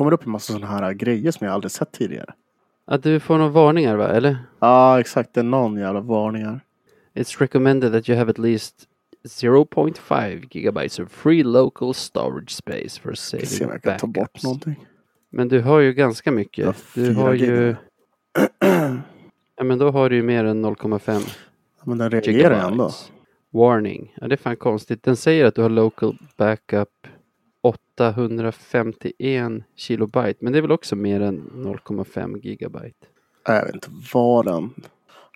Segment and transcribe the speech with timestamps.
[0.00, 2.34] kommer upp en massa sådana här grejer som jag aldrig sett tidigare.
[2.86, 4.38] Att du får några varningar va, eller?
[4.60, 5.34] Ja, exakt.
[5.34, 6.60] Det är någon jävla varningar.
[7.14, 8.74] It's recommended that you have at least
[9.24, 14.06] 0.5 gigabytes of free local storage space for Ska se om saving jag kan ta
[14.06, 14.44] bort backups.
[14.44, 14.86] någonting.
[15.30, 16.64] Men du har ju ganska mycket.
[16.66, 17.48] Ja, du har gig.
[17.48, 17.76] ju...
[19.56, 21.36] Ja, men då har du ju mer än 0,5
[21.84, 22.90] Men den reagerar ändå.
[23.50, 24.14] Warning.
[24.20, 25.02] Ja, det är fan konstigt.
[25.02, 26.88] Den säger att du har local backup
[28.08, 30.38] 851 kilobyte.
[30.40, 33.06] Men det är väl också mer än 0,5 gigabyte.
[33.48, 34.70] Nej, Jag vet inte vad den...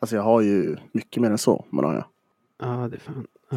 [0.00, 1.64] Alltså jag har ju mycket mer än så.
[1.70, 2.04] Men har jag.
[2.58, 3.26] Ja, det är fan.
[3.50, 3.56] Ja.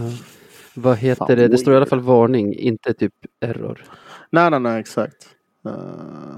[0.74, 1.48] Vad heter Fan, det?
[1.48, 3.84] Det står i alla fall varning, inte typ error.
[4.30, 5.30] Nej, nej, nej, exakt.
[5.66, 6.38] Uh,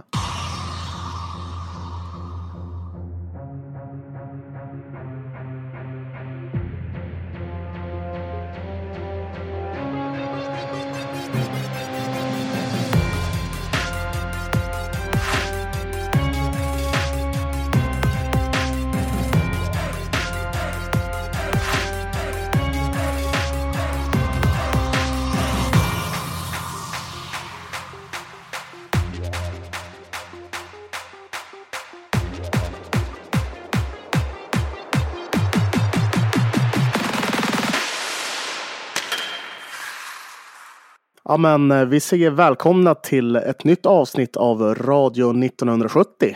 [41.29, 46.35] Ja, men eh, vi säger välkomna till ett nytt avsnitt av Radio 1970.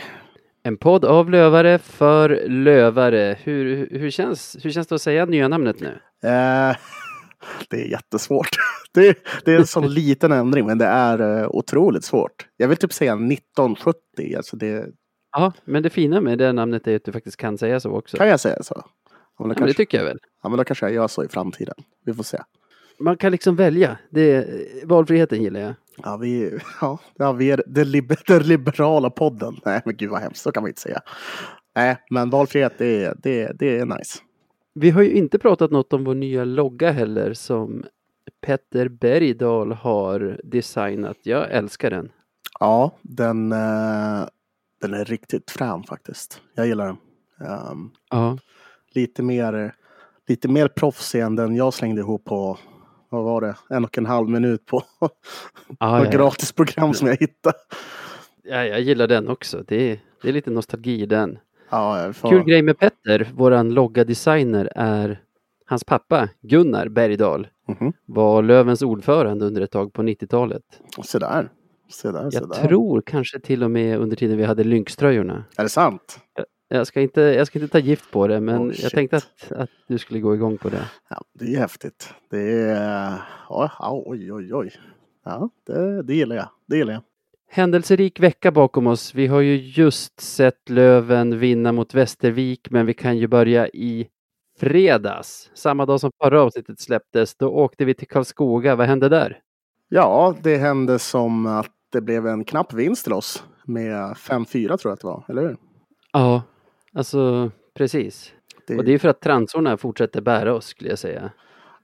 [0.62, 3.38] En podd av lövare för lövare.
[3.42, 5.86] Hur, hur, känns, hur känns det att säga nya namnet nu?
[6.24, 6.76] Eh,
[7.70, 8.48] det är jättesvårt.
[8.94, 12.46] Det, det är en sån liten ändring, men det är eh, otroligt svårt.
[12.56, 13.96] Jag vill typ säga 1970.
[14.36, 14.86] Alltså det,
[15.32, 18.16] Ja, men det fina med det namnet är att du faktiskt kan säga så också.
[18.16, 18.74] kan jag säga så?
[18.76, 20.18] Ja, men, då Ja, men det kanske, tycker jag väl.
[20.42, 21.74] ja, men då kanske jag gör så i framtiden.
[22.04, 22.38] Vi får se.
[22.98, 23.98] Man kan liksom välja.
[24.10, 24.46] Det,
[24.84, 25.74] valfriheten gillar jag.
[26.02, 29.56] Ja, vi, ja, ja, vi är den liber, den liberala podden.
[29.64, 30.42] Nej, men gud vad hemskt.
[30.42, 31.00] Så kan man inte säga.
[31.76, 34.18] Nej, men valfrihet, det är, det, det är nice.
[34.74, 37.84] Vi har ju inte pratat något om vår nya logga heller som
[38.46, 41.16] Petter Bergdahl har designat.
[41.22, 42.12] Jag älskar den.
[42.60, 44.24] Ja, den, eh,
[44.80, 46.40] den är riktigt frän faktiskt.
[46.54, 46.96] Jag gillar den.
[47.48, 48.38] Ehm, Ja.
[48.94, 49.74] lite mer,
[50.28, 52.58] lite mer proffsig än den jag slängde ihop på,
[53.14, 55.14] vad var det, en och en halv minut på Ja, ett
[55.78, 56.10] ja, ja.
[56.10, 57.56] gratisprogram som jag hittade.
[58.42, 59.64] ja, jag gillar den också.
[59.68, 61.38] Det är, det är lite nostalgi i den.
[61.70, 65.20] Ja, får, Kul grej med Petter, våran logga-designer, är
[65.66, 67.48] hans pappa Gunnar Bergdahl.
[67.68, 67.92] Mhm.
[68.06, 70.62] Var Lövens ordförande under ett tag på 90-talet.
[71.04, 71.48] Se där.
[71.90, 72.68] Se där, se Jag där.
[72.68, 75.44] tror kanske till och med under tiden vi hade Lynx-tröjorna.
[75.56, 76.18] Är det sant?
[76.36, 76.44] Jag
[76.86, 79.70] ska, inte, jag ska inte ta gift på det, men Oh, jag tänkte att, att
[79.88, 80.90] du skulle gå igång på det.
[81.10, 82.14] Ja, det är häftigt.
[82.30, 83.22] Det är...
[83.48, 84.72] Ja, oj, oj, oj.
[85.24, 86.48] Ja, det, det gillar jag.
[86.66, 87.02] Det gillar jag.
[87.50, 89.14] Händelserik vecka bakom oss.
[89.14, 94.08] Vi har ju just sett Löven vinna mot Västervik, men vi kan ju börja i
[94.58, 95.50] fredags.
[95.54, 97.34] Samma dag som förra avsnittet släpptes.
[97.34, 98.76] Då åkte vi till Karlskoga.
[98.76, 99.40] Vad hände där?
[99.88, 103.44] Ja, det hände som att det blev en knapp vinst till oss.
[103.64, 105.56] Med 5-4 tror jag att det var, eller hur?
[106.12, 106.42] Ja,
[106.94, 108.32] alltså precis.
[108.66, 111.30] Det, Och det är för att transorna fortsätter bära oss skulle jag säga.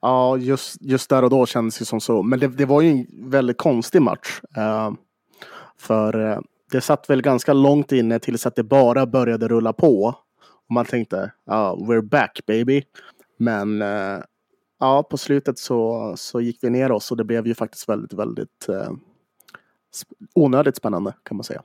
[0.03, 2.23] Ja, just, just där och då kändes det som så.
[2.23, 4.41] Men det, det var ju en väldigt konstig match.
[4.57, 4.93] Eh,
[5.79, 6.39] för eh,
[6.73, 10.05] det satt väl ganska långt inne tills att det bara började rulla på.
[10.69, 12.83] Och man tänkte, ja, we're back baby.
[13.39, 14.19] Men eh,
[14.81, 18.13] ja, på slutet så, så gick vi ner oss och det blev ju faktiskt väldigt,
[18.13, 18.69] väldigt
[20.35, 21.63] onödigt spännande kan man säga.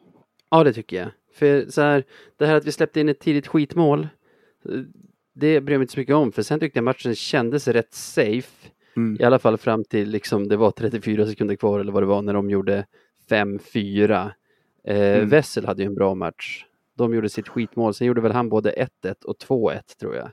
[0.50, 1.10] Ja, det tycker jag.
[1.34, 2.04] För så här,
[2.38, 4.08] det här att vi släppte in ett tidigt skitmål,
[4.70, 4.80] eh,
[5.34, 6.32] det bryr jag mig inte så mycket om.
[6.32, 8.70] För sen tyckte jag matchen kändes rätt safe.
[8.98, 9.18] Mm.
[9.20, 12.22] I alla fall fram till liksom det var 34 sekunder kvar eller vad det var
[12.22, 12.86] när de gjorde
[13.30, 14.32] 5-4.
[14.88, 15.30] Eh, Mm.
[15.30, 16.66] Wessel hade ju en bra match.
[16.98, 17.94] De gjorde sitt skitmål.
[17.94, 18.72] Sen gjorde väl han både
[19.04, 20.32] 1-1 och 2-1 tror jag.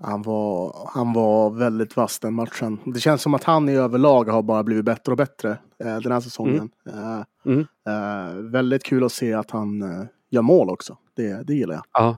[0.00, 2.78] Han var, han var väldigt vass den matchen.
[2.84, 5.50] Det känns som att han i överlag har bara blivit bättre och bättre
[5.84, 6.70] eh, den här säsongen.
[6.88, 7.60] Eh, Mm.
[7.60, 10.96] eh, väldigt kul att se att han eh, gör mål också.
[11.16, 11.84] Det, det gillar jag.
[11.92, 12.16] Ja,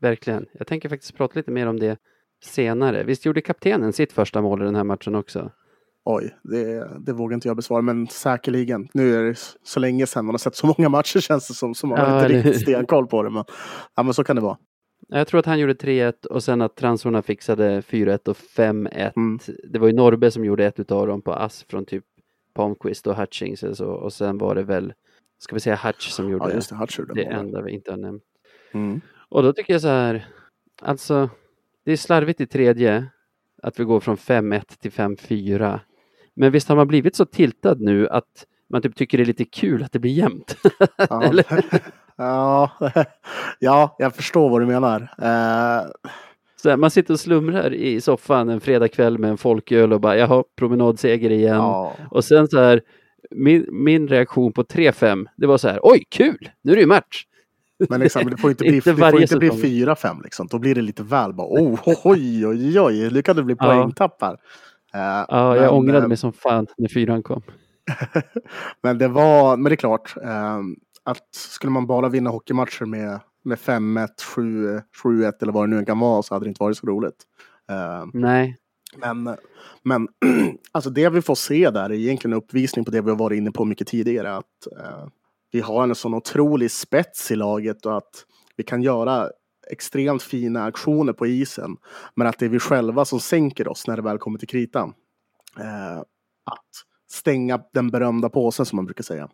[0.00, 0.46] verkligen.
[0.52, 1.98] Jag tänker faktiskt prata lite mer om det
[2.44, 3.04] senare.
[3.04, 5.50] Visst gjorde kaptenen sitt första mål i den här matchen också?
[6.04, 8.88] Oj, det, det vågar inte jag besvara, men säkerligen.
[8.94, 11.74] Nu är det så länge sedan man har sett så många matcher känns det som,
[11.74, 13.30] så man har Ja, inte riktigt stenkoll på det.
[13.30, 13.44] Men,
[13.96, 14.56] ja, men så kan det vara.
[15.08, 19.12] Jag tror att han gjorde 3-1 och sen att transorna fixade 4-1 och 5-1.
[19.16, 19.38] Mm.
[19.64, 22.04] Det var ju Norbe som gjorde ett utav dem på ass från typ
[22.54, 23.90] Palmqvist och Hutchings eller så.
[23.90, 24.92] Och sen var det väl,
[25.38, 26.76] ska vi säga Hutch som gjorde Ja, just det.
[26.76, 28.22] Hutch gjorde det enda vi inte har nämnt.
[28.72, 29.00] Mm.
[29.28, 30.26] Och då tycker jag så här,
[30.82, 31.30] alltså
[31.84, 33.06] det är slarvigt i tredje
[33.62, 35.80] att vi går från 5-1 till 5-4.
[36.34, 39.44] Men visst har man blivit så tiltad nu att man typ tycker det är lite
[39.44, 40.56] kul att det blir jämnt.
[40.96, 41.32] Ja,
[42.16, 42.70] ja,
[43.58, 45.00] ja, jag förstår vad du menar.
[45.22, 45.90] Uh...
[46.62, 50.44] Så man sitter och slumrar i soffan en fredagkväll med en folköl och bara jaha,
[50.58, 51.56] promenadseger igen.
[51.56, 51.92] Ja.
[52.10, 52.80] Och sen så här,
[53.30, 56.86] min, min reaktion på 3-5, det var så här, oj kul, nu är det ju
[56.86, 57.24] match.
[57.88, 60.46] Men liksom, det får inte bli, inte det får inte bli 4-5 liksom.
[60.46, 64.22] Då blir det lite väl bara, oh, oj, oj, oj, nu kan det bli poängtapp
[64.22, 64.32] här.
[64.32, 67.42] Uh, ja, jag ångrade uh, mig som fan när fyran kom.
[68.82, 70.60] men det var, men det är klart, uh,
[71.06, 74.08] att skulle man bara vinna hockeymatcher med, med 5-1,
[75.04, 77.22] 7-1 eller vad det nu kan vara så hade det inte varit så roligt.
[78.12, 78.56] Nej.
[78.96, 79.36] Men,
[79.82, 80.08] men
[80.72, 83.36] alltså det vi får se där är egentligen en uppvisning på det vi har varit
[83.36, 84.36] inne på mycket tidigare.
[84.36, 84.68] Att
[85.52, 88.24] vi har en sån otrolig spets i laget och att
[88.56, 89.30] vi kan göra
[89.70, 91.76] extremt fina aktioner på isen.
[92.14, 94.94] Men att det är vi själva som sänker oss när det väl kommer till kritan.
[95.60, 95.98] Eh,
[96.44, 96.70] att
[97.10, 99.28] stänga den berömda påsen som man brukar säga.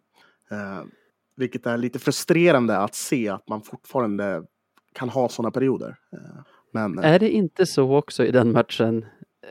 [1.37, 4.43] Eh, vilket är lite frustrerande att se att man fortfarande
[4.95, 5.97] kan ha sådana perioder.
[6.13, 6.43] Eh,
[6.73, 9.05] men, är det inte så också i den matchen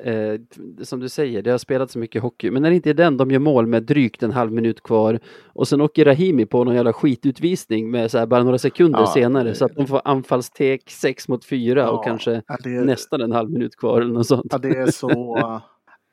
[0.04, 0.42] eh,
[0.81, 3.18] som du säger, det har spelat så mycket hockey, men när det inte är den
[3.18, 6.75] de gör mål med drygt en halv minut kvar och sen åker Rahimi på någon
[6.75, 10.01] jävla skitutvisning med så här bara några sekunder ja, senare det, så att de får
[10.06, 14.27] anfallstek 6 mot 4 ja, och kanske det, nästan en halv minut kvar eller något
[14.27, 14.48] sånt.
[14.51, 15.62] Ja, det är så uh,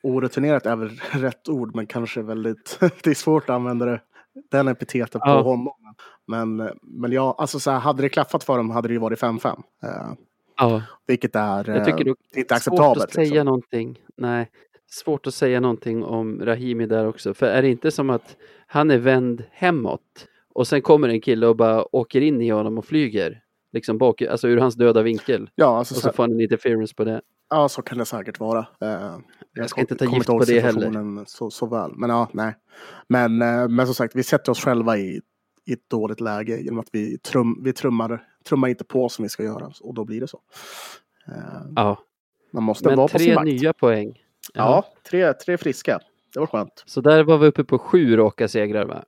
[0.03, 4.01] orutinerat är väl rätt ord, men kanske väldigt, det är svårt att använda det,
[4.51, 5.43] den epiteten på ja.
[5.43, 5.73] honom.
[6.27, 9.21] Men, men ja, alltså så här, hade det klaffat för dem hade det ju varit
[9.21, 9.47] 5-5.
[9.47, 10.13] Uh, eh,
[10.59, 10.83] Ja.
[11.07, 12.99] Vilket är jag tycker det inte acceptabelt.
[12.99, 13.45] Svårt att säga liksom.
[13.45, 13.99] någonting.
[14.17, 14.51] Nej,
[14.91, 17.35] svårt att säga någonting om Rahimi där också.
[17.35, 18.37] För är det inte som att
[18.67, 22.79] han är vänd hemåt och sen kommer en kille och bara åker in i honom
[22.79, 23.43] och flyger.
[23.73, 25.51] Liksom bak, alltså ur hans döda vinkel.
[25.55, 27.21] Ja, alltså, och så, får han en interference på det.
[27.51, 28.67] Ja, så kan det säkert vara.
[28.83, 29.19] Uh,
[29.59, 31.25] jag, ska inte ta gift på det heller.
[31.27, 31.91] Så, så väl.
[31.97, 32.55] Men ja, nej.
[33.09, 35.21] Men, uh, men som sagt, vi sätter oss själva i,
[35.67, 39.29] i ett dåligt läge genom att vi, trum, vi trummar trumma inte på som vi
[39.29, 40.41] ska göra och då blir det så.
[41.29, 41.99] Uh, ja.
[42.53, 43.45] Man måste Men vara på sin vakt.
[43.45, 44.23] tre nya poäng.
[44.55, 46.01] Ja, ja tre, tre friska.
[46.35, 46.83] Det var skönt.
[46.87, 49.05] Så där var vi uppe på sju raka segrar va?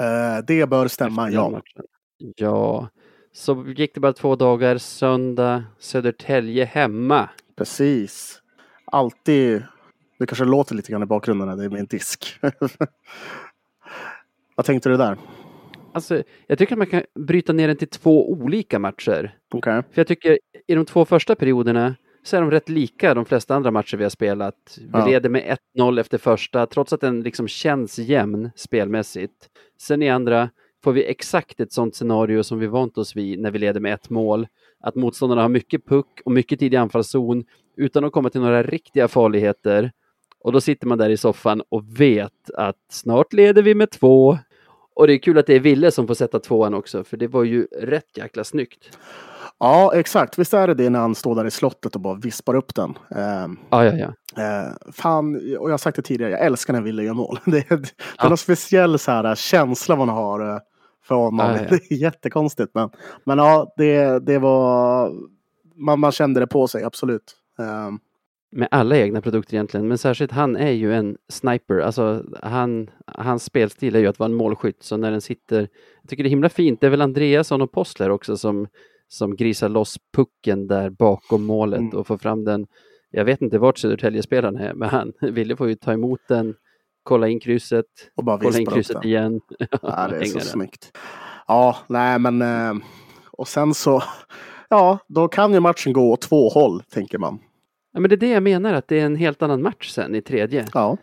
[0.00, 1.62] Uh, det bör stämma, ja.
[2.36, 2.88] Ja.
[3.32, 4.78] Så gick det bara två dagar.
[4.78, 7.28] Söndag, Södertälje hemma.
[7.56, 8.42] Precis.
[8.84, 9.62] Alltid.
[10.18, 12.38] Det kanske låter lite grann i bakgrunden när det är min disk.
[14.54, 15.16] Vad tänkte du där?
[15.92, 19.38] Alltså, jag tycker att man kan bryta ner den till två olika matcher.
[19.52, 19.82] Okay.
[19.82, 23.54] För jag tycker i de två första perioderna så är de rätt lika de flesta
[23.54, 24.78] andra matcher vi har spelat.
[24.78, 25.06] Vi ja.
[25.06, 29.48] leder med 1-0 efter första, trots att den liksom känns jämn spelmässigt.
[29.78, 30.50] Sen i andra
[30.84, 33.94] får vi exakt ett sånt scenario som vi vant oss vid när vi leder med
[33.94, 34.46] ett mål.
[34.80, 37.44] Att motståndarna har mycket puck och mycket tid i anfallszon
[37.76, 39.92] utan att komma till några riktiga farligheter.
[40.40, 44.38] Och då sitter man där i soffan och vet att snart leder vi med två,
[44.94, 47.28] och det är kul att det är Ville som får sätta tvåan också, för det
[47.28, 48.98] var ju rätt jäkla snyggt.
[49.60, 50.38] Ja, exakt.
[50.38, 52.98] Visst är det det när han står där i slottet och bara vispar upp den.
[53.16, 54.42] Eh, ja, ja, ja.
[54.42, 57.38] Eh, fan, och jag har sagt det tidigare, jag älskar när Ville gör mål.
[57.44, 58.24] Det är, det ja.
[58.24, 60.58] är någon speciell så här, känsla man har eh,
[61.04, 61.46] för honom.
[61.46, 61.68] Ja, ja.
[61.88, 62.74] Det är jättekonstigt.
[62.74, 62.90] Men,
[63.24, 65.12] men ja, det, det var...
[65.76, 67.36] Man, man kände det på sig, absolut.
[67.58, 67.90] Eh,
[68.50, 71.78] med alla egna produkter egentligen, men särskilt han är ju en sniper.
[71.78, 75.68] Alltså han, hans spelstil är ju att vara en målskytt, så när den sitter...
[76.02, 76.80] Jag tycker det är himla fint.
[76.80, 78.66] Det är väl Andreasson och Postler också som,
[79.08, 81.98] som grisar loss pucken där bakom målet mm.
[81.98, 82.66] och får fram den.
[83.10, 86.54] Jag vet inte vart Södertälje-spelaren är, men han ville få ju ta emot den,
[87.02, 87.86] kolla in krysset,
[88.16, 89.40] och bara kolla in krysset igen.
[89.82, 90.98] Ja, det är så snyggt.
[91.46, 92.42] Ja, nej men...
[92.42, 92.74] Eh,
[93.32, 94.02] och sen så...
[94.70, 97.38] Ja, då kan ju matchen gå åt två håll, tänker man.
[97.98, 100.14] Ja, men det är det jag menar, att det är en helt annan match sen
[100.14, 100.66] i tredje.
[100.74, 100.96] Ja.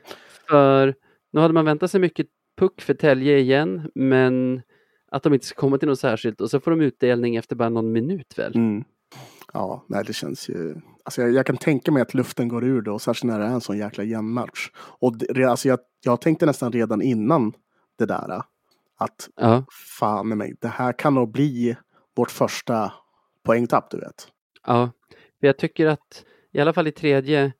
[0.50, 0.96] För
[1.34, 4.62] nu hade man väntat sig mycket puck för Tälje igen, men
[5.12, 7.70] att de inte ska komma till något särskilt och så får de utdelning efter bara
[7.70, 8.56] någon minut väl?
[8.56, 8.84] Mm.
[9.54, 10.76] Ja, nej det känns ju...
[11.04, 13.50] Alltså jag, jag, kan tänka mig att luften går ur då, särskilt när det är
[13.50, 14.72] en sån jäkla jämn match.
[14.78, 17.54] Och det, alltså jag, jag tänkte nästan redan innan
[17.98, 18.42] det där
[18.98, 19.66] att ja.
[20.00, 21.76] fan mig, det här kan nog bli
[22.16, 22.94] vårt första
[23.44, 24.28] poängtapp, du vet.
[24.68, 24.92] Ja,
[25.40, 26.26] för jag tycker att
[26.56, 27.52] i alla fall i tredje,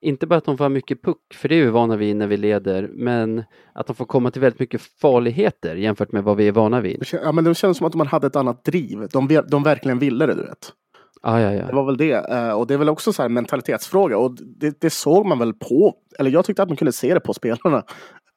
[0.00, 2.26] inte bara att de får ha mycket puck, för det är vi vana vid när
[2.26, 6.48] vi leder, men att de får komma till väldigt mycket farligheter jämfört med vad vi
[6.48, 7.04] är vana vid.
[7.12, 9.08] Ja, men det känns som att de hade ett annat driv.
[9.12, 10.72] De, de verkligen ville det, du vet.
[11.22, 11.66] Ah, ja, ja.
[11.66, 12.12] Det var väl det.
[12.12, 14.18] Eh, och det är väl också så här mentalitetsfråga.
[14.18, 17.20] Och det, det, såg man väl på, eller jag tyckte att man kunde se det
[17.20, 17.82] på spelarna.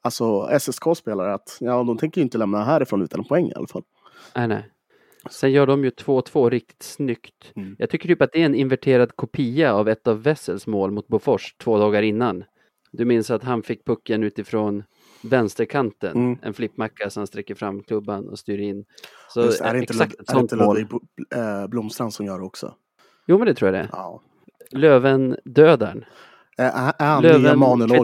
[0.01, 3.67] Alltså SSK-spelare, att ja, de tänker ju inte lämna härifrån utan en poäng i alla
[3.67, 3.83] fall.
[4.35, 4.72] Nej, nej.
[5.29, 7.51] Sen gör de ju 2-2 riktigt snyggt.
[7.55, 7.75] Mm.
[7.79, 11.07] Jag tycker typ att det är en inverterad kopia av ett av Wessels mål mot
[11.07, 12.43] Bofors två dagar innan.
[12.91, 14.83] Du minns att han fick pucken utifrån
[15.23, 16.37] vänsterkanten Mm.
[16.41, 18.85] en flippmacka som sträcker fram klubban och styr in.
[19.29, 20.77] Så Just, är det inte, exakt ett sånt inte mål.
[21.35, 22.75] Eh, Blomstrand som gör det också?
[23.27, 23.89] Jo men det tror jag det.
[23.91, 24.21] Ja.
[24.71, 26.05] Löven-dödaren.
[26.57, 27.51] Är, han nya.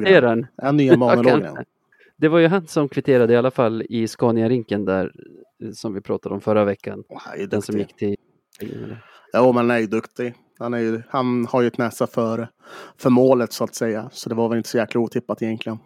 [0.08, 0.22] Är
[0.62, 1.66] han nya kanske.
[2.18, 5.12] Det var ju han som kvitterade i alla fall i Scania-rinken där
[5.74, 7.04] som vi pratade om förra veckan.
[7.38, 8.16] Ju Den som gick till...
[9.32, 10.34] Ja, men han är ju duktig.
[10.60, 12.50] Han, är ju, han har ju ett näsa för,
[12.98, 14.10] för målet så att säga.
[14.14, 15.80] Så det var väl inte så jäkla otippat egentligen.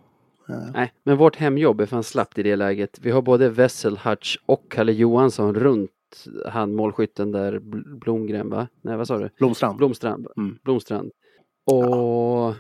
[0.50, 3.00] Eh, Nej, men vårt hemjobb är fan slappt i det läget.
[3.02, 5.92] Vi har både Wessel, Hutch och Kalle Johansson runt
[6.48, 8.68] han målskytten där, Bl- Blomgren va?
[8.82, 9.30] Nej vad sa du?
[9.38, 9.78] Blomstrand.
[9.78, 10.28] Blomstrand.
[10.38, 10.58] Mm.
[10.64, 11.12] Blomstrand.
[11.66, 12.54] Och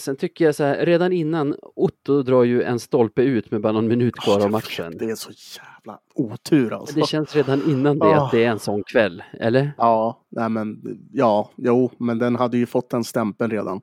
[0.00, 3.72] sen tycker jag så här, redan innan, Otto drar ju en stolpe ut med bara
[3.72, 4.96] någon minut kvar Åh, av matchen.
[4.98, 6.94] Det är så jävla otur alltså.
[7.00, 8.24] Det känns redan innan det Ah.
[8.24, 9.72] att det är en sån kväll, eller?
[9.78, 10.80] Ja, nej men
[11.12, 13.80] ja, jo, men den hade ju fått den stämpeln redan.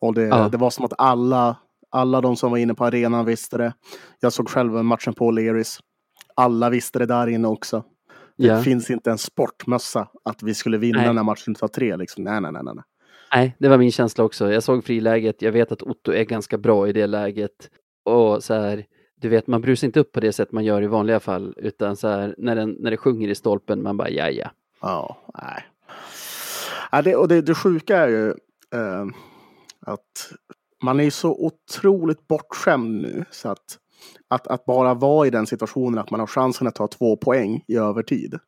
[0.00, 0.48] Och det, Ja.
[0.48, 1.56] det var som att alla,
[1.90, 3.72] alla de som var inne på arenan visste det.
[4.20, 5.80] Jag såg själv matchen på O'Learys.
[6.34, 7.84] Alla visste det där inne också.
[8.36, 8.62] Det Ja.
[8.62, 11.14] finns inte en sportmössa att vi skulle vinna Nej.
[11.14, 11.96] när matchen tar tre.
[11.96, 12.24] Liksom.
[12.24, 12.84] Nej, nej, nej, nej.
[13.34, 13.56] Nej.
[13.58, 14.52] Det var min känsla också.
[14.52, 17.70] Jag såg friläget, jag vet att Otto är ganska bra i det läget.
[18.04, 18.84] Och så här,
[19.20, 21.96] du vet, man brusar inte upp på det sätt man gör i vanliga fall, utan
[21.96, 24.50] så här, när, den, när det sjunger i stolpen, man bara ja, ja.
[24.80, 25.64] Ja, nej.
[26.92, 28.28] Ja, det, och det, det sjuka är ju
[28.74, 29.06] eh,
[29.80, 30.32] att
[30.82, 33.24] man är så otroligt bortskämd nu.
[33.30, 33.78] Så att,
[34.28, 37.64] att, att bara vara i den situationen att man har chansen att ta två poäng
[37.66, 38.38] i övertid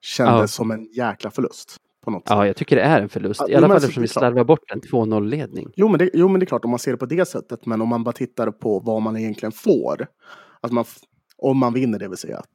[0.00, 0.46] kändes Ja.
[0.46, 1.76] som en jäkla förlust.
[2.08, 2.36] På något sätt.
[2.36, 3.40] Ja, jag tycker det är en förlust.
[3.48, 5.72] I alla men fall eftersom vi slarvar bort en 2-0-ledning.
[5.76, 7.66] Jo, men det, jo, men det är klart om man ser det på det sättet.
[7.66, 10.06] Men om man bara tittar på vad man egentligen får.
[10.60, 10.84] Att man,
[11.38, 12.38] om man vinner, det vill säga.
[12.38, 12.48] att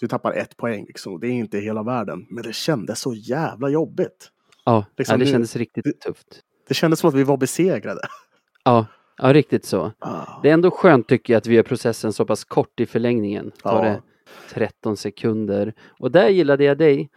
[0.00, 1.20] Du tappar ett poäng, liksom.
[1.20, 2.26] det är inte hela världen.
[2.30, 4.28] Men det kändes så jävla jobbigt.
[4.64, 6.40] Ja, Liksom ja det nu- kändes riktigt det- tufft.
[6.68, 8.00] Det kändes som att vi var besegrade.
[8.64, 8.86] Ja,
[9.22, 9.92] ja, riktigt så.
[9.98, 10.40] Ah.
[10.42, 13.50] Det är ändå skönt tycker jag att vi gör processen så pass kort i förlängningen.
[13.62, 13.90] Tar Ja.
[13.90, 14.02] det
[14.54, 15.74] 13 sekunder.
[15.98, 17.10] Och där gillade jag dig.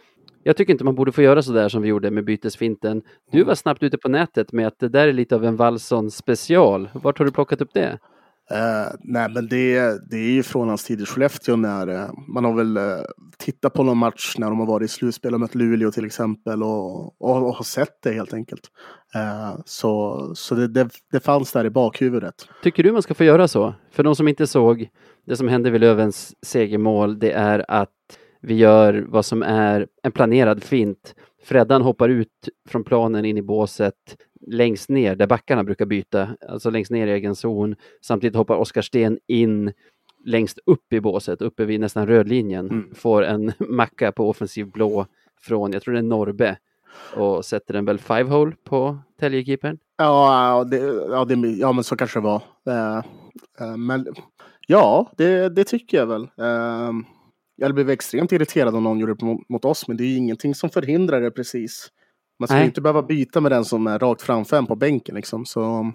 [0.43, 3.01] Jag tycker inte man borde få göra så där som vi gjorde med bytesfinten.
[3.31, 3.47] Du Mm.
[3.47, 6.89] var snabbt ute på nätet med att det där är lite av en Wallson special.
[6.93, 7.99] Vart har du plockat upp det?
[8.51, 12.45] Eh, nej, men det, det är ju från hans tid i Skellefteå när eh, man
[12.45, 12.83] har väl eh,
[13.37, 16.63] tittat på någon match när de har varit i slutspel och mött Luleå till exempel
[16.63, 18.61] och, och, och har sett det helt enkelt.
[19.65, 22.35] Så så det, det, det fanns där i bakhuvudet.
[22.63, 23.73] Tycker du man ska få göra så?
[23.91, 24.89] För de som inte såg
[25.25, 27.89] det som hände vid Lövens segermål, det är att
[28.43, 31.15] vi gör vad som är en planerad fint.
[31.43, 33.95] Freddan hoppar ut från planen in i båset
[34.47, 37.75] längst ner där backarna brukar byta, alltså längst ner i egen zon.
[38.01, 39.73] Samtidigt hoppar Oskar Sten in
[40.25, 42.69] längst upp i båset, uppe vid nästan rödlinjen.
[42.69, 42.95] Mm.
[42.95, 45.05] Får en macka på offensiv blå
[45.41, 46.57] från, jag tror det är Norbe,
[47.15, 49.77] och sätter en väl five hole på Täljekeepern.
[49.97, 50.77] Ja, ja, det,
[51.09, 52.41] ja, det, ja, men så kanske det var.
[52.67, 52.97] Eh,
[53.59, 54.07] eh, men
[54.67, 56.23] ja, det, det tycker jag väl.
[56.23, 56.91] Eh,
[57.55, 60.55] jag blev extremt irriterad om någon gjorde det mot, oss, men det är ju ingenting
[60.55, 61.87] som förhindrar det precis.
[62.39, 62.65] Man ska ju Nej.
[62.67, 65.45] inte behöva byta med den som är rakt framför en på bänken liksom.
[65.45, 65.91] Så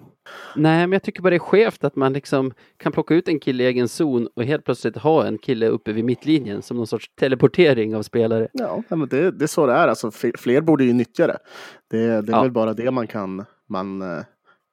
[0.55, 3.39] Nej, men jag tycker bara det är skevt att man liksom kan plocka ut en
[3.39, 6.87] kille i egen zon och helt plötsligt ha en kille uppe vid mittlinjen som någon
[6.87, 8.47] sorts teleportering av spelare.
[8.53, 9.87] Ja, men det, det är så det är.
[9.87, 11.37] Alltså, fler, fler borde ju nyttja det.
[11.89, 12.41] Det, det är Ja.
[12.41, 14.23] väl bara det man kan, man, eh,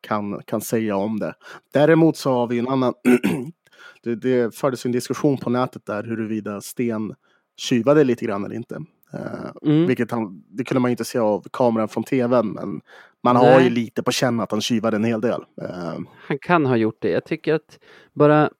[0.00, 1.34] kan, kan säga om det.
[1.72, 2.94] Däremot så har vi en annan...
[4.06, 7.14] det, det fördes en diskussion på nätet där huruvida Sten
[7.56, 8.74] tjuvade lite grann eller inte.
[9.12, 9.86] Eh, Mm.
[9.86, 12.80] Vilket han, det kunde man ju inte se av kameran från tvn, men
[13.24, 13.64] man har Nej.
[13.64, 15.40] ju lite på känn att han tjuvade en hel del.
[15.62, 15.98] Eh,
[16.28, 17.10] Han kan ha gjort det.
[17.10, 17.78] Jag tycker att
[18.14, 18.50] bara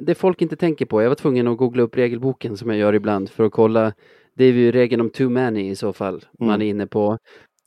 [0.00, 1.02] det folk inte tänker på.
[1.02, 3.92] Jag var tvungen att googla upp regelboken som jag gör ibland för att kolla.
[4.34, 6.60] Det är ju regeln om too many i så fall man Mm.
[6.60, 7.18] är inne på.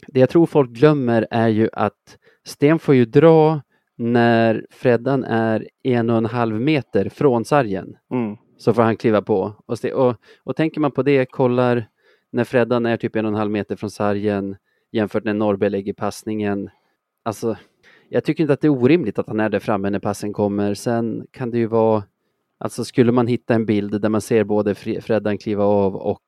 [0.07, 3.61] Det jag tror folk glömmer är ju att Sten får ju dra
[3.99, 7.97] när Freddan är en och en halv meter från sargen.
[8.11, 9.53] mm, så får han kliva på.
[9.65, 11.87] Och, och, och tänker man på det, kollar
[12.31, 14.55] när Freddan är typ en och en halv meter från sargen
[14.91, 16.69] jämfört när Norrberg lägger passningen.
[17.23, 17.57] Alltså,
[18.09, 20.73] jag tycker inte att det är orimligt att han är där framme när passen kommer.
[20.73, 22.03] Sen kan det ju vara,
[22.57, 26.21] alltså skulle man hitta en bild där man ser både Fre- Freddan kliva av och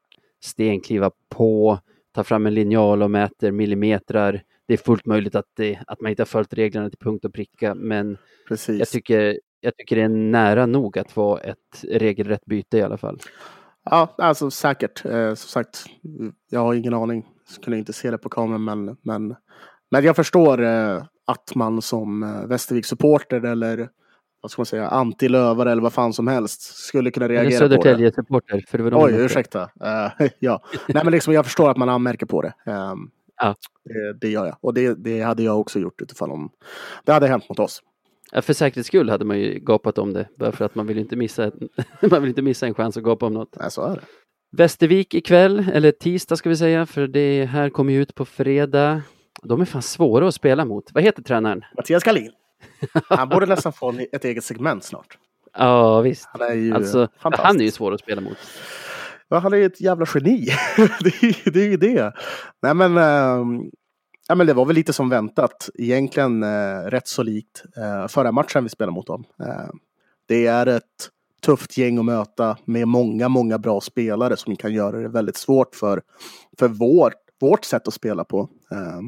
[0.43, 1.79] Sten kliva på,
[2.11, 4.43] ta fram en linjal och mäter millimetrar.
[4.71, 7.33] Det är fullt möjligt att, det, att man inte har följt reglerna till punkt och
[7.33, 8.79] pricka, men precis.
[8.79, 12.97] jag tycker, jag tycker det är nära nog att vara ett regelrätt byte i alla
[12.97, 13.19] fall.
[13.83, 15.05] Ja, alltså säkert.
[15.05, 15.85] Eh, som sagt,
[16.49, 17.25] jag har ingen aning.
[17.55, 19.35] Jag kunde inte se det på kameran, men, men,
[19.91, 23.89] men jag förstår eh, att man som eh, Västervik-supporter eller
[24.41, 27.81] vad ska man säga, anti-lövare eller vad fan som helst skulle kunna reagera på det.
[27.81, 28.63] Södertälje-supporter,
[28.93, 29.61] Oj, ursäkta.
[29.61, 30.63] Eh, ja.
[30.87, 32.53] Nej, men liksom, jag förstår att man anmärker på det.
[32.65, 33.11] Ehm,
[33.41, 33.55] Ja.
[33.83, 34.57] det, det gör jag.
[34.61, 36.49] Och det, det hade jag också gjort utifall om
[37.05, 37.81] det hade hänt mot oss.
[38.31, 40.97] Ja, för säkerhets skull hade man ju gapat om det, bara för att man vill
[40.97, 41.51] inte missa,
[42.11, 43.55] man vill inte missa en chans att gapa om något.
[43.59, 44.01] Nej, så är det.
[44.57, 49.01] Västervik ikväll, eller tisdag ska vi säga, för det här kommer ju ut på fredag.
[49.43, 50.91] De är fan svåra att spela mot.
[50.93, 51.61] Vad heter tränaren?
[51.77, 52.31] Mattias Galin.
[53.09, 55.17] Han borde nästan få ett eget segment snart.
[55.57, 56.29] Ja, visst.
[56.31, 58.37] Han är ju Alltså, han är ju svår att spela mot.
[59.31, 60.45] Ja, han är ju ett jävla geni.
[60.77, 62.13] det, är, det är ju det.
[62.61, 63.63] Nej, men, ehm,
[64.27, 65.69] ja, men det var väl lite som väntat.
[65.75, 69.23] Egentligen eh, rätt så likt eh, förra matchen vi spelade mot dem.
[69.43, 69.69] Eh,
[70.27, 70.83] det är ett
[71.45, 75.75] tufft gäng att möta med många, många bra spelare som kan göra det väldigt svårt
[75.75, 76.01] för,
[76.59, 78.49] för vårt, vårt sätt att spela på.
[78.71, 78.99] Eh,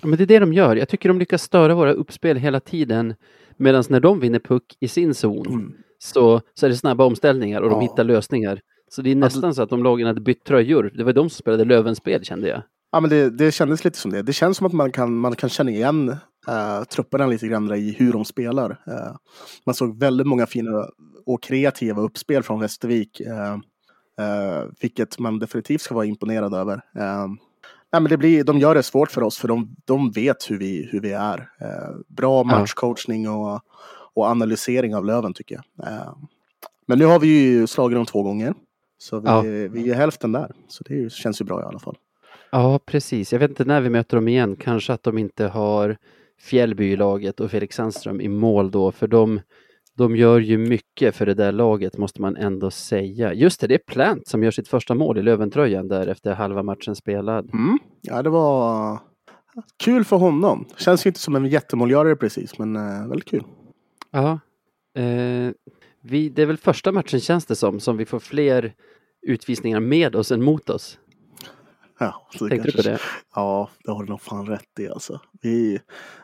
[0.00, 0.76] Ja, men det är det de gör.
[0.76, 3.14] Jag tycker de lyckas störa våra uppspel hela tiden.
[3.56, 5.72] Medan när de vinner puck i sin zon Mm.
[5.98, 7.80] så, så är det snabba omställningar och de Ja.
[7.90, 8.60] hittar lösningar.
[8.90, 10.92] Så det är nästan så att de lagen hade bytt tröjor.
[10.94, 12.62] Det var de som spelade Lövenspel kände jag.
[12.92, 14.22] Ja, men det, det kändes lite som det.
[14.22, 16.08] Det känns som att man kan, man kan känna igen
[16.48, 18.70] uh, trupperna lite grann i hur de spelar.
[18.70, 19.16] Eh,
[19.66, 20.88] man såg väldigt många fina
[21.26, 23.20] och kreativa uppspel från Västervik.
[23.20, 23.52] eh,
[24.20, 26.74] eh, vilket man definitivt ska vara imponerad över.
[26.74, 27.26] Uh,
[27.92, 30.58] nej, men det blir, de gör det svårt för oss för de, de vet hur
[30.58, 31.48] vi, hur vi är.
[32.08, 33.60] Bra matchcoachning och,
[34.14, 35.64] och analysering av Löven tycker jag.
[36.86, 38.54] Men nu har vi ju slagit dem två gånger.
[38.98, 39.40] Så vi, Ja.
[39.70, 40.52] vi är hälften där.
[40.68, 41.96] Så det ju- känns ju bra i alla fall.
[42.52, 43.32] Ja, precis.
[43.32, 44.56] Jag vet inte när vi möter dem igen.
[44.56, 45.96] Kanske att de inte har
[46.40, 49.40] Fjällby i laget och Felix Sandström i mål då, för de,
[49.96, 53.34] de gör ju mycket för det där laget, måste man ändå säga.
[53.34, 56.62] Just det, det är Plant som gör sitt första mål i Löventröjan där efter halva
[56.62, 57.50] matchen spelad.
[57.54, 57.78] Mm.
[58.02, 58.98] Ja, det var
[59.84, 60.64] kul för honom.
[60.76, 63.44] Känns ju inte som en jättemålgörare precis, men eh, väldigt kul.
[64.10, 64.40] Ja.
[65.02, 65.50] Eh,
[66.02, 68.74] vi, det är väl första matchen känns det som, som vi får fler
[69.22, 70.98] utvisningar med oss än mot oss.
[71.98, 72.98] Ja, det Tänkte du på kanske- det?
[73.34, 75.20] Ja, det har du nog fan rätt i alltså.
[75.42, 75.80] Vi,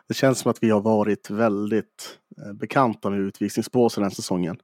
[0.08, 4.56] det känns som att vi har varit väldigt eh, bekanta med utvisningsbåsen den här säsongen.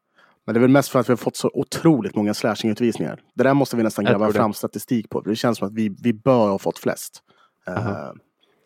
[0.47, 3.21] Men det är väl mest för att vi har fått så otroligt många slashing-utvisningar.
[3.35, 5.23] Det där måste vi nästan gräva fram statistik på.
[5.23, 7.23] för Det känns som att vi, vi bör ha fått flest.
[7.69, 8.15] Aha.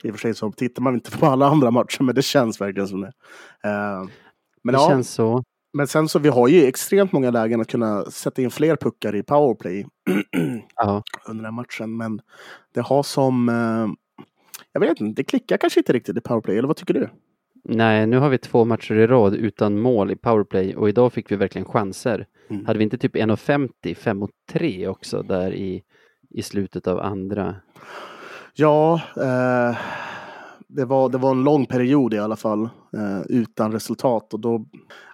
[0.03, 2.61] I och för sig så tittar man inte på alla andra matcher, men det känns
[2.61, 3.13] verkligen som det.
[3.65, 4.05] Eh,
[4.63, 5.43] men det ja, känns så.
[5.75, 9.17] Men sen så vi har ju extremt många lägen att kunna sätta in fler puckar
[9.17, 9.87] i powerplay
[10.77, 11.03] Ja.
[11.29, 11.97] under den här matchen.
[11.97, 12.21] Men
[12.75, 13.49] det har som...
[13.49, 13.89] Eh,
[14.73, 16.59] jag vet inte, det klickar kanske inte riktigt i powerplay.
[16.59, 17.09] Eller vad tycker du?
[17.65, 21.31] Nej, nu har vi två matcher i rad utan mål i powerplay och idag fick
[21.33, 22.27] vi verkligen chanser.
[22.51, 22.67] Mm.
[22.67, 25.83] Hade vi inte typ 1,50, 5 mot 3 också där i,
[26.31, 27.57] i slutet av andra?
[28.55, 29.77] Ja, eh,
[30.77, 32.63] det, var, det var en lång period i alla fall
[32.97, 34.35] eh, utan resultat.
[34.35, 34.67] Och då,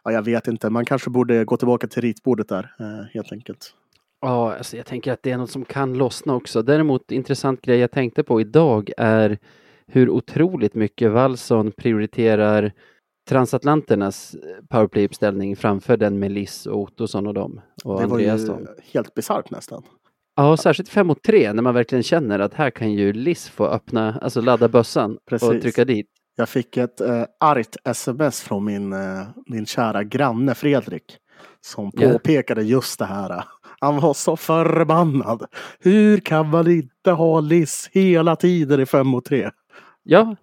[0.05, 3.75] ja, jag vet inte, man kanske borde gå tillbaka till ritbordet där eh, helt enkelt.
[4.21, 6.63] Ja, alltså jag tänker att det är något som kan lossna också.
[6.63, 9.39] Däremot intressant grej jag tänkte på idag är
[9.87, 12.73] hur otroligt mycket Wallson prioriterar
[13.29, 14.37] transatlanternas
[14.69, 18.67] powerplay-uppställning framför den med Liss och Ottosson och dem och det var ju Andreasson.
[18.93, 19.83] helt bisarrt nästan.
[20.41, 23.67] Ja, särskilt 5 mot 3 när man verkligen känner att här kan ju Liss få
[23.67, 26.07] öppna, alltså ladda bössan och trycka dit.
[26.37, 31.19] Jag fick ett eh, argt sms från min, eh, min kära granne Fredrik.
[31.61, 33.45] Som påpekade just det här.
[33.81, 35.47] Han var så förbannad.
[35.79, 39.51] Hur kan man inte ha Liss hela tiden i 5 mot 3?
[40.03, 40.37] Ja,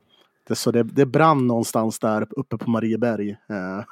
[0.48, 3.30] Det, så det, det brann någonstans där uppe på Marieberg.
[3.30, 3.84] Eh,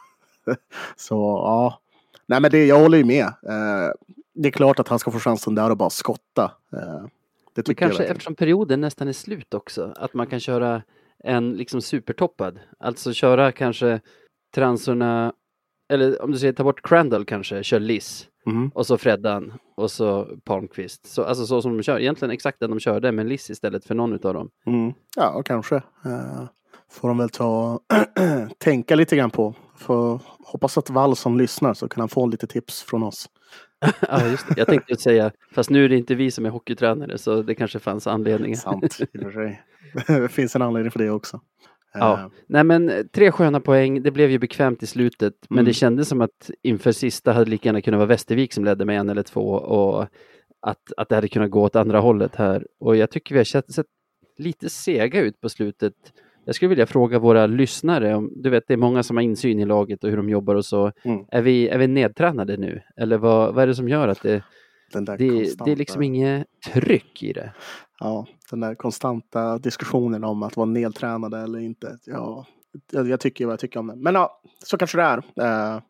[0.95, 1.15] så
[1.45, 1.79] ja.
[2.25, 3.25] Nej men det, jag håller ju med.
[3.25, 3.91] Eh,
[4.35, 6.43] det är klart att han ska få chansen där och bara skotta.
[6.73, 6.81] Eh, det
[7.55, 8.11] Men tycker jag kanske verkligen.
[8.11, 10.81] eftersom perioden nästan är slut också, att man kan köra
[11.23, 12.59] en liksom supertoppad.
[12.79, 13.99] Alltså köra kanske
[14.55, 15.33] transorna,
[15.93, 18.71] eller om du säger ta bort Crandall kanske, kör Liss Mhm.
[18.75, 21.05] och så Freddan och så Palmqvist.
[21.05, 23.95] Så, alltså så som de kör, egentligen exakt den de körde med Liss istället för
[23.95, 24.49] någon utav dem.
[24.65, 24.93] Mm.
[25.15, 25.75] Ja, kanske.
[25.75, 26.43] Eh,
[26.91, 27.79] får de väl ta
[28.57, 29.53] tänka lite grann på.
[29.77, 33.29] Får hoppas att Wallson lyssnar så kan han få lite tips från oss.
[34.09, 34.53] ja, just det.
[34.57, 37.79] Jag tänkte säga, fast nu är det inte vi som är hockeytränare så det kanske
[37.79, 38.55] fanns anledningar.
[38.57, 39.61] Sant, i och för sig.
[40.07, 41.35] det finns en anledning för det också.
[41.95, 42.31] Eh, Ja.
[42.47, 45.65] Nej men eh, tre sköna poäng, det blev ju bekvämt i slutet men Mm.
[45.65, 48.99] det kändes som att inför sista hade lika gärna kunnat vara Västervik som ledde med
[48.99, 50.01] en eller två och
[50.61, 52.67] att, att det hade kunnat gå åt andra hållet här.
[52.79, 53.85] Och jag tycker vi har sett, sett
[54.37, 55.93] lite sega ut på slutet.
[56.45, 59.59] Jag skulle vilja fråga våra lyssnare, om, du vet det är många som har insyn
[59.59, 60.91] i laget och hur de jobbar och så.
[61.03, 61.25] Mm.
[61.31, 62.81] Är, vi, är vi nedtränade nu?
[62.97, 64.43] Eller vad, vad är det som gör att det,
[64.93, 65.17] det,
[65.65, 67.53] det är liksom inget tryck i det?
[67.99, 71.97] Ja, den där konstanta diskussionen om att vara nedtränade eller inte.
[72.05, 72.45] Ja,
[72.91, 73.95] jag, jag tycker vad jag tycker om det.
[73.95, 75.17] Men ja, så kanske det är.
[75.17, 75.81] Eh,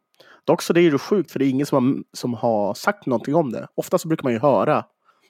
[0.46, 3.06] dock så det är ju sjukt för det är ingen som har, som har sagt
[3.06, 3.68] någonting om det.
[3.76, 4.86] Ofta så brukar man ju höra,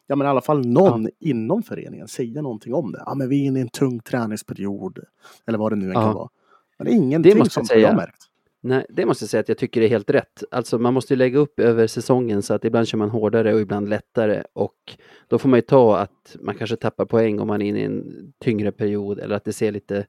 [0.08, 3.04] ja men i alla fall någon inom föreningen säga någonting om det.
[3.06, 5.00] Ja men vi är inne i en tung träningsperiod.
[5.48, 6.02] Eller vad det nu än Ja.
[6.02, 6.30] kan vara.
[6.78, 7.80] Men det är ingenting Det måste som jag säga.
[7.82, 8.22] jag har märkt.
[8.62, 10.44] Nej, det måste jag säga att jag tycker är helt rätt.
[10.52, 13.60] Alltså man måste ju lägga upp över säsongen så att ibland kör man hårdare och
[13.62, 17.62] ibland lättare och då får man ju ta att man kanske tappar poäng om man
[17.62, 20.06] är inne i en tyngre period eller att det ser lite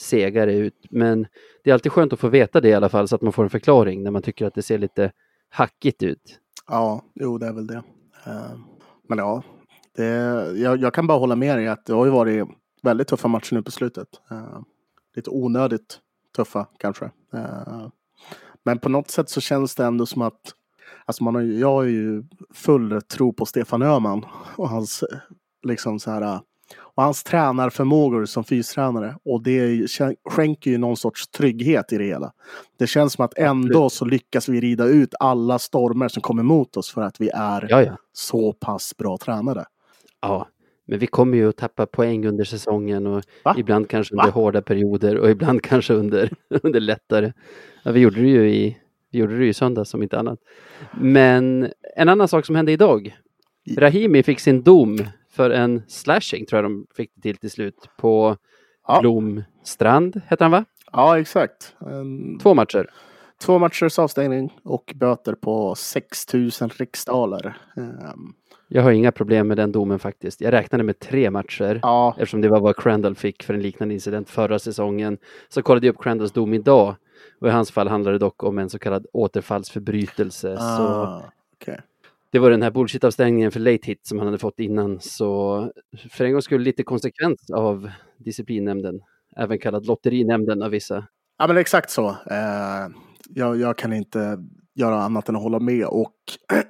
[0.00, 0.86] segare ut.
[0.90, 1.26] Men
[1.64, 3.42] det är alltid skönt att få veta det i alla fall så att man får
[3.44, 5.12] en förklaring när man tycker att det ser lite
[5.48, 6.38] hackigt ut.
[6.68, 7.82] Ja, jo det är väl det.
[8.26, 8.56] Uh,
[9.08, 9.42] men ja,
[9.96, 10.04] det,
[10.56, 12.48] jag, jag, kan bara hålla med dig att det har ju varit
[12.82, 14.08] väldigt tuffa matcher nu på slutet.
[14.32, 14.60] Uh,
[15.16, 15.98] lite onödigt
[16.36, 17.04] tuffa kanske.
[17.34, 17.88] Uh,
[18.62, 20.54] men på något sätt så känns det ändå som att
[21.04, 25.18] Alltså man har, jag har ju full tro på Stefan Öhman och hans eh,
[25.62, 26.40] liksom så här
[26.96, 29.16] och hans tränarförmågor som fystränare.
[29.24, 29.86] Och det
[30.30, 32.32] skänker ju någon sorts trygghet i det hela.
[32.78, 36.76] Det känns som att ändå så lyckas vi rida ut alla stormar som kommer mot
[36.76, 37.96] oss för att vi är Jaja.
[38.12, 39.64] så pass bra tränade.
[40.22, 40.48] Ja,
[40.86, 43.54] men vi kommer ju att tappa poäng under säsongen och Va?
[43.58, 44.30] ibland kanske under Va?
[44.32, 46.32] hårda perioder och ibland kanske under,
[46.62, 47.32] under lättare.
[47.82, 48.76] Ja, vi gjorde det ju i
[49.10, 50.38] vi gjorde det ju i söndags som inte annat.
[51.00, 53.16] Men en annan sak som hände idag.
[53.76, 54.98] Rahimi fick sin dom
[55.36, 58.36] för en slashing, tror jag de fick det till till slut, på
[58.88, 59.00] ja.
[59.00, 60.64] Blomstrand, heter han va?
[60.92, 61.76] Ja, exakt.
[61.80, 62.38] En...
[62.38, 62.90] Två matcher.
[63.42, 67.56] Två matchers avstängning och böter på 6000 riksdaler.
[67.76, 68.34] Um...
[68.68, 70.40] Jag har inga problem med den domen faktiskt.
[70.40, 72.14] Jag räknade med tre matcher ja.
[72.18, 75.18] eftersom det var vad Crandall fick för en liknande incident förra säsongen.
[75.48, 76.94] Så kollade jag upp Crandalls dom idag
[77.40, 80.56] och i hans fall handlar det dock om en så kallad återfallsförbrytelse.
[80.60, 81.22] Ah, så
[81.56, 81.76] okay
[82.30, 85.00] det var den här bullshit-avstängningen för late hit som han hade fått innan.
[85.00, 85.72] Så
[86.10, 89.00] för en gång skulle lite konsekvens av disciplinnämnden,
[89.36, 91.06] även kallad lotterinämnden av vissa.
[91.38, 92.08] Ja men exakt så.
[92.08, 92.88] Eh,
[93.28, 94.38] jag, jag, kan inte
[94.74, 96.14] göra annat än att hålla med och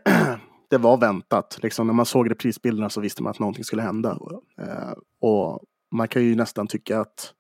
[0.71, 1.59] det var väntat.
[1.63, 4.19] Liksom, när man såg reprisbilderna så visste man att någonting skulle hända.
[4.61, 7.33] Eh, och man kan ju nästan tycka att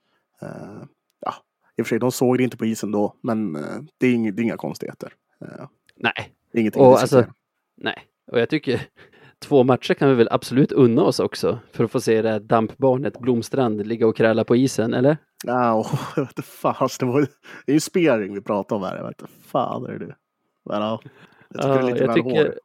[0.42, 0.82] eh,
[1.20, 1.34] ja,
[1.76, 3.62] i och för sig, de såg det inte på isen då, men eh,
[3.98, 5.12] det, är inga, det är inga konstigheter.
[5.40, 6.32] Eh, Nej.
[6.52, 7.26] Ingenting och alltså,
[7.76, 8.80] Nej, och jag tycker
[9.44, 12.40] två matcher kan vi väl absolut unna oss också för att få se det här
[12.40, 15.16] dampbarnet Blomstrand ligga och kräla på isen, eller?
[15.44, 15.86] Ja,
[16.16, 16.88] jag vet inte fan.
[17.00, 17.20] Det, var,
[17.66, 18.96] det är ju spearing vi pratar om här.
[18.96, 20.16] Jag vet inte fan är det
[20.64, 21.00] Men ja,
[21.48, 22.58] jag tycker ja, det är lite jag tycker,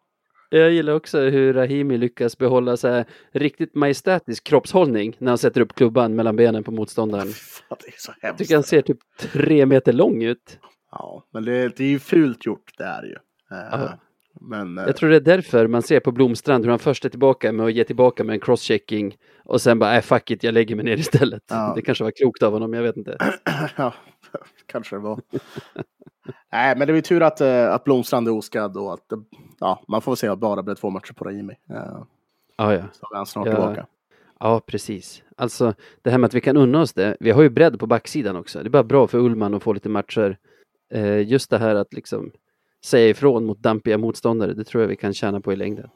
[0.50, 5.62] Jag gillar också hur Rahimi lyckas behålla så här riktigt majestätisk kroppshållning när han sätter
[5.62, 7.28] upp klubban mellan benen på motståndaren.
[7.70, 8.24] Fan, det är så hemskt.
[8.24, 10.60] Jag tycker han ser typ tre meter lång ut.
[10.92, 13.16] Ja, men det, det är ju fult gjort, det är ju.
[13.50, 14.00] Ja.
[14.34, 17.52] Men, jag tror det är därför man ser på Blomstrand hur han först är tillbaka
[17.52, 20.76] med att ge tillbaka med en crosschecking och sen bara, äh, fuck it, jag lägger
[20.76, 21.44] mig ner istället.
[21.50, 21.74] Ja.
[21.76, 23.18] Det kanske var klokt av honom, jag vet inte.
[23.78, 23.94] ja,
[24.66, 25.22] kanske det var.
[26.52, 29.06] Nej, men det är tur att, eh, att Blomstrand är oskadd och att
[29.60, 31.54] ja, man får se att bara blir två matcher på Rahimi.
[31.66, 32.08] Ja,
[32.56, 32.84] ah, ja.
[32.94, 33.52] Så är han snart ja.
[33.54, 33.86] tillbaka.
[34.40, 35.24] Ja, precis.
[35.38, 37.18] Alltså det här med att vi kan unna oss det.
[37.20, 38.60] Vi har ju bredd på backsidan också.
[38.60, 40.38] Det är bara bra för Ullman att få lite matcher.
[40.94, 42.32] Eh, just det här att liksom
[42.86, 44.54] säga ifrån mot dampiga motståndare.
[44.54, 45.90] Det tror jag vi kan tjäna på i längden.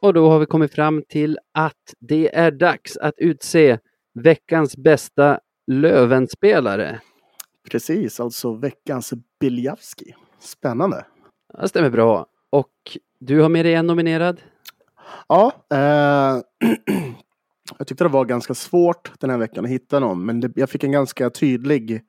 [0.00, 3.78] Och då har vi kommit fram till att det är dags att utse
[4.14, 7.00] veckans bästa Lövenspelare.
[7.70, 10.14] Precis, alltså veckans Biljavski.
[10.40, 11.04] Spännande.
[11.60, 12.26] Det stämmer bra.
[12.50, 14.40] Och du har med dig en nominerad.
[15.28, 15.78] Ja, eh,
[17.78, 20.70] jag tyckte det var ganska svårt den här veckan att hitta någon, men det, jag
[20.70, 22.00] fick en ganska tydlig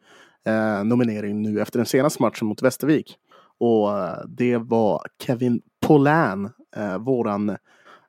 [0.45, 3.17] eh, nominering nu efter den senaste matchen mot Västervik.
[3.59, 7.57] Och eh, det var Kevin Polän, eh, våran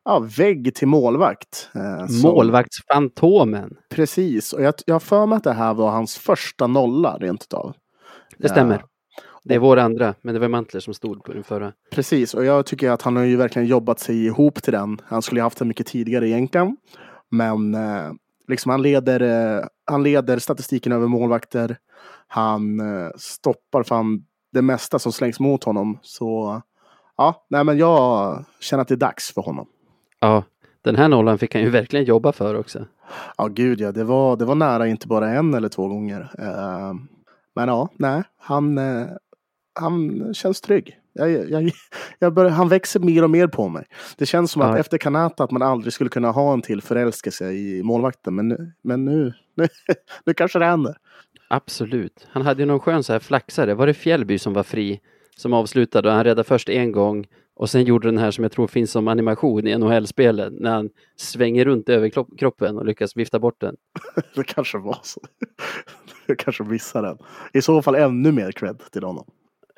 [0.04, 1.70] ja, vägg till målvakt.
[1.74, 3.76] Eh, Målvaktsfantomen.
[3.90, 7.42] Precis, och jag, jag har för mig att det här var hans första nolla rent
[7.42, 7.74] utav.
[8.38, 8.84] Det stämmer.
[9.44, 11.72] Eh, det är vår andra, men det var Mantler som stod på den förra.
[11.90, 15.00] Precis, och jag tycker att han har ju verkligen jobbat sig ihop till den.
[15.04, 16.76] Han skulle ha haft den mycket tidigare egentligen.
[17.30, 18.12] Men eh,
[18.48, 21.76] liksom han leder, eh, han leder statistiken över målvakter.
[22.26, 25.98] Han eh, stoppar fan det mesta som slängs mot honom.
[26.02, 26.62] Så
[27.16, 29.66] ja, nej men jag känner att det är dags för honom.
[30.20, 30.44] Ja,
[30.82, 32.84] den här nollan fick han ju verkligen jobba för också.
[33.36, 33.92] Ja, gud ja.
[33.92, 36.20] Det var, det var nära inte bara en eller två gånger.
[36.38, 36.94] Uh,
[37.54, 39.08] men ja, nej, han, uh,
[39.74, 40.96] han känns trygg.
[41.12, 41.70] Jag, jag,
[42.18, 43.86] jag börjar, han växer mer och mer på mig.
[44.16, 44.68] Det känns som ja.
[44.68, 48.34] att efter Kanata att man aldrig skulle kunna ha en till förälskelse i målvakten.
[48.34, 49.68] Men, nu, men nu, nu,
[50.24, 50.96] nu kanske det händer.
[51.48, 52.26] Absolut.
[52.30, 53.74] Han hade ju någon skön så här flaxare.
[53.74, 55.00] Var det Fjällby som var fri?
[55.36, 57.26] Som avslutade och han räddade först en gång
[57.60, 60.90] och sen gjorde den här som jag tror finns som animation i NHL-spelet när han
[61.16, 63.76] svänger runt över kroppen och lyckas vifta bort den.
[64.34, 65.20] det kanske var så.
[66.26, 67.18] jag kanske missade den.
[67.52, 69.24] I så fall ännu mer cred till honom.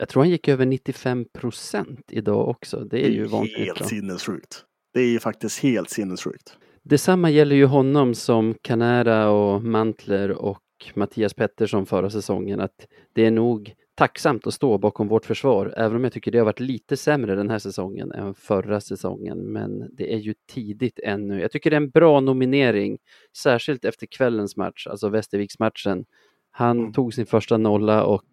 [0.02, 2.80] Jag tror han gick över 95 procent idag också.
[2.84, 3.56] Det är, det är ju vanligt.
[3.58, 4.64] Helt sinnessjukt.
[4.94, 6.56] Det är ju faktiskt helt sinnessjukt.
[6.82, 10.60] Detsamma gäller ju honom som Canara och Mantler och
[10.94, 15.96] Mattias Pettersson förra säsongen att det är nog tacksamt att stå bakom vårt försvar, även
[15.96, 19.38] om jag tycker det har varit lite sämre den här säsongen än förra säsongen.
[19.38, 21.40] Men det är ju tidigt ännu.
[21.40, 22.98] Jag tycker det är en bra nominering,
[23.36, 26.04] särskilt efter kvällens match, alltså Västerviksmatchen.
[26.50, 26.92] Han Mm.
[26.92, 28.24] tog sin första nolla och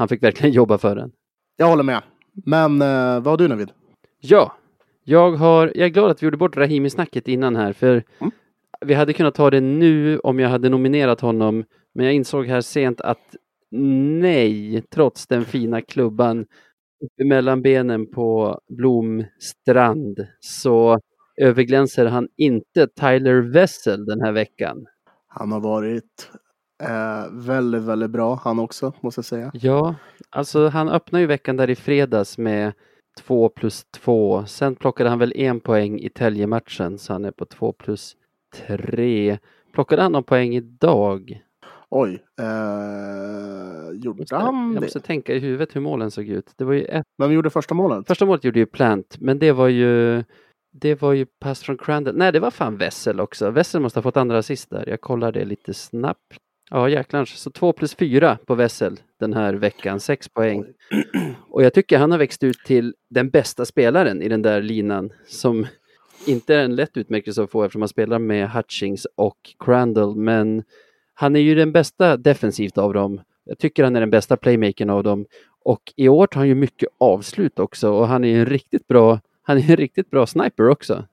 [0.00, 1.12] han fick verkligen jobba för den.
[1.56, 2.02] Jag håller med.
[2.46, 3.70] Men eh, vad har du Navid?
[4.20, 4.52] Ja,
[5.04, 8.30] jag, har, jag är glad att vi gjorde bort Rahimi-snacket innan här, för Mm.
[8.86, 12.60] vi hade kunnat ta det nu om jag hade nominerat honom, men jag insåg här
[12.60, 13.36] sent att
[14.20, 16.46] nej, trots den fina klubban
[17.24, 20.98] mellan benen på Blomstrand så
[21.36, 24.86] överglänser han inte Tyler Wessel den här veckan.
[25.28, 26.30] Han har varit
[26.80, 29.50] eh, väldigt, väldigt bra han också, måste jag säga.
[29.54, 29.94] Ja,
[30.30, 32.72] alltså han öppnar ju veckan där i fredags med
[33.20, 34.46] 2 plus 2.
[34.46, 38.16] Sen plockade han väl en poäng i Tälje-matchen så han är på 2 plus
[38.68, 39.38] 3.
[39.72, 41.42] Plockade han någon poäng idag?
[41.92, 44.86] Oj, eh, gjorde Måste- han Jag det?
[44.86, 46.52] måste tänka i huvudet hur målen såg ut.
[46.56, 48.06] Det var ju ett, Vem gjorde första målet?
[48.06, 50.24] första målet gjorde ju Plant, men det var ju
[50.72, 52.16] det var ju pass från Crandall.
[52.16, 53.50] Nej, det var fan Wessel också.
[53.50, 54.88] Wessel måste ha fått andra assist där.
[54.88, 56.36] Jag kollar det lite snabbt.
[56.70, 57.24] Ja, jäklar.
[57.24, 60.00] Så 2 plus 4 på Wessel den här veckan.
[60.00, 60.64] 6 poäng.
[61.50, 65.12] Och jag tycker han har växt ut till den bästa spelaren i den där linan
[65.26, 65.66] som
[66.26, 70.16] inte är en lätt utmärkelse att få eftersom han spelar med Hutchings och Crandall.
[70.16, 70.62] Men
[71.14, 73.20] han är ju den bästa defensivt av dem.
[73.44, 75.26] Jag tycker han är den bästa playmakern av dem.
[75.64, 79.20] Och i år tar han ju mycket avslut också och han är en riktigt bra
[79.50, 81.04] han är en riktigt bra sniper också.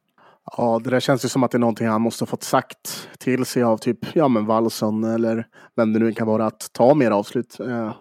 [0.57, 3.09] Ja, det där känns ju som att det är någonting han måste ha fått sagt
[3.19, 6.93] till sig av typ, ja men Wallson eller vem det nu kan vara, att ta
[6.93, 7.59] mer avslut.
[7.59, 7.93] Eh,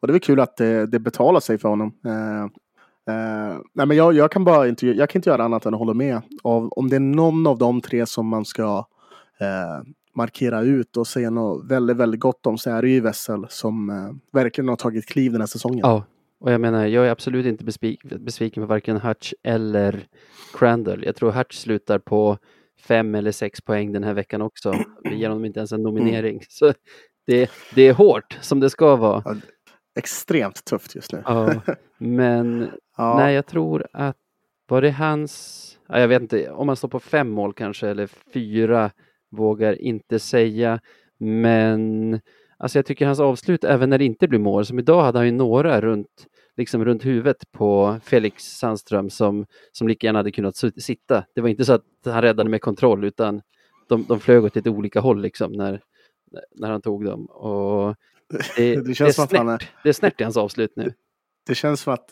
[0.00, 1.92] och det är väl kul att det, det betalar sig för honom.
[2.04, 2.42] Eh,
[3.14, 5.80] eh, nej men jag, jag kan bara inte, jag kan inte göra annat än att
[5.80, 6.22] hålla med.
[6.42, 8.86] Av, om det är någon av de tre som man ska
[9.40, 9.86] eh,
[10.16, 13.90] markera ut och säga något väldigt, väldigt gott om så är det ju Wessel som
[13.90, 15.80] eh, verkligen har tagit kliv den här säsongen.
[15.82, 16.02] Ja,
[16.44, 20.06] och jag menar, jag är absolut inte besvik- besviken på varken Hutch eller
[20.58, 21.04] Crandall.
[21.04, 22.38] Jag tror Hutch slutar på
[22.88, 24.74] fem eller sex poäng den här veckan också.
[25.04, 26.40] Vi ger honom inte ens en nominering.
[26.48, 26.72] Så
[27.26, 29.36] det, det är hårt, som det ska vara.
[29.98, 31.22] Extremt tufft just nu.
[31.24, 31.54] Ja,
[31.98, 33.16] men Ja.
[33.18, 34.16] nej, jag tror att
[34.68, 38.06] var det hans, ja, jag vet inte, om han står på fem mål kanske eller
[38.34, 38.90] fyra,
[39.30, 40.80] vågar inte säga.
[41.18, 42.20] Men
[42.58, 45.26] alltså jag tycker hans avslut, även när det inte blir mål, som idag hade han
[45.26, 50.54] ju några runt, liksom runt huvudet på Felix Sandström som, som lika gärna hade kunnat
[50.54, 51.24] sit- sitta.
[51.34, 53.42] Det var inte så att han räddade med kontroll utan
[53.88, 55.80] de, de flög åt lite olika håll liksom när,
[56.54, 57.26] när han tog dem.
[57.26, 57.96] Och
[58.56, 59.68] det, Det känns är som att han är- snärt.
[59.82, 60.92] det är snärt i hans avslut nu.
[61.46, 62.10] Det känns som att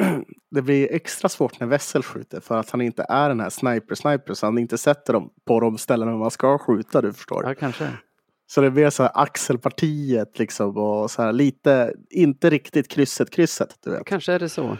[0.50, 4.34] det blir extra svårt när Wessel skjuter för att han inte är den här sniper-sniper
[4.34, 7.44] så han inte sätter dem på de ställena man ska skjuta, du förstår.
[7.44, 7.88] Ja, kanske.
[8.54, 13.76] Så det blir så här axelpartiet liksom och så här lite, inte riktigt krysset, krysset,
[13.84, 14.04] du vet.
[14.06, 14.76] Kanske är det så.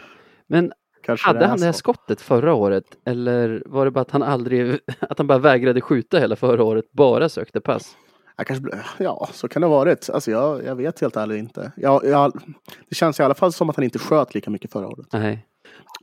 [0.47, 0.71] Men
[1.03, 1.77] Kanske hade är han det här så.
[1.77, 6.19] skottet förra året eller var det bara att han aldrig, att han bara vägrade skjuta
[6.19, 7.97] hela förra året, bara sökte pass?
[8.37, 10.09] Jag kanske, blir- ja, så kan det ha varit.
[10.09, 11.71] Alltså jag, jag vet helt ärligt inte.
[11.77, 12.33] Jag, jag,
[12.89, 15.07] det känns i alla fall som att han inte sköt lika mycket förra året.
[15.13, 15.45] Nej.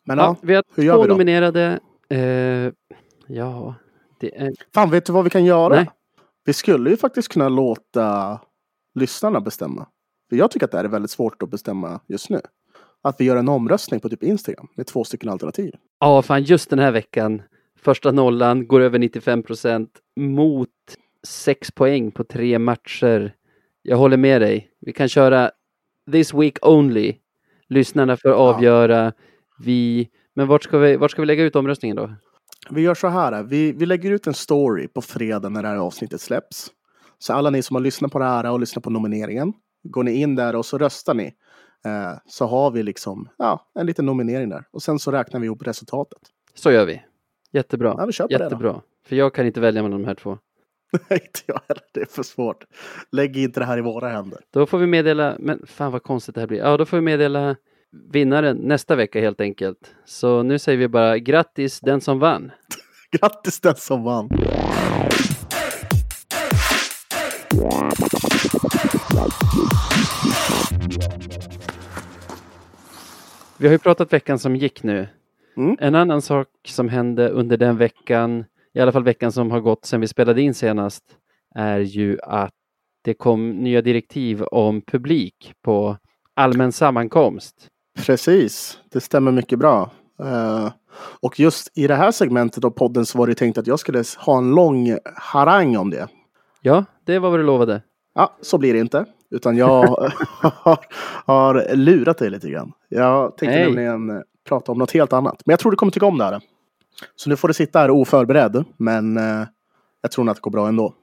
[0.04, 1.14] Men Ja, ja, vi har hur gör två vi då?
[1.14, 1.80] nominerade.
[2.08, 2.18] Eh,
[3.26, 3.74] ja,
[4.20, 4.52] det är...
[4.74, 5.74] fan vet du vad vi kan göra?
[5.74, 5.90] Nej.
[6.44, 8.40] Vi skulle ju faktiskt kunna låta
[8.94, 9.86] lyssnarna bestämma.
[10.28, 12.40] För jag tycker att det här är väldigt svårt att bestämma just nu.
[13.02, 15.74] Att vi gör en omröstning på typ Instagram med två stycken alternativ.
[16.00, 17.42] Ja, fan just den här veckan.
[17.78, 20.68] Första nollan går över 95 procent mot
[21.26, 23.34] sex poäng på tre matcher.
[23.82, 24.70] Jag håller med dig.
[24.80, 25.50] Vi kan köra
[26.12, 27.14] this week only.
[27.68, 29.12] Lyssnarna får avgöra.
[29.58, 30.08] Vi...
[30.34, 32.10] Men vart ska, vi, vart ska vi lägga ut omröstningen då?
[32.70, 33.42] Vi gör så här.
[33.42, 36.70] Vi, vi lägger ut en story på fredag när det här avsnittet släpps.
[37.18, 39.52] Så alla ni som har lyssnat på det här och lyssnat på nomineringen.
[39.84, 41.34] Går ni in där och så röstar ni.
[41.84, 44.64] Eh, så har vi liksom ja, en liten nominering där.
[44.70, 46.18] Och sen så räknar vi ihop resultatet.
[46.54, 47.02] Så gör vi.
[47.52, 47.94] Jättebra.
[47.98, 48.44] Ja, vi kör på det då.
[48.44, 48.80] Jättebra.
[49.06, 50.38] För jag kan inte välja mellan de här två.
[51.10, 51.82] Nej, inte jag heller.
[51.92, 52.64] Det är för svårt.
[53.12, 54.40] Lägg inte det här i våra händer.
[54.50, 56.58] Då får vi meddela, men fan vad konstigt det här blir.
[56.58, 57.56] Ja, då får vi meddela
[57.92, 59.94] vinnaren nästa vecka helt enkelt.
[60.04, 62.52] Så nu säger vi bara grattis den som vann.
[63.20, 64.28] Grattis den som vann!
[73.58, 75.08] Vi har ju pratat veckan som gick nu.
[75.56, 75.76] Mm.
[75.80, 79.84] En annan sak som hände under den veckan, i alla fall veckan som har gått
[79.84, 81.04] sedan vi spelade in senast,
[81.54, 82.54] är ju att
[83.02, 85.96] det kom nya direktiv om publik på
[86.34, 87.71] allmän sammankomst.
[87.94, 89.90] Precis, det stämmer mycket bra.
[90.20, 90.72] Eh,
[91.20, 94.04] och just i det här segmentet av podden så var det tänkt att jag skulle
[94.18, 96.08] ha en lång harang om det.
[96.60, 97.82] Ja, det var vad du lovade.
[98.14, 99.06] Ja, så blir det inte.
[99.30, 100.12] Utan jag har,
[101.26, 102.72] har lurat dig lite grann.
[102.88, 103.64] Jag tänkte Nej.
[103.64, 105.42] nämligen prata om något helt annat.
[105.44, 106.40] Men jag tror du kommer tycka om det här.
[107.16, 108.64] Så nu får du sitta här oförberedd.
[108.76, 109.46] Men eh,
[110.02, 110.94] jag tror nog att det går bra ändå.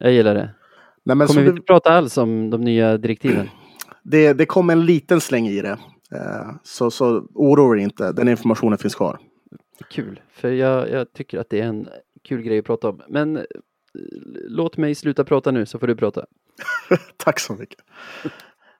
[0.00, 0.50] Jag gillar det.
[1.04, 3.48] Nej, Kommer vi du, inte prata alls om de nya direktiven?
[4.02, 5.78] det, det kom en liten släng i det.
[6.12, 8.12] Eh, så, så oroa dig inte.
[8.12, 9.18] Den informationen finns kvar.
[9.90, 11.88] Kul, för jag, jag tycker att det är en
[12.28, 13.02] kul grej att prata om.
[13.08, 13.42] Men eh,
[14.48, 16.24] låt mig sluta prata nu så får du prata.
[17.16, 17.78] Tack så mycket.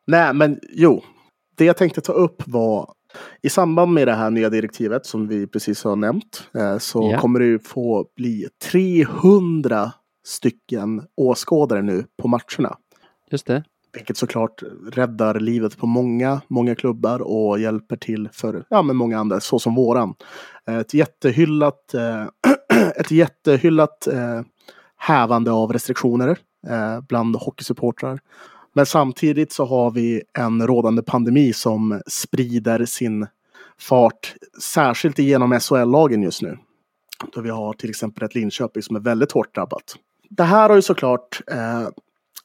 [0.07, 1.03] Nej, men jo.
[1.57, 2.93] Det jag tänkte ta upp var
[3.43, 7.19] i samband med det här nya direktivet som vi precis har nämnt eh, så Ja.
[7.21, 9.93] kommer det ju få bli 300
[10.27, 12.77] stycken åskådare nu på matcherna.
[13.31, 13.65] Just det.
[13.97, 19.19] Vilket såklart räddar livet på många, många klubbar och hjälper till för ja, men många
[19.19, 20.15] andra, så som våran.
[20.71, 22.25] Ett jättehyllat, eh,
[22.97, 24.41] ett jättehyllat eh,
[24.97, 28.19] hävande av restriktioner eh, bland hockeysupportrar.
[28.75, 33.27] Men samtidigt så har vi en rådande pandemi som sprider sin
[33.79, 36.59] fart, särskilt genom SHL-lagen just nu.
[37.33, 39.97] Då vi har till exempel ett Linköping som är väldigt hårt drabbat.
[40.31, 41.89] Det här har ju såklart eh,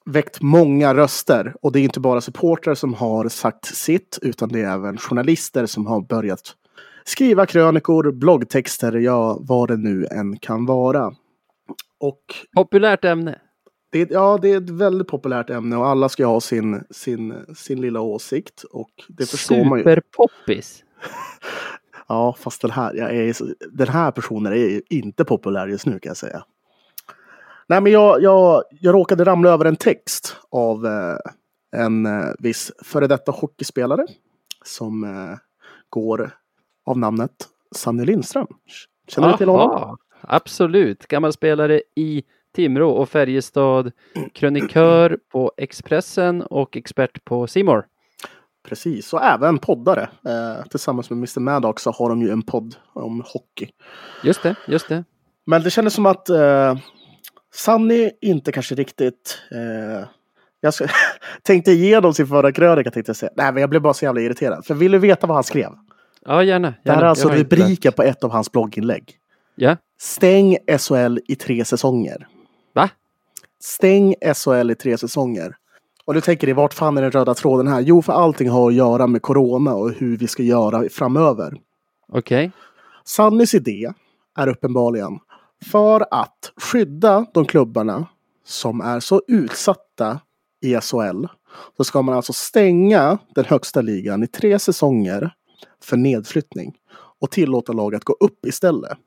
[0.06, 4.62] väckt många röster och det är inte bara supportrar som har sagt sitt utan det
[4.62, 6.56] är även journalister som har börjat
[7.04, 11.14] skriva krönikor, bloggtexter, ja vad det nu än kan vara.
[12.00, 12.22] Och
[12.56, 13.40] Populärt ämne.
[13.92, 17.82] det, ja, det är ett väldigt populärt ämne och alla ska ha sin, sin, sin
[17.82, 19.84] lilla åsikt och det förstår man ju.
[19.84, 20.84] Superpoppis.
[22.08, 23.36] Ja, fast den här, jag är,
[23.72, 26.44] den här personen är inte populär just nu kan jag säga.
[27.68, 31.18] Nej, men jag, jag, jag råkade ramla över en text av eh,
[31.76, 34.06] en eh, viss före detta hockeyspelare
[34.66, 35.38] som eh,
[35.90, 36.32] går
[36.86, 37.32] av namnet
[37.76, 38.48] Sanny Lindström.
[39.08, 39.72] Känner du till honom?
[39.72, 41.08] Aha, Absolut.
[41.08, 42.24] Gammal spelare i
[42.56, 43.92] Timrå och Färjestad.
[44.34, 47.86] Krönikör på Expressen och expert på Simor.
[48.64, 50.10] Precis, och även poddare.
[50.26, 53.70] Eh, tillsammans med Mr Maddox så har de ju en podd om hockey.
[54.24, 55.04] Just det, just det.
[55.46, 56.78] Men det kändes som att eh,
[57.54, 59.38] Sanny inte kanske riktigt...
[59.52, 60.08] Eh,
[60.62, 60.74] jag
[61.44, 63.32] tänkte igenom sin förra krönika tänkte jag säga.
[63.36, 64.66] Nej, men jag blev bara så jävla irriterad.
[64.66, 65.72] För vill du veta vad han skrev?
[66.26, 66.68] Ja, gärna.
[66.68, 67.06] Det här gärna.
[67.06, 69.18] är alltså rubriken på ett av hans blogginlägg.
[69.56, 72.28] Ja, Stäng SHL i tre säsonger.
[72.74, 72.90] va?
[73.64, 75.56] Stäng SHL i tre säsonger.
[76.06, 77.82] Och du tänker dig, vart fan är den röda tråden här?
[77.82, 81.54] Jo, för allting har att göra med corona och hur vi ska göra framöver.
[82.08, 82.52] Okej.
[83.06, 83.92] Sannys idé
[84.38, 85.20] är uppenbarligen
[85.66, 88.08] för att skydda de klubbarna
[88.46, 90.20] som är så utsatta
[90.62, 91.26] i SHL
[91.78, 95.34] så ska man alltså stänga den högsta ligan i tre säsonger
[95.84, 96.76] för nedflyttning
[97.20, 98.98] och tillåta lag att gå upp istället.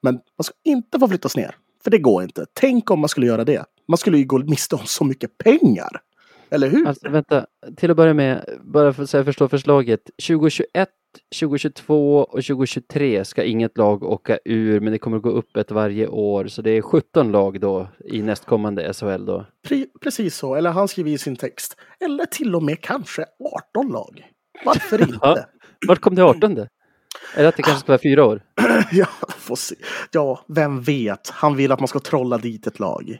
[0.00, 2.46] Men man ska inte få flyttas ner, för det går inte.
[2.52, 3.64] Tänk om man skulle göra det.
[3.88, 6.00] Man skulle ju gå miste om så mycket pengar.
[6.50, 6.88] Eller hur?
[6.88, 7.46] Alltså vänta,
[7.76, 10.00] till att börja med, bara för så jag förstår förslaget.
[10.28, 10.88] 2021,
[11.40, 15.70] 2022 och 2023 ska inget lag åka ur, men det kommer att gå upp ett
[15.70, 16.46] varje år.
[16.46, 19.46] Så det är 17 lag då i nästkommande SHL då.
[19.68, 20.54] Pre- precis så.
[20.54, 21.76] Eller han skriver i sin text.
[22.00, 23.24] Eller till och med kanske
[23.74, 24.26] 18 lag.
[24.64, 25.18] Varför inte?
[25.22, 25.38] Ja.
[25.88, 26.66] Vart kom det 18?
[27.36, 28.42] Eller att det kanske ska vara fyra år?
[28.92, 29.74] Ja, får se.
[30.12, 31.30] ja, vem vet.
[31.30, 33.18] Han vill att man ska trolla dit ett lag.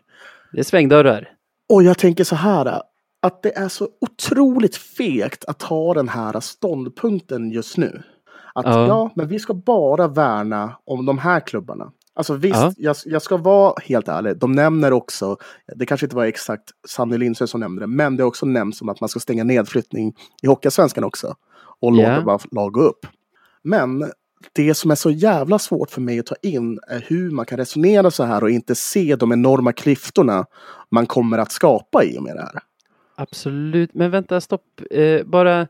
[0.53, 1.29] Det är svängdörrar.
[1.73, 2.83] Och jag tänker så här.
[3.23, 8.03] Att det är så otroligt fegt att ta den här ståndpunkten just nu.
[8.55, 8.87] Att Ja.
[8.87, 11.93] ja, men vi ska bara värna om de här klubbarna.
[12.15, 12.73] Alltså visst, Ja.
[12.77, 14.37] jag, jag ska vara helt ärlig.
[14.37, 15.37] De nämner också,
[15.77, 18.79] det kanske inte var exakt Sanny Lindström som nämnde det, men det är också nämnts
[18.79, 21.35] som att man ska stänga nedflyttning i Hockeyallsvenskan också.
[21.81, 22.09] Och Ja.
[22.09, 23.07] låta bara lag gå upp.
[23.63, 24.11] Men
[24.53, 27.59] det som är så jävla svårt för mig att ta in är hur man kan
[27.59, 30.45] resonera så här och inte se de enorma klyftorna
[30.91, 32.61] man kommer att skapa i och med det här.
[33.23, 34.81] Absolut, men vänta, stopp.
[34.91, 35.61] Eh, bara,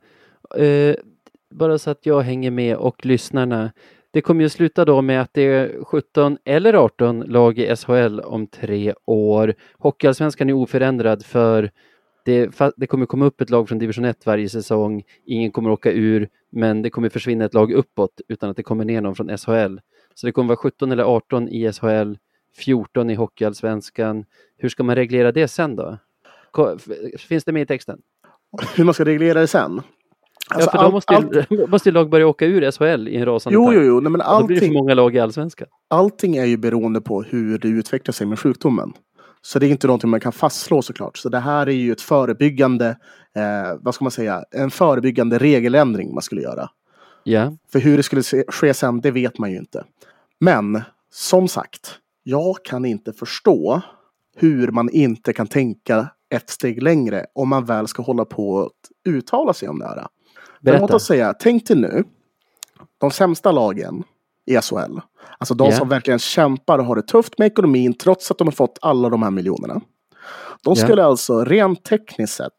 [0.57, 0.95] eh,
[1.51, 3.73] bara så att jag hänger med och lyssnarna.
[4.11, 8.21] Det kommer ju sluta då med att det är 17 eller 18 lag i SHL
[8.21, 9.55] om tre år.
[9.79, 11.71] Hockeyallsvenskan är oförändrad för
[12.25, 15.03] det, det kommer komma upp ett lag från division 1 varje säsong.
[15.27, 18.85] Ingen kommer åka ur, men det kommer försvinna ett lag uppåt utan att det kommer
[18.85, 19.79] ner någon från SHL.
[20.15, 22.15] Så det kommer vara 17 eller 18 i SHL,
[22.57, 24.25] 14 i Hockeyallsvenskan.
[24.59, 25.99] Hur ska man reglera det sen då?
[27.19, 27.99] Finns det med i texten?
[28.77, 29.81] Hur man ska reglera det sen.
[30.51, 33.17] Alltså, ja, för då allt- måste, allt- ju, måste lag börja åka ur SHL i
[33.17, 33.77] en rasande Jo, takt.
[33.77, 34.01] jo, jo.
[34.01, 35.69] Nej, men Och Då blir det för många lag i Allsvenskan.
[35.91, 38.93] allting är ju beroende på hur det utvecklar sig med sjukdomen.
[39.43, 41.17] Så det är inte någonting man kan fastslå såklart.
[41.19, 42.89] Så det här är ju ett förebyggande,
[43.37, 46.69] eh, vad ska man säga, en förebyggande regeländring man skulle göra.
[47.25, 49.85] Ja, För hur det skulle se- ske sen, det vet man ju inte.
[50.41, 53.81] Men som sagt, jag kan inte förstå
[54.37, 59.13] hur man inte kan tänka ett steg längre om man väl ska hålla på att
[59.13, 60.07] uttala sig om det här.
[60.61, 62.05] Låt oss säga, tänk dig nu,
[63.01, 64.05] de sämsta lagen
[64.47, 64.99] i SHL,
[65.39, 65.77] alltså de Ja.
[65.77, 69.09] som verkligen kämpar och har det tufft med ekonomin trots att de har fått alla
[69.09, 69.81] de här miljonerna.
[70.65, 72.53] De skulle alltså rent tekniskt sett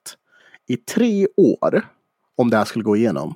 [0.67, 1.87] i tre år,
[2.37, 3.33] om det här skulle gå igenom,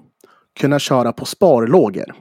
[0.60, 2.14] kunna köra på sparlågor.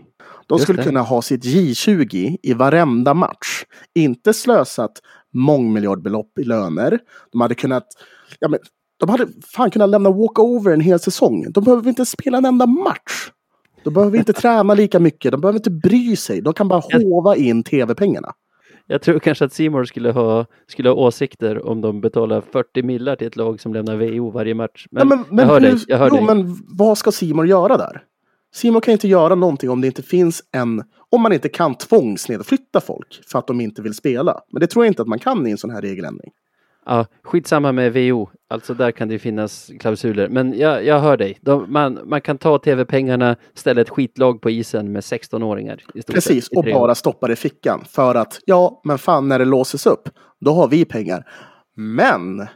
[0.48, 0.84] De Just skulle det.
[0.84, 3.64] kunna ha sitt J20 i varenda match.
[3.94, 4.92] Inte slösat
[5.36, 6.98] mångmiljardbelopp i löner.
[7.32, 7.86] De hade kunnat...
[8.40, 8.58] Ja, men,
[9.00, 11.46] de hade fan kunnat lämna walkover en hel säsong.
[11.52, 13.30] De behöver inte spela en enda match.
[13.84, 15.32] De behöver inte träna lika mycket.
[15.32, 16.40] De behöver inte bry sig.
[16.40, 18.32] De kan bara hova in tv-pengarna.
[18.86, 23.16] Jag tror kanske att Simor skulle ha, skulle ha åsikter om de betalar 40 millar
[23.16, 24.86] till ett lag som lämnar VO varje match.
[24.90, 25.84] Men, Nej, jag hör hur- dig.
[25.88, 26.24] Jag hör jo, dig.
[26.24, 28.02] men vad ska Simon göra där?
[28.56, 30.84] Simon kan inte göra någonting om det inte finns en...
[31.10, 34.40] Om man inte kan tvångsnedflytta folk för att de inte vill spela.
[34.52, 36.30] Men det tror jag inte att man kan i en sån här regeländring.
[36.86, 40.28] Ja, skitsamma med VO, alltså där kan det finnas klausuler.
[40.28, 41.38] Men jag, jag hör dig.
[41.40, 45.82] De, man, man kan ta tv-pengarna, ställa ett skitlag på isen med 16-åringar.
[45.94, 47.84] i stort Precis, och bara stoppa det i fickan.
[47.88, 50.08] För att, ja, men fan när det låses upp,
[50.40, 51.24] då har vi pengar.
[51.76, 52.46] Men,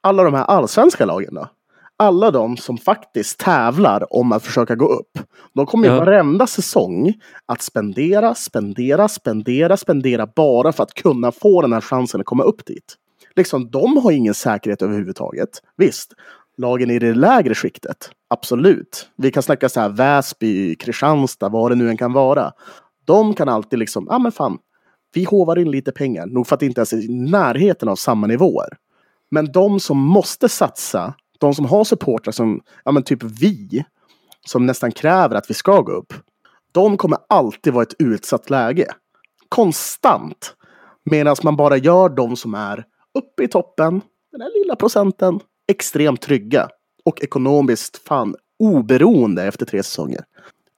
[0.00, 1.48] alla de här allsvenska lagen då?
[1.96, 5.18] Alla de som faktiskt tävlar om att försöka gå upp.
[5.54, 6.00] De kommer ju Ja.
[6.00, 7.14] varenda säsong
[7.46, 12.42] att spendera, spendera, spendera, spendera bara för att kunna få den här chansen att komma
[12.44, 12.94] upp dit.
[13.36, 15.48] Liksom, de har ingen säkerhet överhuvudtaget.
[15.76, 16.12] Visst,
[16.56, 19.08] lagen i det lägre skiktet, absolut.
[19.16, 22.52] Vi kan snacka så här Väsby, Kristianstad, vad det nu än kan vara.
[23.04, 24.58] De kan alltid liksom, ja ah, men fan,
[25.14, 27.96] vi hovar in lite pengar, nog för att det inte ens är i närheten av
[27.96, 28.68] samma nivåer.
[29.30, 33.84] Men de som måste satsa, de som har supportrar som, ja men typ vi,
[34.46, 36.12] som nästan kräver att vi ska gå upp,
[36.72, 38.86] de kommer alltid vara ett utsatt läge.
[39.48, 40.54] Konstant.
[41.10, 42.84] Medan man bara gör de som är
[43.18, 44.00] uppe i toppen,
[44.32, 45.40] den här lilla procenten,
[45.72, 46.68] extremt trygga.
[47.04, 50.24] Och ekonomiskt fan oberoende efter tre säsonger.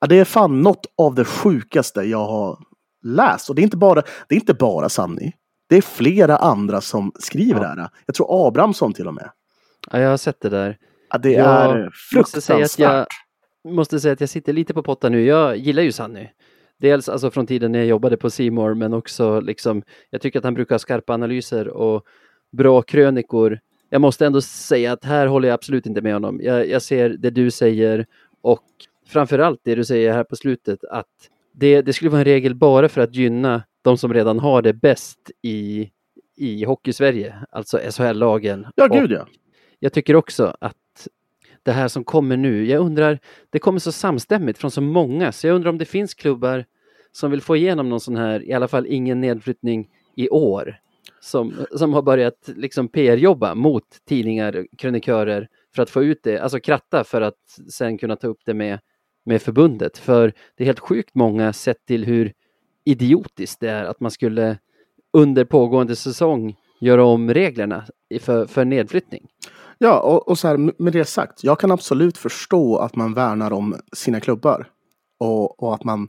[0.01, 2.59] Ja, det är fan något av det sjukaste jag har
[3.03, 3.49] läst.
[3.49, 5.33] Och det är inte bara, det är inte bara Sanni.
[5.69, 7.75] Det är flera andra som skriver Ja.
[7.75, 7.89] det här.
[8.07, 9.31] Jag tror Abrahamsson till och med.
[9.91, 10.79] Ja, jag har sett det där.
[11.11, 13.07] Ja, det Jag är måste säga att fruktansvärt.
[13.63, 15.25] jag måste säga att jag sitter lite på pottan nu.
[15.25, 16.29] Jag gillar ju Sanny.
[16.79, 20.45] Dels alltså från tiden när jag jobbade på Simor men också liksom, jag tycker att
[20.45, 22.05] han brukar ha skarpa analyser och
[22.53, 23.59] bra krönikor.
[23.91, 26.41] Jag måste ändå säga att här håller jag absolut inte med honom.
[26.43, 28.07] Jag, jag ser det du säger
[28.43, 28.65] och
[29.09, 31.07] framförallt det du säger här på slutet att
[31.55, 34.73] det, det skulle vara en regel bara för att gynna de som redan har det
[34.73, 35.91] bäst i,
[36.37, 38.67] i Hockeysverige, alltså SHL-lagen.
[38.75, 39.27] Ja, gud ja
[39.79, 41.09] jag tycker också att
[41.63, 43.19] det här som kommer nu, jag undrar,
[43.51, 46.65] det kommer så samstämmigt från så många, så jag undrar om det finns klubbar
[47.13, 50.77] som vill få igenom någon sån här, i alla fall ingen nedflyttning i år,
[51.21, 56.61] som, som har börjat liksom PR-jobba mot tidningar, krönikörer, för att få ut det, alltså
[56.61, 58.79] kratta för att sen kunna ta upp det med,
[59.25, 59.99] med förbundet.
[59.99, 62.33] För det är helt sjukt många sett till hur
[62.85, 64.59] idiotiskt det är att man skulle
[65.13, 67.85] under pågående säsong göra om reglerna
[68.21, 69.29] för, för nedflyttning.
[69.79, 73.53] Ja, och, och så här, med det sagt, jag kan absolut förstå att man värnar
[73.53, 74.69] om sina klubbar.
[75.19, 76.09] Och, och att man,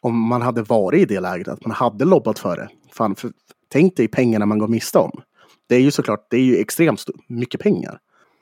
[0.00, 2.68] om man hade varit i det läget, att man hade lobbat för det.
[2.92, 3.30] Fan, för,
[3.68, 5.22] tänk dig pengarna man går miste om.
[5.68, 7.98] Det är ju såklart, det är ju extremt mycket pengar.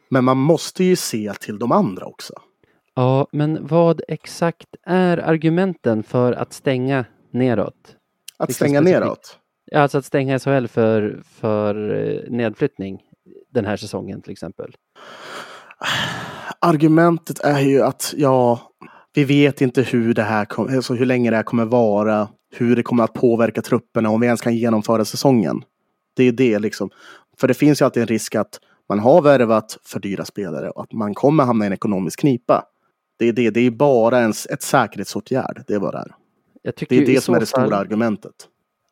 [0.08, 2.34] Men man måste ju se till de andra också.
[2.94, 7.96] Ja, men vad exakt är argumenten för att stänga neråt?
[8.38, 9.38] Att Liksom stänga neråt.
[9.74, 13.00] Alltså att stänga SHL för, för eh, nedflyttning
[13.54, 14.74] den här säsongen till exempel.
[16.58, 18.60] Argumentet är ju att, ja,
[19.14, 22.76] vi vet inte hur det här kom, alltså hur länge det här kommer vara, hur
[22.76, 25.62] det kommer att påverka trupperna, om vi ens kan genomföra säsongen.
[26.16, 26.90] Det är det liksom.
[27.38, 30.82] För det finns ju alltid en risk att man har värvat för dyra spelare och
[30.82, 32.64] att man kommer hamna i en ekonomisk knipa.
[33.18, 35.64] Det är det, det är bara en, ett säkerhetsåtgärd.
[35.66, 36.14] Det är vad det är.
[36.88, 38.48] Det är det som är det fall- stora argumentet.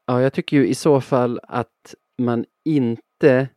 [0.06, 3.48] Ja, jag tycker ju i så fall att man inte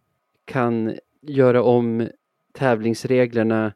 [0.46, 2.10] kan göra om
[2.54, 3.74] tävlingsreglerna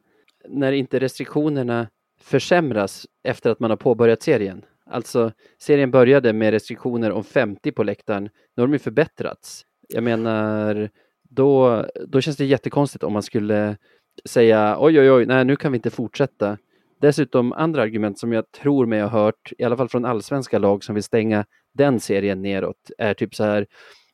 [0.48, 1.88] när inte restriktionerna
[2.20, 4.64] försämras efter att man har påbörjat serien.
[4.86, 8.22] Alltså, serien började med restriktioner om 50 på läktaren.
[8.22, 9.64] Nu har de ju förbättrats.
[9.88, 10.90] Jag menar,
[11.22, 13.76] då, då känns det jättekonstigt om man skulle
[14.24, 16.58] säga oj, oj, oj, nej, nu kan vi inte fortsätta.
[17.00, 20.84] Dessutom andra argument som jag tror mig ha hört, i alla fall från allsvenska lag
[20.84, 21.44] som vill stänga
[21.74, 23.66] den serien neråt, är typ så här,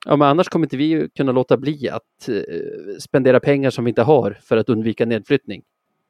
[0.07, 2.43] ja men annars kommer inte vi kunna låta bli att eh,
[2.99, 5.63] spendera pengar som vi inte har för att undvika nedflyttning.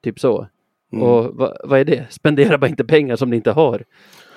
[0.03, 0.49] Typ så.
[0.93, 1.05] Mm.
[1.05, 2.07] Och vad, vad är det?
[2.11, 3.85] Spendera bara inte pengar som ni inte har.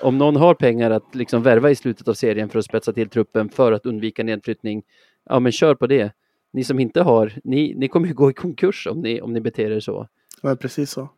[0.00, 3.08] Om någon har pengar att liksom värva i slutet av serien för att spetsa till
[3.08, 4.82] truppen för att undvika nedflyttning,
[5.24, 6.12] ja men kör på det.
[6.52, 9.40] Ni som inte har, ni, ni kommer ju gå i konkurs om ni, om ni
[9.40, 10.08] beter er så.
[10.42, 11.08] Men precis så.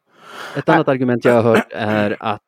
[0.56, 2.42] Ett annat argument jag har hört är att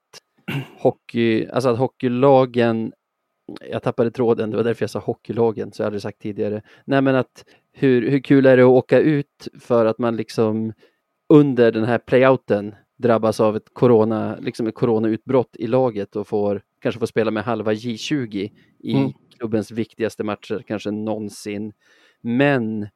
[0.78, 2.92] hockey, alltså att hockeylagen,
[3.70, 6.62] jag tappade tråden, det var därför jag sa hockeylagen, så jag hade sagt tidigare.
[6.84, 10.72] Nej men att hur, hur kul är det att åka ut för att man liksom
[11.28, 16.62] under den här playouten drabbas av ett corona, liksom ett coronautbrott i laget och får
[16.80, 19.12] kanske får spela med halva J20 i Mm.
[19.38, 21.72] klubbens viktigaste matcher, kanske någonsin.
[22.20, 22.88] Men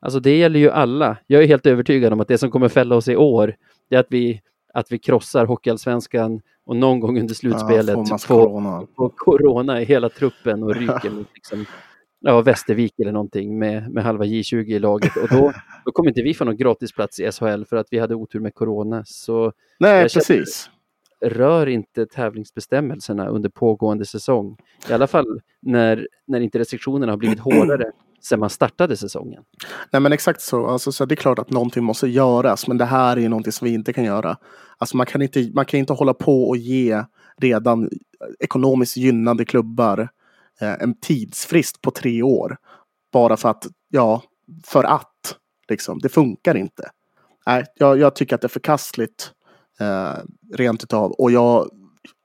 [0.00, 1.16] alltså det gäller ju alla.
[1.26, 3.56] Jag är helt övertygad om att det som kommer fälla oss i år,
[3.88, 4.40] det är att vi,
[4.74, 8.86] att vi krossar Hockeyallsvenskan och någon gång under slutspelet Ja, får corona.
[8.96, 11.64] får corona i hela truppen och ryker mot liksom,
[12.20, 15.16] ja, Västervik eller någonting med, med halva J20 i laget.
[15.16, 15.52] Och då,
[15.84, 18.54] då kommer inte vi få någon gratisplats i SHL för att vi hade otur med
[18.54, 19.02] corona.
[19.06, 20.70] Så Nej, känner- precis.
[21.24, 24.56] rör inte tävlingsbestämmelserna under pågående säsong.
[24.90, 27.84] I alla fall när, när inte restriktionerna har blivit hårdare
[28.20, 29.42] sedan man startade säsongen.
[29.90, 30.66] Nej men exakt så.
[30.66, 32.68] Alltså, så det är klart att någonting måste göras.
[32.68, 34.36] Men det här är någonting som vi inte kan göra.
[34.82, 37.04] Alltså, man, kan inte, man kan inte hålla på och ge
[37.36, 37.90] redan
[38.40, 40.08] ekonomiskt gynnade klubbar
[40.60, 42.56] eh, en tidsfrist på tre år.
[43.12, 44.22] Bara för att, ja,
[44.64, 45.36] för att.
[45.68, 45.98] Liksom.
[45.98, 46.90] Det funkar inte.
[47.46, 49.32] Nej, jag, jag tycker att det är förkastligt.
[49.80, 50.14] Eh,
[50.54, 51.12] rent utav.
[51.12, 51.68] Och jag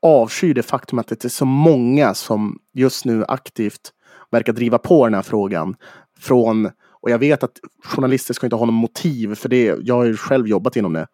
[0.01, 3.91] avskyr det faktum att det är så många som just nu aktivt
[4.31, 5.75] verkar driva på den här frågan.
[6.19, 6.65] Från,
[7.01, 9.77] och jag vet att journalister ska inte ha något motiv för det.
[9.81, 11.07] Jag har ju själv jobbat inom det.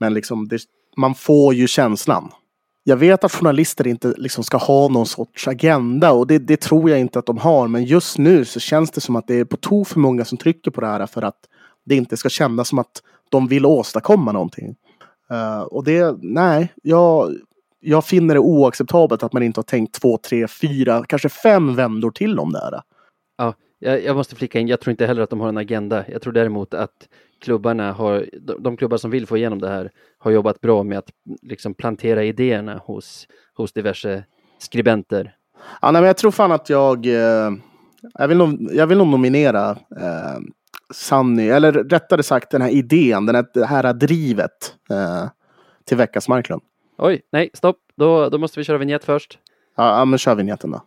[0.00, 0.60] Men liksom, det,
[0.96, 2.30] man får ju känslan.
[2.84, 6.90] Jag vet att journalister inte liksom ska ha någon sorts agenda och det, det tror
[6.90, 7.68] jag inte att de har.
[7.68, 10.38] Men just nu så känns det som att det är på tok för många som
[10.38, 11.38] trycker på det här för att
[11.84, 14.76] det inte ska kännas som att de vill åstadkomma någonting.
[15.32, 17.34] Uh, och det, nej, jag,
[17.80, 22.10] jag finner det oacceptabelt att man inte har tänkt två, tre, fyra, kanske fem vändor
[22.10, 22.82] till om det här.
[23.78, 26.04] Jag, jag måste flika in, jag tror inte heller att de har en agenda.
[26.08, 27.08] Jag tror däremot att
[27.40, 28.26] klubbarna har,
[28.58, 31.10] de, klubbar som vill få igenom det här har jobbat bra med att
[31.42, 34.24] liksom plantera idéerna hos, hos diverse
[34.58, 35.34] skribenter.
[35.82, 37.06] Ja, nej, men jag tror fan att jag...
[37.06, 37.50] Eh,
[38.18, 40.38] jag, vill nog, jag vill nog nominera eh,
[40.94, 45.28] Sanny, eller rättare sagt den här idén, den här, det här drivet eh,
[45.84, 46.62] till veckans Marklund.
[46.98, 49.38] Oj, nej, stopp, då, då måste vi köra vignett först.
[49.76, 50.80] Ja, ja men kör vignetten då.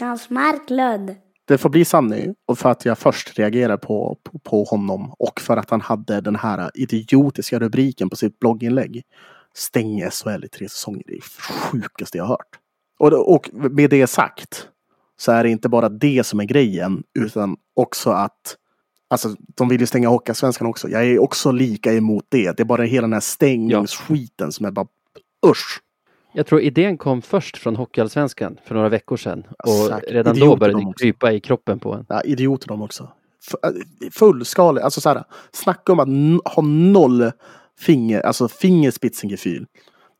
[0.00, 1.16] Veckans Marklund.
[1.44, 5.40] Det får bli Sanny och för att jag först reagerar på, på, på honom och
[5.40, 9.02] för att han hade den här idiotiska rubriken på sitt blogginlägg.
[9.54, 11.02] Stäng SHL i tre säsonger.
[11.06, 11.22] Det är det
[11.52, 12.58] sjukaste jag har hört.
[12.98, 14.68] Och, och med det sagt
[15.18, 18.56] så är det inte bara det som är grejen utan också att
[19.08, 20.88] Alltså, de vill ju stänga Hockeyallsvenskan också.
[20.88, 22.56] Jag är också lika emot det.
[22.56, 24.86] Det är bara hela den här stängningsskiten som är bara
[25.46, 25.80] usch.
[26.32, 30.10] Jag tror idén kom först från Hockeyallsvenskan för några veckor sedan och säkert.
[30.10, 32.06] redan då Idioter började de det krypa i kroppen på en.
[32.08, 33.08] Ja, idioter de också.
[33.62, 33.70] Äh,
[34.12, 37.30] Fullskalig, alltså så här, snacka om att ha noll
[37.78, 39.66] finger, alltså fingerspitzengefühl.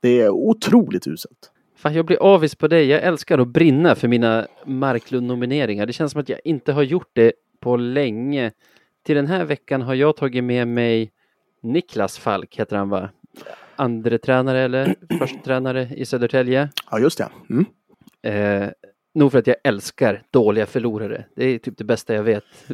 [0.00, 1.52] Det är otroligt uselt.
[1.76, 2.86] Fan, jag blir avis på dig.
[2.86, 5.86] Jag älskar att brinna för mina Marklund-nomineringar.
[5.86, 8.52] Det känns som att jag inte har gjort det på länge.
[9.06, 11.12] Till den här veckan har jag tagit med mig
[11.62, 13.11] Niklas Falk, heter han va?
[13.81, 16.68] Andre tränare eller första tränare i Södertälje.
[16.91, 17.28] Ja, just det.
[17.51, 17.64] Mm.
[18.22, 18.70] Eh,
[19.14, 21.24] nog för att jag älskar dåliga förlorare.
[21.37, 22.45] Det är typ det bästa jag vet.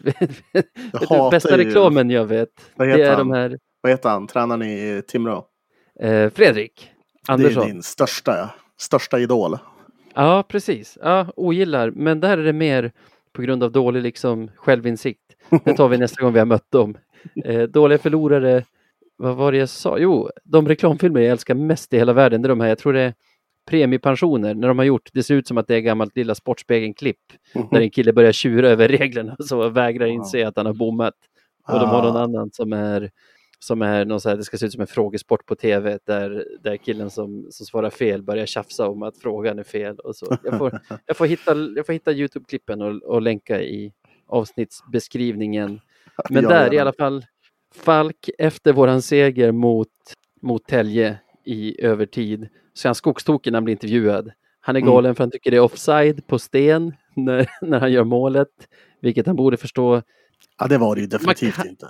[0.52, 2.48] det hatar bästa reklamen jag vet.
[2.76, 3.28] Vad Det heter är han?
[3.28, 4.26] de här Vad heter han?
[4.26, 5.44] Tränaren i Timrå?
[6.00, 6.90] eh, Fredrik
[7.26, 7.66] Det är Andersson.
[7.66, 9.58] din största, största idol.
[10.14, 10.98] Ja, precis.
[11.02, 11.90] Ja, ogillar.
[11.90, 12.92] Men där är det mer
[13.32, 15.20] på grund av dålig liksom, självinsikt.
[15.64, 16.96] Det tar vi nästa gång vi har mött dem.
[17.44, 18.64] Eh, dåliga förlorare.
[19.16, 19.98] Vad var det jag sa?
[19.98, 22.92] Jo, de reklamfilmer jag älskar mest i hela världen, det är de här, jag tror
[22.92, 23.14] det är
[23.70, 27.20] premiepensioner, när de har gjort, det ser ut som att det är gammalt Lilla Sportspegeln-klipp,
[27.70, 31.14] där en kille börjar tjura över reglerna och så vägrar inse att han har bommat.
[31.68, 32.22] Och de har någon Ah.
[32.22, 33.10] annan som är
[33.58, 36.44] som är någon så här, det ska se ut som en frågesport på tv där,
[36.60, 39.98] där killen som, som svarar fel börjar tjafsa om att frågan är fel.
[39.98, 40.36] Och så.
[40.44, 43.92] Jag, får, jag, får hitta, jag får hitta Youtube-klippen och, och länka i
[44.26, 45.80] avsnittsbeskrivningen.
[46.30, 47.24] Men där i alla fall,
[47.76, 49.88] Falk efter våran seger mot,
[50.42, 54.30] mot Tälje i övertid, så är han skogstokig när han blir intervjuad.
[54.60, 54.92] Han är Mm.
[54.92, 58.48] galen för han tycker det är offside på sten när, när han gör målet,
[59.02, 60.02] vilket han borde förstå.
[60.58, 61.86] Ja, det var det ju definitivt kan- inte.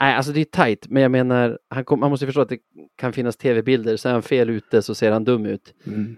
[0.00, 2.58] Nej, alltså det är tajt, men jag menar, han, kom, man måste förstå att det
[2.96, 5.74] kan finnas tv-bilder, så är han fel ute så ser han dum ut.
[5.86, 6.16] Mm.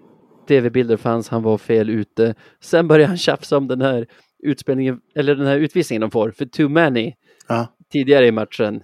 [0.49, 2.35] Tv-bilder fanns, han var fel ute.
[2.61, 4.07] Sen började han tjafsa om den här
[4.43, 7.13] utspelningen, eller den här utvisningen de får för too many
[7.49, 7.67] Ja.
[7.93, 8.83] tidigare i matchen.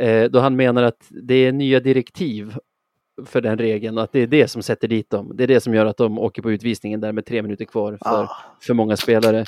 [0.00, 2.54] Eh, då han menar att det är nya direktiv
[3.26, 5.32] för den regeln och att det är det som sätter dit dem.
[5.34, 7.98] Det är det som gör att de åker på utvisningen där med tre minuter kvar
[8.02, 8.36] för, Ah.
[8.60, 9.44] för många spelare.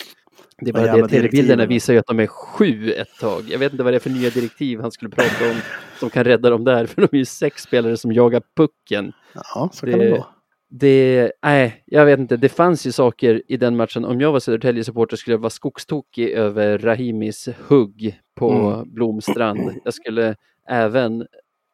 [0.59, 3.43] Det är bara jävla det, tv-bilderna visar ju att de är sju ett tag.
[3.49, 5.57] Jag vet inte vad det är för nya direktiv han skulle prata om
[6.01, 9.13] som kan rädda dem där, för de är ju sex spelare som jagar pucken.
[9.35, 10.27] Ja, så kan Det- det gå.
[10.75, 12.37] Det, nej, jag vet inte.
[12.37, 14.05] Det fanns ju saker i den matchen.
[14.05, 18.95] Om jag var Södertälje-supporter skulle jag vara skogstokig över Rahimis hugg på Mm.
[18.95, 19.71] Blomstrand.
[19.85, 20.37] Jag skulle
[20.69, 21.27] även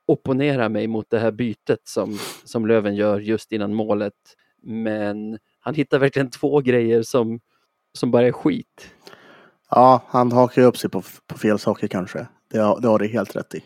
[0.06, 4.14] opponera mig mot det här bytet som, som Löven gör just innan målet.
[4.62, 7.40] Men han hittar verkligen två grejer som,
[7.98, 8.90] som bara är skit.
[9.70, 12.26] Ja, han hakar upp sig på, på fel saker kanske.
[12.50, 13.62] Det har, det har du helt rätt i.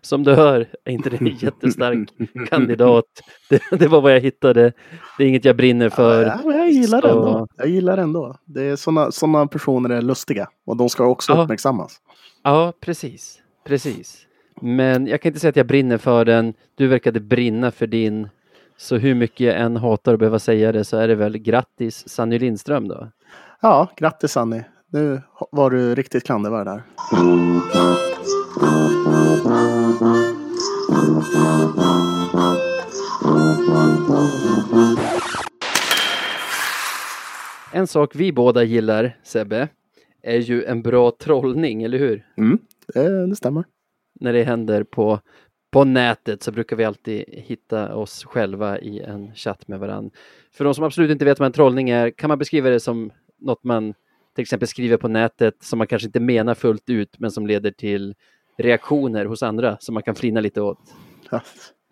[0.00, 2.08] Som du hör är inte det en jättestark
[2.48, 3.04] kandidat.
[3.50, 4.72] Det, det var vad jag hittade.
[5.18, 6.22] Det är inget jag brinner för.
[6.22, 7.46] Ja, jag gillar det Så- ändå.
[7.56, 8.36] Jag gillar det ändå.
[8.44, 10.48] Det är såna, såna personer är lustiga.
[10.66, 11.42] Och de ska också Ja.
[11.42, 11.96] uppmärksammas.
[12.42, 13.38] Ja, precis.
[13.66, 14.26] Precis.
[14.60, 16.54] Men jag kan inte säga att jag brinner för den.
[16.74, 18.28] Du verkade brinna för din.
[18.76, 22.08] Så hur mycket jag än hatar att behöva säga det så är det väl grattis
[22.08, 23.08] Sanny Lindström då.
[23.60, 24.64] Ja, grattis Annie.
[24.94, 25.20] Nu
[25.50, 26.82] var du riktigt klandervärd där.
[37.72, 39.68] En sak vi båda gillar, Sebbe,
[40.22, 42.26] är ju en bra trollning, eller hur?
[42.36, 42.58] Mm,
[42.94, 43.64] det, det stämmer.
[44.20, 45.20] När det händer på,
[45.70, 50.10] på nätet så brukar vi alltid hitta oss själva i en chatt med varandra.
[50.52, 53.10] För de som absolut inte vet vad en trollning är, kan man beskriva det som
[53.38, 53.94] något man
[54.34, 57.70] till exempel skriver på nätet som man kanske inte menar fullt ut men som leder
[57.70, 58.14] till
[58.58, 60.94] reaktioner hos andra som man kan flina lite åt.
[61.30, 61.42] Ja,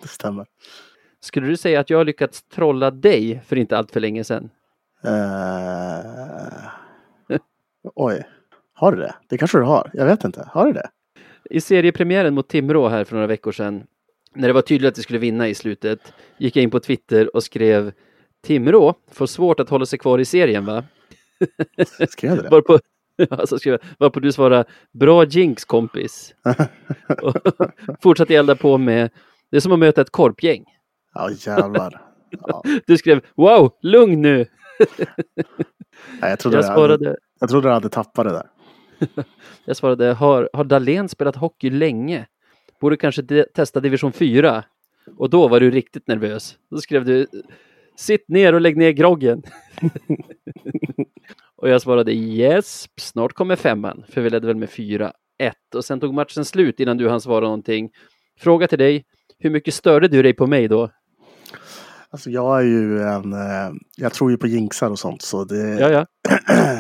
[0.03, 0.47] det stämmer.
[1.21, 4.51] Skulle du säga att jag har lyckats trolla dig för inte allt för länge sedan?
[5.05, 6.01] Eh,
[7.95, 8.27] oj,
[8.75, 9.15] har du det?
[9.29, 9.91] Det kanske du har.
[9.95, 10.49] Jag vet inte.
[10.53, 10.91] Har du det?
[11.51, 13.87] I seriepremiären mot Timrå här för några veckor sedan,
[14.35, 17.37] när det var tydligt att vi skulle vinna i slutet, gick jag in på Twitter
[17.37, 17.93] och skrev
[18.43, 20.85] Timrå får svårt att hålla sig kvar i serien va?
[22.09, 22.49] Skrev du det?
[22.49, 22.79] Varpå,
[23.31, 26.35] ja, så skrev jag, varpå du svarade bra jinx kompis.
[27.23, 27.35] och
[28.03, 29.11] fortsatte elda på med
[29.51, 30.65] det är som att möta ett korpgäng.
[31.15, 32.03] Ja, jävlar.
[32.31, 32.63] Ja.
[32.87, 34.47] Du skrev wow, lugn nu.
[36.21, 38.47] Nej, jag, trodde Jag jag, hade, svarade, jag trodde du hade tappat det där.
[39.65, 42.27] jag svarade har, har Dahlén spelat hockey länge?
[42.81, 44.65] Borde kanske de, testa division 4.
[45.17, 46.57] Och då var du riktigt nervös.
[46.71, 47.27] Då skrev du
[48.01, 49.43] Sitt ner och lägg ner groggen.
[51.61, 54.05] Och jag svarade yes, snart kommer femman.
[54.09, 55.11] För vi ledde väl med 4-1.
[55.75, 57.91] Och sen tog matchen slut innan du hann svara någonting.
[58.41, 59.05] Fråga till dig,
[59.39, 60.91] hur mycket störde du dig på mig då?
[62.11, 65.81] Alltså jag är ju en, eh, jag tror ju på jinxar och sånt så det,
[65.81, 66.07] Ja, ja.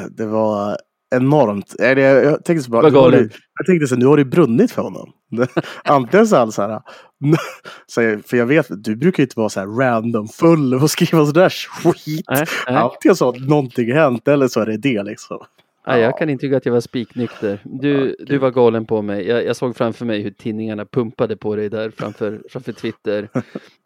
[0.11, 0.78] det var
[1.11, 1.74] enormt.
[1.78, 5.12] Jag tänkte så bara, Vad det- jag tänkte så nu har det brunnit för honom.
[5.84, 6.50] Antingen så här,
[7.86, 10.90] så jag- för jag vet, du brukar ju inte vara så här random full och
[10.90, 12.24] skriva sådär skit.
[12.30, 12.76] Nej, nej.
[12.76, 15.38] Antingen så har någonting hänt eller så är det det liksom.
[15.86, 17.61] Nej, jag kan intyga att jag var spiknykter.
[17.64, 19.26] Du, du var galen på mig.
[19.28, 23.28] Jag, jag såg framför mig hur tidningarna pumpade på dig där framför, framför Twitter.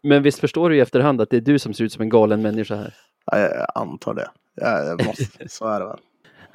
[0.03, 2.09] Men visst förstår du i efterhand att det är du som ser ut som en
[2.09, 2.93] galen människa här?
[3.31, 4.27] Ja, jag antar det.
[4.55, 5.97] Jag, jag måste, så är det väl.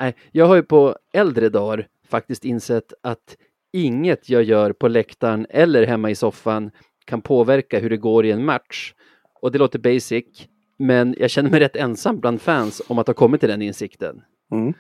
[0.01, 3.37] Nej, jag har ju på äldre dagar faktiskt insett att
[3.73, 6.71] inget jag gör på läktaren eller hemma i soffan
[7.05, 8.95] kan påverka hur det går i en match.
[9.43, 10.49] Och det låter basic,
[10.79, 14.23] men jag känner mig rätt ensam bland fans om att ha kommit till den insikten.
[14.53, 14.75] Mm.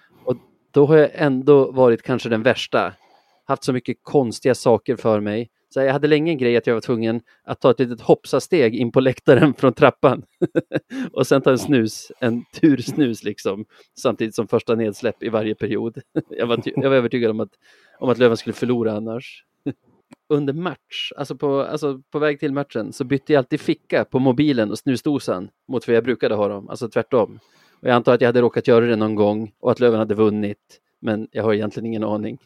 [0.70, 2.92] då har jag ändå varit kanske den värsta.
[3.44, 5.50] Haft så mycket konstiga saker för mig.
[5.74, 8.74] Så jag hade länge en grej att jag var tvungen att ta ett litet hoppsasteg
[8.74, 10.22] in på läktaren från trappan.
[11.12, 13.64] och sen ta en snus, en tursnus liksom.
[13.98, 16.00] Samtidigt som första nedsläpp i varje period.
[16.28, 17.50] jag, var, jag var övertygad om att,
[17.98, 19.44] om att Löven skulle förlora annars.
[20.28, 24.18] Under match, alltså på, alltså på väg till matchen, så bytte jag alltid ficka på
[24.18, 27.38] mobilen och snusdosan mot vad jag brukade ha dem, alltså tvärtom.
[27.80, 30.14] Och jag antar att jag hade råkat göra det någon gång och att Löven hade
[30.14, 30.80] vunnit.
[31.00, 32.38] Men jag har egentligen ingen aning.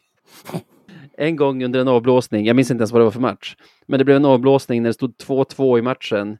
[1.17, 3.55] En gång under en avblåsning, jag minns inte ens vad det var för match,
[3.87, 6.37] men det blev en avblåsning när det stod 2-2 i matchen.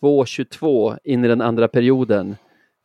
[0.00, 2.36] 2-22 in i den andra perioden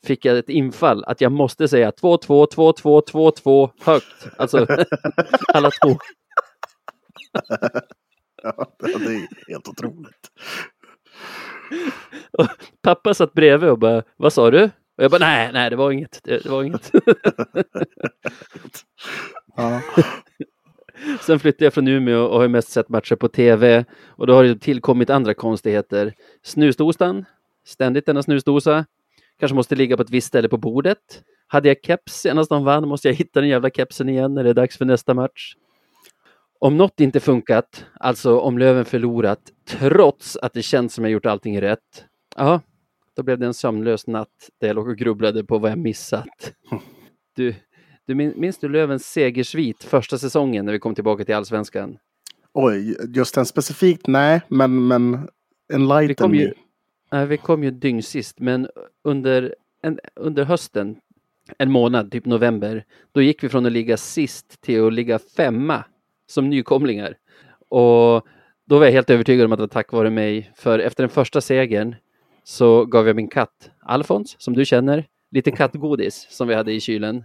[0.06, 3.02] fick jag ett infall att jag måste säga 2-2, 2-2,
[3.42, 4.28] 2-2 högt.
[4.38, 4.68] Alltså
[5.54, 5.98] alla två.
[8.44, 10.32] Ja, det är helt otroligt.
[12.82, 14.64] Pappa satt bredvid och bara, vad sa du?
[14.64, 16.20] Och jag bara, nej, nej, det var inget.
[16.24, 16.92] Det, det var inget.
[19.56, 19.82] Ja.
[21.22, 23.86] Sen flyttade jag från Umeå och har mest sett matcher på tv.
[24.06, 26.14] Och då har det tillkommit andra konstigheter.
[26.44, 27.26] Snusdosan,
[27.66, 28.86] ständigt denna snusdosa.
[29.40, 31.24] Kanske måste ligga på ett visst ställe på bordet.
[31.48, 34.50] Hade jag keps senast de vann måste jag hitta den jävla kepsen igen när det
[34.50, 35.56] är dags för nästa match.
[36.60, 41.26] Om något inte funkat, alltså om Löven förlorat, trots att det känns som jag gjort
[41.26, 42.62] allting rätt, ja,
[43.16, 46.54] då blev det en sömnlös natt där jag låg och grubblade på vad jag missat.
[47.36, 47.56] Du,
[48.08, 51.98] du minns du Lövens segersvit första säsongen när vi kom tillbaka till allsvenskan?
[52.54, 55.28] Oj, just den specifikt, nej, men, men
[55.74, 56.54] enlighten Vi kom ju,
[57.12, 58.68] nej, vi kom ju dygn sist, men
[59.04, 60.96] under, en, under hösten,
[61.58, 65.84] en månad, typ november, då gick vi från att ligga sist till att ligga femma
[66.28, 67.18] som nykomlingar.
[67.70, 68.28] Och
[68.66, 71.10] då var jag helt övertygad om att det var tack vare mig, för efter den
[71.10, 71.96] första segern
[72.44, 76.80] så gav jag min katt Alfons, som du känner, lite kattgodis som vi hade i
[76.80, 77.24] kylen.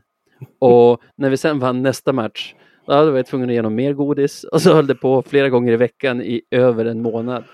[0.59, 2.55] Och när vi sen vann nästa match,
[2.86, 5.49] då var jag tvungen att ge honom mer godis och så höll det på flera
[5.49, 7.45] gånger i veckan i över en månad.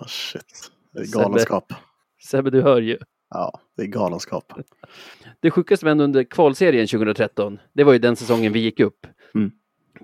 [0.00, 1.72] Oh, shit, det är galenskap.
[2.30, 2.98] Sebbe, du hör ju.
[3.30, 4.52] Ja, det är galenskap.
[5.40, 7.58] Det sjukaste hände under kvalserien 2013.
[7.72, 9.06] Det var ju den säsongen vi gick upp.
[9.34, 9.52] Mm.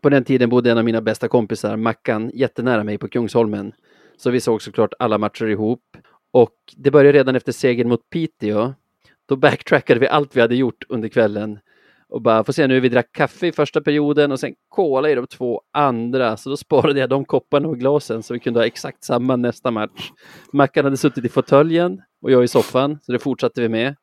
[0.03, 3.72] På den tiden bodde en av mina bästa kompisar, Mackan, jättenära mig på Kungsholmen.
[4.16, 5.97] Så vi såg såklart alla matcher ihop.
[6.30, 8.74] Och det började redan efter segern mot Piteå.
[9.28, 11.59] Då backtrackade vi allt vi hade gjort under kvällen.
[12.11, 15.15] Och bara, får se nu, vi drack kaffe i första perioden och sen cola i
[15.15, 16.37] de två andra.
[16.37, 19.71] Så då sparade jag de kopparna och glasen så vi kunde ha exakt samma nästa
[19.71, 20.11] match.
[20.53, 23.97] Mackan hade suttit i fåtöljen och jag i soffan, så det fortsatte vi med.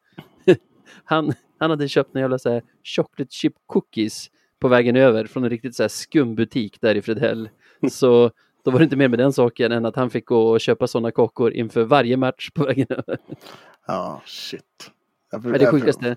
[1.03, 4.27] Han, han hade köpt en jävla så här chocolate chip cookies
[4.59, 7.49] på vägen över från en riktigt så här skum butik där i Fredhäll.
[7.91, 8.31] Så
[8.63, 10.87] då var det inte mer med den saken än att han fick gå och köpa
[10.87, 13.17] sådana kockor inför varje match på vägen över.
[13.87, 14.91] Ja, shit.
[15.31, 16.15] Jag, det sjukaste,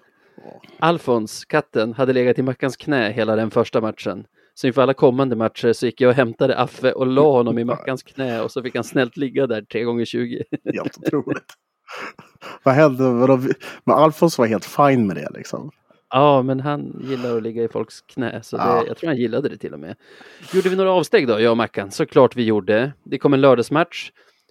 [0.78, 4.26] Alfons, katten, hade legat i Mackans knä hela den första matchen.
[4.54, 7.64] Så inför alla kommande matcher så gick jag och hämtade Affe och la honom i
[7.64, 11.54] Mackans knä och så fick han snällt ligga där 3 gånger 20 Helt otroligt.
[12.62, 13.04] Vad hände?
[13.84, 15.70] Men Alfons var helt fine med det liksom.
[16.12, 18.84] Ja, men han gillar att ligga i folks knä, så det, Ja.
[18.86, 19.96] jag tror han gillade det till och med.
[20.52, 21.90] Gjorde vi några avsteg då, jag och Mackan?
[21.90, 22.92] Såklart vi gjorde.
[23.04, 24.10] Det kom en lördagsmatch.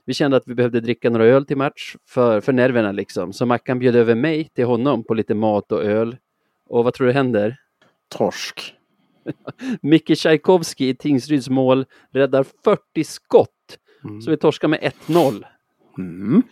[0.10, 3.34] Vi kände att vi behövde dricka några öl till match för, för nerverna liksom.
[3.34, 6.18] Så Mackan bjöd över mig till honom på lite mat och öl.
[6.70, 7.57] Och vad tror du händer?
[8.07, 8.74] Torsk.
[9.82, 13.49] Micke Tchaikovsky i Tingsryds mål räddar 40 skott.
[14.03, 14.22] Mm.
[14.22, 15.43] Så vi torskar med 1-0.
[15.97, 16.43] Mm.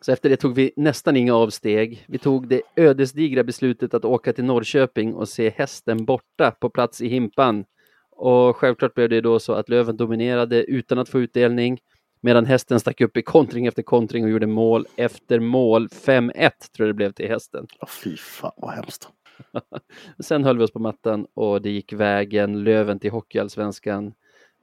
[0.00, 2.04] Så efter det tog vi nästan inga avsteg.
[2.08, 7.00] Vi tog det ödesdigra beslutet att åka till Norrköping och se hästen borta på plats
[7.00, 7.64] i Himpan.
[8.10, 11.78] Och självklart blev det då så att Löven dominerade utan att få utdelning
[12.20, 15.88] medan hästen stack upp i kontring efter kontring och gjorde mål efter mål.
[15.88, 16.32] 5-1
[16.76, 17.66] tror jag det blev till hästen.
[17.80, 19.08] Oh, fy fan vad hemskt.
[20.18, 24.12] Sen höll vi oss på mattan och det gick vägen Löven till Hockeyallsvenskan.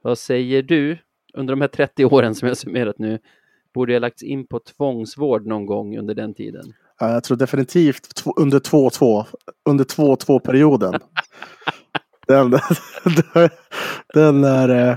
[0.02, 0.98] Vad säger du?
[1.34, 3.18] Under de här 30 åren som jag summerat nu,
[3.74, 6.72] borde jag lagts in på tvångsvård någon gång under den tiden?
[7.00, 9.24] Ja, jag tror definitivt under 2-2.
[9.68, 10.92] Under 2-2 perioden.
[12.26, 12.50] den,
[13.34, 13.48] den,
[14.14, 14.96] den är, eh,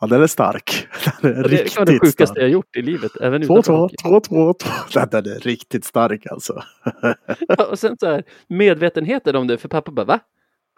[0.00, 0.86] ja, den är stark.
[1.22, 2.38] Den är det kan vara det sjukaste stark.
[2.42, 3.96] jag gjort i livet, även utanför 2-2, hockey.
[4.30, 4.54] 2-2,
[4.92, 6.62] 2 Den är riktigt stark alltså.
[7.48, 10.18] Ja, Och sen så här, medvetenheten om det, för pappa bara va?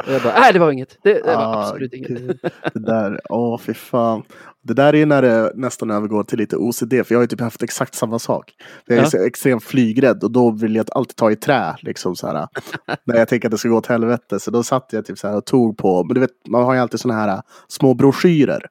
[0.06, 2.42] Och jag bara, nej det var inget, det, det var Ah, absolut inget.
[2.74, 4.22] Det där, åh fy fan.
[4.62, 7.40] Det där är när det nästan övergår till lite OCD, för jag har ju typ
[7.40, 8.52] haft exakt samma sak.
[8.86, 9.26] Jag är Ja.
[9.26, 12.46] extremt flygrädd och då vill jag alltid ta i trä, liksom så här.
[13.04, 14.40] när jag tänker att det ska gå åt helvete.
[14.40, 16.74] Så då satt jag typ så här och tog på, men du vet, man har
[16.74, 18.66] ju alltid såna här små broschyrer.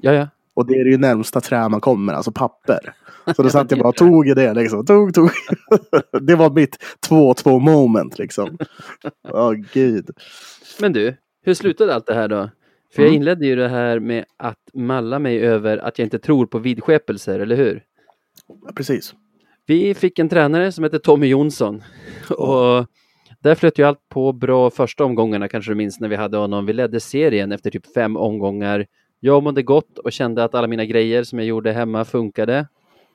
[0.00, 0.28] Ja, ja.
[0.54, 2.92] Och det är ju närmsta trä man kommer, alltså papper.
[3.36, 4.86] Så då satt jag bara och tog i det liksom.
[4.86, 5.30] Tog, tog.
[6.20, 6.78] det var mitt
[7.08, 8.58] 2-2 moment liksom.
[9.28, 10.10] Åh gud.
[10.80, 12.50] Men du, hur slutade allt det här då?
[12.94, 13.16] För jag Mm.
[13.20, 17.40] inledde ju det här med att malla mig över att jag inte tror på vidskepelser,
[17.40, 17.82] eller hur?
[18.66, 19.14] Ja, Precis.
[19.66, 21.82] Vi fick en tränare som heter Tommy Jonsson.
[22.30, 22.86] Och
[23.40, 26.66] där flöt ju allt på bra första omgångarna kanske du minns när vi hade honom.
[26.66, 28.86] Vi ledde serien efter typ fem omgångar.
[29.20, 32.66] Jag mådde gott och kände att alla mina grejer som jag gjorde hemma funkade.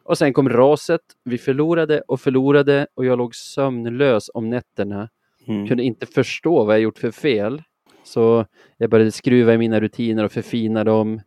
[0.03, 1.01] Och sen kom raset.
[1.23, 5.09] Vi förlorade och förlorade och jag låg sömnlös om nätterna.
[5.47, 5.67] Mm.
[5.67, 7.61] Kunde inte förstå vad jag gjort för fel.
[8.03, 8.45] Så
[8.77, 11.21] jag började skruva i mina rutiner och förfina dem.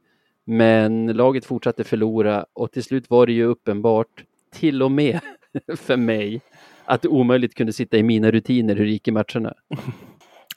[0.45, 5.20] Men laget fortsatte förlora och till slut var det ju uppenbart, till och med
[5.76, 6.41] för mig,
[6.85, 9.55] att det omöjligt kunde sitta i mina rutiner hur det gick i matcherna.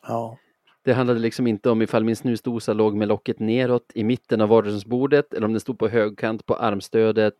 [0.07, 0.38] Ja.
[0.84, 4.49] Det handlade liksom inte om ifall min snusdosa låg med locket neråt i mitten av
[4.49, 7.36] vardagsbordet eller om den stod på högkant på armstödet.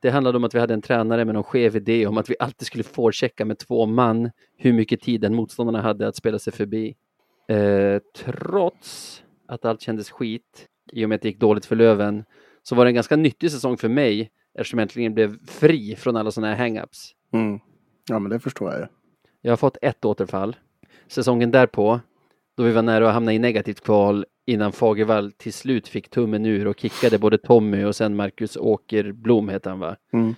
[0.00, 2.36] Det handlade om att vi hade en tränare med någon skev idé om att vi
[2.38, 6.52] alltid skulle forechecka med två man hur mycket tid den motståndarna hade att spela sig
[6.52, 6.96] förbi.
[7.48, 12.24] Eh, trots att allt kändes skit i och med att det gick dåligt för Löven
[12.62, 16.16] så var det en ganska nyttig säsong för mig eftersom jag äntligen blev fri från
[16.16, 17.12] alla sådana här hang-ups.
[17.32, 17.60] Mm.
[18.08, 18.86] Ja, men det förstår jag ju.
[19.42, 20.56] Jag har fått ett återfall.
[21.06, 22.00] säsongen därpå,
[22.56, 26.46] då vi var nära att hamna i negativt kval innan Fagervall till slut fick tummen
[26.46, 29.96] ur och kickade både Tommy och sen Marcus Åkerblom heter han va?
[30.12, 30.34] Mm.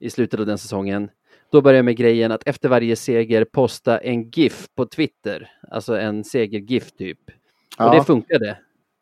[0.00, 1.10] I slutet av den säsongen.
[1.52, 5.98] Då började jag med grejen att efter varje seger posta en GIF på Twitter, alltså
[5.98, 7.18] en seger-GIF typ.
[7.26, 7.32] Och
[7.78, 7.94] Ja.
[7.94, 8.58] det funkade.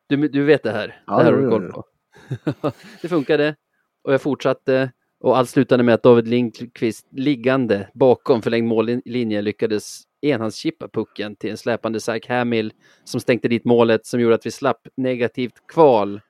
[0.06, 1.84] Du, du vet det här, Ja, det här har du koll på.
[3.02, 3.54] det funkade
[4.04, 10.02] och jag fortsatte och allt slutade med att David Lindqvist liggande bakom förlängd mållinje lyckades
[10.32, 12.72] enhandschippa pucken till en släpande Zach Hamill
[13.04, 16.20] som stänkte dit målet som gjorde att vi slapp negativt kval.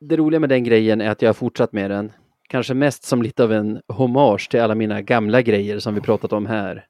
[0.00, 2.12] Det roliga med den grejen är att jag har fortsatt med den.
[2.48, 6.32] Kanske mest som lite av en hommage till alla mina gamla grejer som vi pratat
[6.32, 6.86] om här.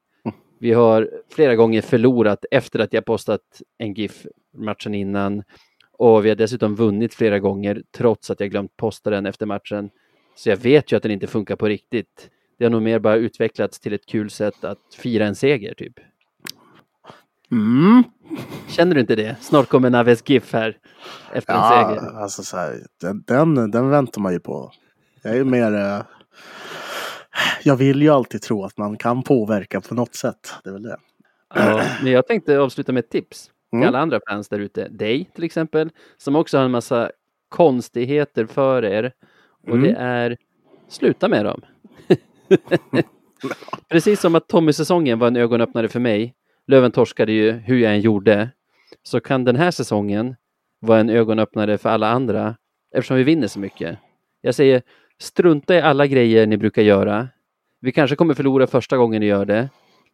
[0.59, 3.41] Vi har flera gånger förlorat efter att jag postat
[3.79, 4.27] en GIF
[4.57, 5.43] matchen innan
[5.99, 9.91] och vi har dessutom vunnit flera gånger trots att jag glömt posta den efter matchen.
[10.37, 12.31] Så jag vet ju att den inte funkar på riktigt.
[12.59, 15.93] Det har nog mer bara utvecklats till ett kul sätt att fira en seger typ.
[17.51, 18.03] Mm.
[18.69, 19.37] Känner du inte det?
[19.41, 20.77] Snart kommer Naves GIF här
[21.33, 22.21] efter en Ja, seger.
[22.23, 24.73] alltså så här, den, den, den väntar man ju på.
[25.23, 25.75] Jag är mer...
[25.75, 26.03] eh,
[27.65, 30.55] Jag vill ju alltid tro att man kan påverka på något sätt.
[30.65, 30.97] Det är väl det.
[31.55, 33.89] Ja, men jag tänkte avsluta med ett tips till Mm.
[33.89, 34.89] alla andra fans där ute.
[34.89, 37.11] Dig till exempel, som också har en massa
[37.49, 39.13] konstigheter för er.
[39.63, 39.83] Och Mm.
[39.83, 40.37] det är,
[40.89, 41.61] sluta med dem.
[43.89, 46.35] Precis som att Tommy-säsongen var en ögonöppnare för mig.
[46.67, 48.51] Löven torskade ju hur jag än gjorde.
[49.03, 50.37] Så kan den här säsongen
[50.81, 52.57] vara en ögonöppnare för alla andra
[52.95, 53.99] eftersom vi vinner så mycket.
[54.41, 54.83] Jag säger,
[55.19, 57.29] strunta i alla grejer ni brukar göra.
[57.81, 59.69] Vi kanske kommer förlora första gången ni gör det.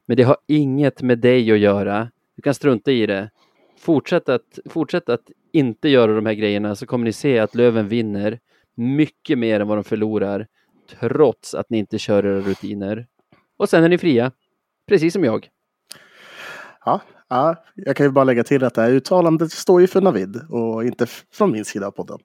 [0.06, 2.10] Men det har inget med dig att göra.
[2.36, 3.30] Du kan strunta i det.
[3.78, 7.88] Fortsätt att, fortsätt att inte göra de här grejerna så kommer ni se att Löven
[7.88, 8.38] vinner
[8.74, 10.46] mycket mer än vad de förlorar
[11.00, 13.06] trots att ni inte kör era rutiner.
[13.58, 14.32] Och sen är ni fria.
[14.88, 15.48] Precis som jag.
[16.84, 20.00] Ja, ja, jag kan ju bara lägga till att det här uttalandet står ju för
[20.00, 22.18] Navid och inte från min sida av podden.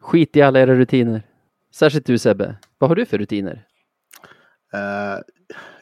[0.00, 1.22] Skit i alla era rutiner.
[1.74, 2.56] Särskilt du Sebbe.
[2.78, 3.66] Vad har du för rutiner?
[4.72, 5.18] Eh,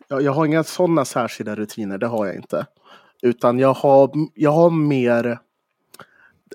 [0.09, 2.67] jag, jag har inga sådana särskilda rutiner, det har jag inte.
[3.23, 5.39] Utan jag har, jag har mer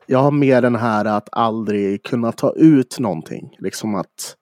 [0.08, 3.56] jag har mer den här att aldrig kunna ta ut någonting.
[3.60, 4.38] Liksom att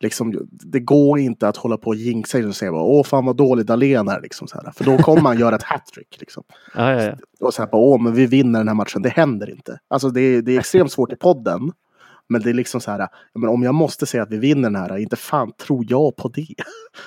[0.00, 3.36] liksom, det går inte att hålla på och jinxa och säga bara, åh fan vad
[3.36, 4.20] dålig Dahlén är.
[4.20, 4.70] Liksom, så här.
[4.72, 6.16] För då kommer man göra ett hattrick.
[6.20, 6.44] Liksom.
[6.74, 7.16] Ja, ja, ja.
[7.46, 9.02] Och så här, bara, åh men vi vinner den här matchen.
[9.02, 9.78] Det händer inte.
[9.88, 11.72] Alltså det, är- det är extremt svårt i podden.
[12.30, 14.76] Men det är liksom så här, men om jag måste säga att vi vinner den
[14.76, 16.28] här, inte fan tror jag på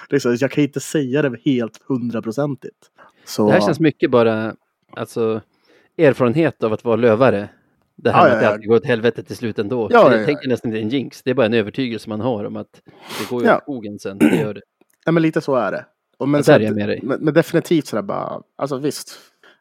[0.09, 0.19] det.
[0.21, 2.77] så, jag kan inte säga det helt hundraprocentigt.
[3.25, 4.55] Så, Det här känns mycket bara
[4.95, 5.41] alltså,
[5.97, 7.49] erfarenhet av att vara lövare.
[8.03, 8.51] Det här Ja, med ja, att det ja.
[8.51, 9.87] alltid går åt helvete till slut ändå.
[9.91, 10.25] Ja, jag ja, ja.
[10.25, 11.23] tänker nästan inte en jinx.
[11.23, 12.81] Det är bara en övertygelse man har om att
[13.19, 13.55] det går ju Ja.
[13.57, 14.17] åt skogen sen.
[14.17, 14.61] Det gör det.
[15.05, 15.85] nej, men lite så är det.
[16.17, 16.99] Och men, Ja, så att- jag dig.
[17.03, 19.17] Men, men definitivt sådär bara, alltså visst.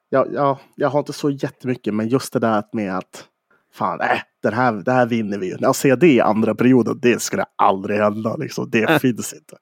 [0.09, 3.25] Ja, ja, jag har inte så jättemycket, men just det där med att
[3.73, 4.07] fan, äh,
[4.43, 5.53] den här, det här vinner vi ju.
[5.57, 8.37] När jag ser det i andra perioden, det skulle aldrig hända.
[8.37, 8.71] Liksom.
[8.71, 8.99] Det Äh.
[8.99, 9.57] finns inte.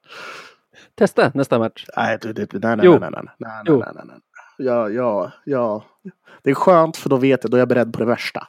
[0.95, 1.85] Testa nästa match.
[1.97, 2.91] Nej, det, det, nej, nej, Jo.
[2.91, 3.77] nej, nej, nej, nej, Jo.
[3.79, 4.17] nej, nej, nej.
[4.61, 5.83] Ja, ja, ja.
[6.43, 8.47] Det är skönt för då vet jag, då är jag beredd på det värsta.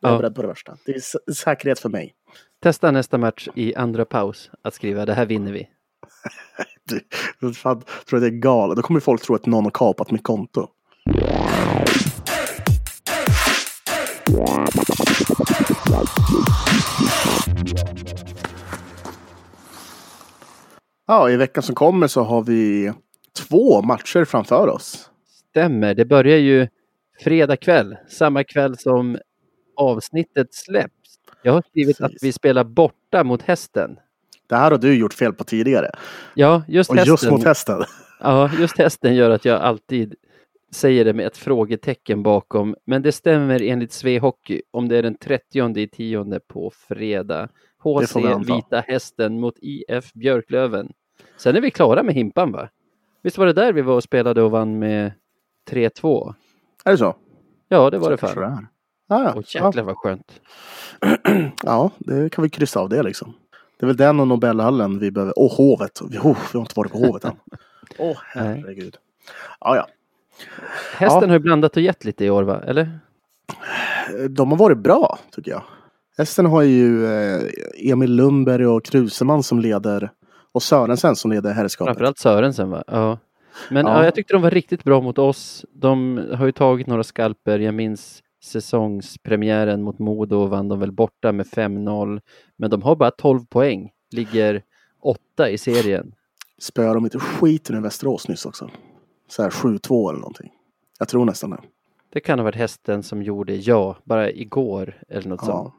[0.00, 0.76] Då är jag beredd på det värsta.
[0.86, 2.14] Det är säkerhet för mig.
[2.62, 5.68] Testa nästa match i andra paus att skriva det här vinner vi.
[7.40, 8.76] Du, fan, tror att det är galet.
[8.76, 10.68] Då kommer folk tro att någon har kapat mitt konto.
[21.06, 22.92] Ja, i veckan som kommer så har vi
[23.48, 25.09] två matcher framför oss.
[25.50, 26.68] Stämmer, det börjar ju
[27.20, 29.18] fredag kväll, samma kväll som
[29.76, 31.18] avsnittet släpps.
[31.42, 32.16] Jag har skrivit Precis.
[32.16, 33.96] att vi spelar borta mot hästen.
[34.46, 35.90] Det här har du gjort fel på tidigare.
[36.34, 37.12] Ja, just Och hästen.
[37.12, 37.82] just mot hästen.
[38.22, 40.14] Ja, just hästen gör att jag alltid
[40.72, 42.76] säger det med ett frågetecken bakom.
[42.84, 47.48] Men det stämmer enligt Sve Hockey om det är den 30 i tionde på fredag.
[47.82, 48.16] HC.
[48.46, 50.92] Vita Hästen mot IF Björklöven.
[51.36, 52.68] Sen är vi klara med Himpan va?
[53.22, 55.12] Visst var det där vi var och spelade och vann med
[55.70, 56.34] 3-2?
[56.84, 57.16] Är det så?
[57.68, 58.66] Ja, det var det Så kanske fan.
[59.08, 59.22] det är.
[59.24, 60.32] Ja, jäklar vad skönt.
[61.64, 63.34] ja, det kan vi kryssa av det liksom.
[63.78, 65.38] Det är väl den och Nobelhallen vi behöver.
[65.38, 66.00] Och hovet.
[66.10, 67.32] Vi, oh, vi har inte varit på hovet än.
[67.98, 68.96] Åh, herregud.
[69.60, 69.86] Ja, ja.
[70.96, 71.26] Hästen Ja.
[71.26, 72.60] har ju blandat och gett lite i år va?
[72.66, 72.98] Eller?
[74.28, 75.62] De har varit bra, tycker jag.
[76.18, 77.40] Hästen har ju eh,
[77.90, 80.10] Emil Lundberg och Kruseman som leder.
[80.52, 81.90] Och Sörensen som leder herrskapet.
[81.94, 82.84] Framförallt Sörensen va?
[82.86, 83.18] Ja.
[83.70, 83.92] Men Ja.
[83.98, 84.04] ja.
[84.04, 85.64] jag tyckte de var riktigt bra mot oss.
[85.72, 87.58] De har ju tagit några skalper.
[87.58, 92.20] Jag minns säsongspremiären mot Modo vann de väl borta med 5-0.
[92.56, 93.90] Men de har bara 12 poäng.
[94.12, 94.62] Ligger
[95.02, 96.12] åtta i serien.
[96.58, 98.70] Spöade de inte skiten i Västerås nyss också?
[99.28, 100.50] Så här 7-2 eller någonting.
[100.98, 101.60] Jag tror nästan det.
[102.12, 105.74] Det kan ha varit hästen som gjorde ja, bara igår eller något sånt.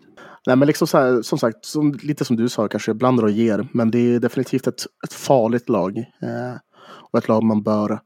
[0.47, 3.31] Nej, men liksom så här, som sagt, som, lite som du sa, kanske blandar och
[3.31, 3.67] ger.
[3.73, 5.97] Men det är definitivt ett, ett farligt lag.
[5.97, 6.55] Eh,
[6.91, 7.99] och ett lag man bör,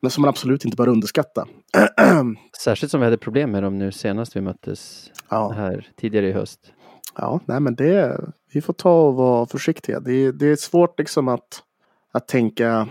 [0.00, 1.46] men som man absolut inte bör underskatta.
[2.64, 6.32] Särskilt som vi hade problem med dem nu senast vi möttes ja, här tidigare i
[6.32, 6.72] höst.
[7.16, 8.20] ja, nej men det,
[8.52, 10.00] vi får ta och vara försiktiga.
[10.00, 11.62] Det, är- det är svårt liksom att,
[12.12, 12.88] att tänka,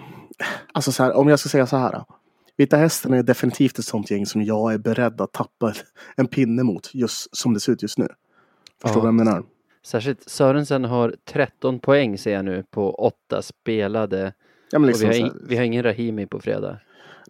[0.74, 2.04] alltså så här, om jag ska säga så här.
[2.58, 5.74] Vita Hästen är definitivt ett sånt gäng som jag är beredd att tappa
[6.16, 8.08] en pinne mot, just som det ser ut just nu.
[8.82, 9.12] Förstår du Ja.
[9.12, 9.44] vad jag menar?
[9.86, 14.34] Särskilt Sörensen har 13 poäng ser jag nu på åtta spelade.
[14.72, 16.80] Ja, men liksom vi, har in, vi har ingen Rahimi på fredag.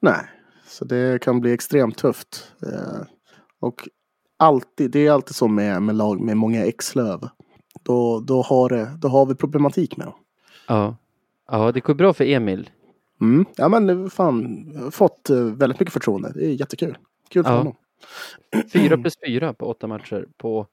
[0.02, 0.26] Nej,
[0.68, 2.54] så det kan bli extremt tufft.
[2.64, 3.02] Eh,
[3.60, 3.88] och
[4.38, 7.30] alltid, det är alltid så med, med lag med många X-löv.
[7.84, 10.16] Då, då, har det, då har vi problematik med dem.
[10.68, 10.96] Ja.
[11.52, 12.70] ja, det går bra för Emil.
[13.22, 13.46] Mm.
[13.58, 16.32] Ja men fan, fått eh, väldigt mycket förtroende.
[16.36, 16.98] Det är jättekul.
[17.30, 17.58] Kul för Ja.
[17.58, 17.76] honom.
[18.74, 20.68] Fyra plus fyra på åtta matcher på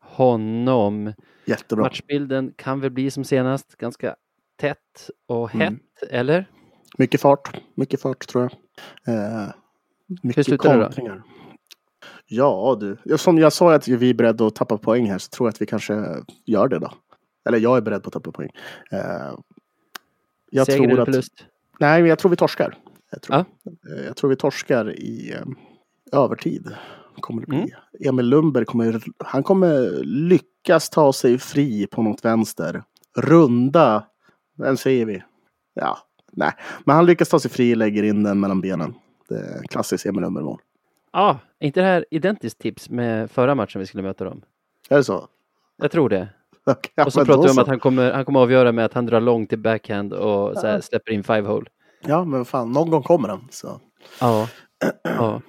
[0.00, 1.12] honom.
[1.44, 1.84] Jättebra.
[1.84, 4.16] Matchbilden kan väl bli som senast, ganska
[4.56, 5.78] tätt och Mm.
[6.10, 6.48] Eller?
[6.98, 7.60] Mycket fart.
[7.74, 8.50] Mycket fart tror
[9.04, 9.14] jag.
[9.14, 9.48] Eh,
[10.22, 10.84] mycket slutar det då?
[10.84, 11.22] kontringar.
[12.26, 15.46] Ja du, som jag sa att vi är beredda att tappa poäng här så tror
[15.46, 16.04] jag att vi kanske
[16.44, 16.90] gör det då.
[17.48, 18.50] Eller jag är beredd på att tappa poäng.
[18.90, 19.00] Eh,
[20.50, 21.46] jag Seger tror eller att förlust?
[21.80, 22.78] Nej, men jag tror vi torskar.
[23.10, 23.70] Jag tror, Ja.
[23.96, 26.74] Eh, jag tror vi torskar i eh, övertid.
[27.20, 27.58] Kommer det bli.
[27.58, 27.70] Mm.
[28.08, 32.82] Emil Lundberg kommer, han kommer lyckas ta sig fri på något vänster.
[33.16, 34.04] Runda,
[34.58, 35.22] vem säger vi?
[35.74, 35.98] Ja,
[36.32, 36.52] nej.
[36.84, 38.94] Men han lyckas ta sig fri, lägger in den mellan benen.
[39.28, 40.60] Det är klassiskt Emil Lundberg-mål.
[41.12, 44.42] Ja, är inte det här identiskt tips med förra matchen vi skulle möta dem?
[44.88, 45.28] Är det så?
[45.76, 46.28] Jag tror det.
[46.94, 47.60] Ja, Och så pratar vi om så.
[47.60, 50.66] att han kommer, han kommer avgöra med att han drar långt till backhand och så
[50.66, 51.66] här släpper in five hole.
[52.06, 53.40] Ja, men fan, någon gång kommer den.
[53.50, 53.80] Så.
[54.20, 54.48] Ja.
[55.02, 55.40] ja.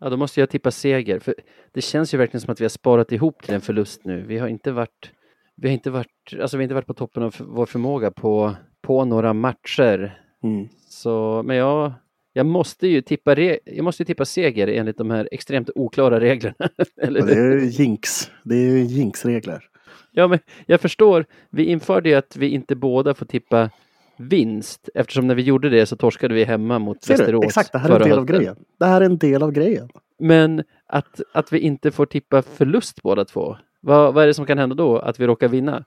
[0.00, 1.18] Ja, då måste jag tippa seger.
[1.18, 1.34] För
[1.72, 4.22] det känns ju verkligen som att vi har sparat ihop till en förlust nu.
[4.22, 5.10] Vi har inte varit,
[5.56, 8.54] vi har inte varit, alltså vi har inte varit på toppen av vår förmåga på,
[8.82, 10.20] på några matcher.
[10.42, 10.68] Mm.
[10.88, 11.92] Så, men jag,
[12.32, 16.20] jag måste ju tippa, re, jag måste ju tippa seger enligt de här extremt oklara
[16.20, 16.68] reglerna.
[17.02, 18.30] Eller det är jinx.
[18.44, 19.64] Det är jinx-regler.
[20.12, 21.26] Ja, men jag förstår.
[21.50, 23.70] Vi införde ju att vi inte båda får tippa
[24.18, 27.18] vinst eftersom när vi gjorde det så torskade vi hemma mot Ser du?
[27.18, 27.44] Västerås.
[27.44, 28.56] Exakt, det här är en del av grejen.
[28.78, 29.88] Det här är en del av grejen.
[30.18, 33.56] Men att, att vi inte får tippa förlust båda två.
[33.80, 34.98] Vad, vad är det som kan hända då?
[34.98, 35.84] Att vi råkar vinna?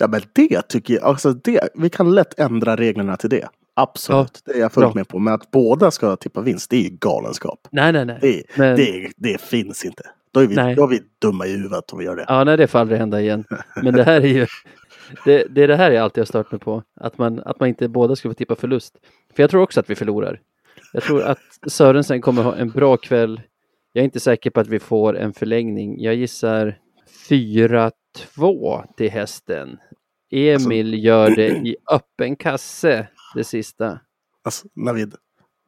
[0.00, 3.48] Ja men det tycker jag, alltså det, vi kan lätt ändra reglerna till det.
[3.74, 4.94] Absolut, det är jag fullt Bra.
[4.94, 5.18] med på.
[5.18, 7.68] Men att båda ska tippa vinst, det är ju galenskap.
[7.70, 8.18] Nej, nej, nej.
[8.20, 10.02] Det, Men- det, det finns inte.
[10.32, 10.74] Då är, vi, Nej.
[10.74, 12.24] då är vi dumma i huvudet om vi gör det.
[12.28, 13.44] Ja, nej, det får aldrig hända igen.
[13.82, 14.46] Men det här är ju...
[15.24, 16.82] Det, det är det här jag alltid har stört mig på.
[17.00, 18.94] Att man, att man inte båda ska få tippa förlust.
[19.36, 20.40] För jag tror också att vi förlorar.
[20.92, 23.40] Jag tror att Sörensen kommer ha en bra kväll.
[23.92, 26.00] Jag är inte säker på att vi får en förlängning.
[26.00, 26.78] Jag gissar
[27.28, 29.78] 4-2 till hästen.
[30.30, 34.00] Emil gör det i öppen kasse, det sista.
[34.44, 35.14] Alltså, Navid,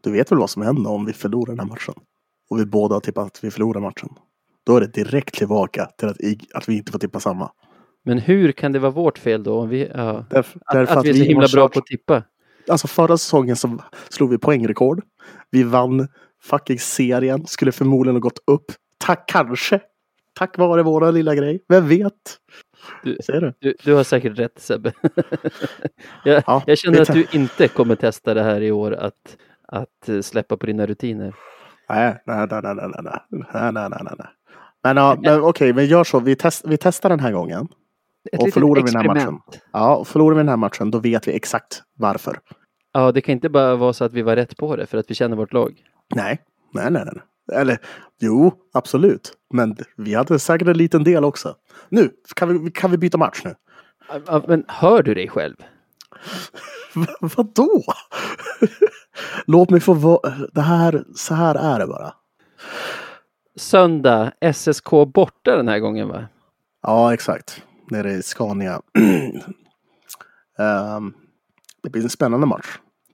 [0.03, 1.95] du vet väl vad som händer om vi förlorar den här matchen?
[2.51, 4.09] Och vi båda har tippat att vi förlorar matchen.
[4.67, 6.17] Då är det direkt tillbaka till att,
[6.55, 7.53] att vi inte får tippa samma.
[8.05, 9.61] Men hur kan det vara vårt fel då?
[9.61, 10.27] Om vi, ja.
[10.31, 12.23] Därför, att, därför att vi är så himla bra på att tippa.
[12.69, 15.03] Alltså förra säsongen så slog vi poängrekord.
[15.51, 16.09] Vi vann
[16.43, 17.47] fucking serien.
[17.47, 18.65] Skulle förmodligen ha gått upp.
[18.99, 19.81] Tack kanske.
[20.35, 21.65] Tack vare våra lilla grej.
[21.69, 22.39] Vem vet?
[23.05, 23.55] Du- Ser du?
[23.61, 24.93] Du, du har säkert rätt Sebbe.
[26.25, 29.37] jag, Ja, jag känner att du inte kommer testa det här i år att,
[29.69, 31.35] att eh, släppa på dina rutiner.
[31.89, 34.27] Nej, nej, nej, nej, nej, nej, nej, nej, nej, nej.
[34.85, 36.21] Men, ja, men okej, vi gör så.
[36.21, 37.69] Vi, test, vi testar den här gången.
[38.33, 39.39] Ett Och förlorar vi den här matchen.
[39.73, 42.39] Ja, och förlorar vi den här matchen då vet vi exakt varför.
[42.93, 45.11] Ja, det kan inte bara vara så att vi var rätt på det för att
[45.11, 45.75] vi känner vårt lag.
[46.15, 46.41] Nej,
[46.75, 47.23] nej, nej, nej.
[47.53, 47.79] Eller
[48.21, 49.33] jo, absolut.
[49.55, 51.57] Men vi hade säkert en liten del också.
[51.89, 53.55] Nu, kan vi, kan vi byta match nu?
[54.47, 55.57] Men hör du dig själv?
[57.21, 57.83] Vadå?
[59.47, 60.33] Låt mig få vara...
[60.53, 62.15] Det här, så här är det bara.
[63.57, 66.29] Söndag, SSK borta den här gången va?
[66.83, 67.63] Ja, exakt.
[67.91, 68.83] Nere i Scania.
[70.59, 71.15] Ehm,
[71.83, 72.67] det blir en spännande match,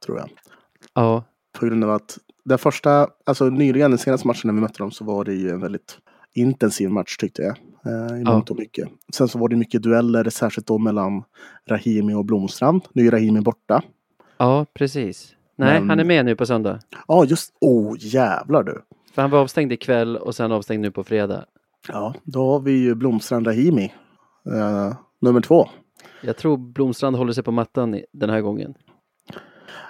[0.07, 0.31] tror jag.
[0.95, 1.25] Ja,
[1.59, 2.19] På grund av att
[2.49, 5.51] den första, alltså nyligen, den senaste matchen när vi mötte dem så var det ju
[5.51, 5.99] en väldigt
[6.35, 7.57] intensiv match tyckte jag.
[7.87, 8.89] Eh, I mångt och mycket.
[9.15, 11.25] Sen så var det mycket dueller, särskilt då mellan
[11.71, 12.83] Rahimi och Blomstrand.
[12.93, 13.83] Nu är Rahimi borta.
[14.39, 15.35] ja precis.
[15.57, 16.81] Nej, Men- han är med nu på söndag.
[17.09, 18.83] Ja, just Oh, jävlar du!
[19.15, 21.45] För han var avstängd ikväll och sen avstängd nu på fredag.
[21.89, 23.93] Ja, då har vi ju Blomstrand Rahimi.
[24.55, 25.69] eh, nummer två.
[26.23, 28.75] Jag tror Blomstrand håller sig på mattan den här gången.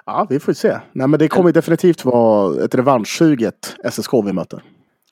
[0.07, 0.79] Ja, vi får se.
[0.93, 4.62] Nej, men det kommer definitivt vara ett revanschsuget SSK vi möter.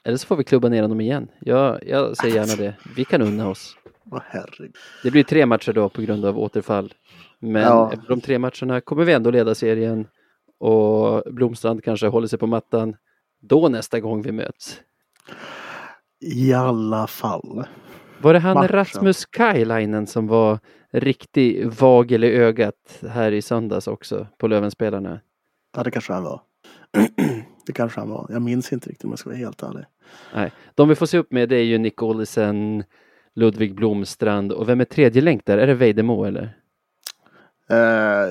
[0.05, 1.29] Eller så får vi klubba ner dem igen.
[1.41, 2.75] Jag, jag säger gärna det.
[2.97, 3.77] Vi kan unna oss.
[4.25, 4.77] Herregud.
[5.03, 6.95] Det blir tre matcher då på grund av återfall.
[7.39, 7.93] Men Ja.
[7.93, 10.07] efter de tre matcherna kommer vi ändå leda serien
[10.61, 12.97] och Blomstrand kanske håller sig på mattan
[13.43, 14.81] då nästa gång vi möts.
[16.21, 17.65] I alla fall.
[18.23, 18.69] Var det han Matchen.
[18.77, 20.59] Rasmus Kailainen som var
[21.01, 25.21] riktig vagel i ögat här i söndags också på Lövenspelarna?
[25.77, 26.41] Ja, det kanske han var.
[27.67, 28.27] det kanske han var.
[28.31, 29.85] Jag minns inte riktigt om jag ska vara helt ärlig.
[30.35, 32.85] Nej, de vi får se upp med det är ju Nick Olsen,
[33.35, 35.59] Ludvig Blomstrand och vem är tredje länk där?
[35.59, 36.57] Är det Vejdemo eller?
[37.71, 38.31] Eh,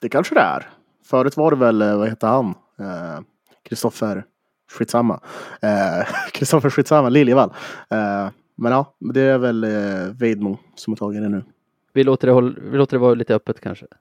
[0.00, 0.70] det kanske det är.
[1.04, 2.54] Förut var det väl, eh, vad heter han?
[2.78, 3.20] Eh,
[3.62, 4.24] Kristoffer
[4.72, 5.20] Skitsamma.
[5.62, 7.52] Eh, Kristoffer Skitsamma, Liljevall.
[7.90, 11.44] Eh, men ja, det är väl eh, Vejdmo som har tagit det nu.
[11.92, 13.86] Vi låter det, håll, vi låter det vara lite öppet kanske.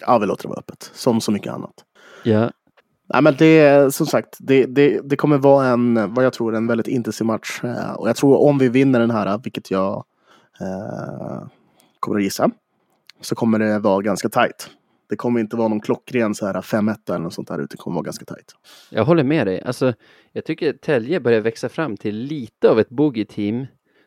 [0.00, 0.90] Ja, vi låter det vara öppet.
[0.94, 1.74] Som så mycket annat.
[2.22, 2.50] Ja,
[3.12, 6.54] Nej, men det är som sagt, det, det, det kommer vara en, vad jag tror,
[6.54, 7.60] en väldigt intensiv match.
[7.64, 10.04] Eh, och jag tror om vi vinner den här, vilket jag
[10.60, 11.46] eh,
[12.00, 12.50] kommer att gissa,
[13.20, 14.70] så kommer det vara ganska tajt.
[15.08, 17.76] Det kommer inte vara någon klockren så här 5-1 eller något sånt där, utan det
[17.76, 18.54] kommer vara ganska tajt.
[18.90, 19.62] jag håller med dig.
[19.62, 19.92] Alltså,
[20.32, 23.66] jag tycker Tälje börjar växa fram till lite av ett boogie-team.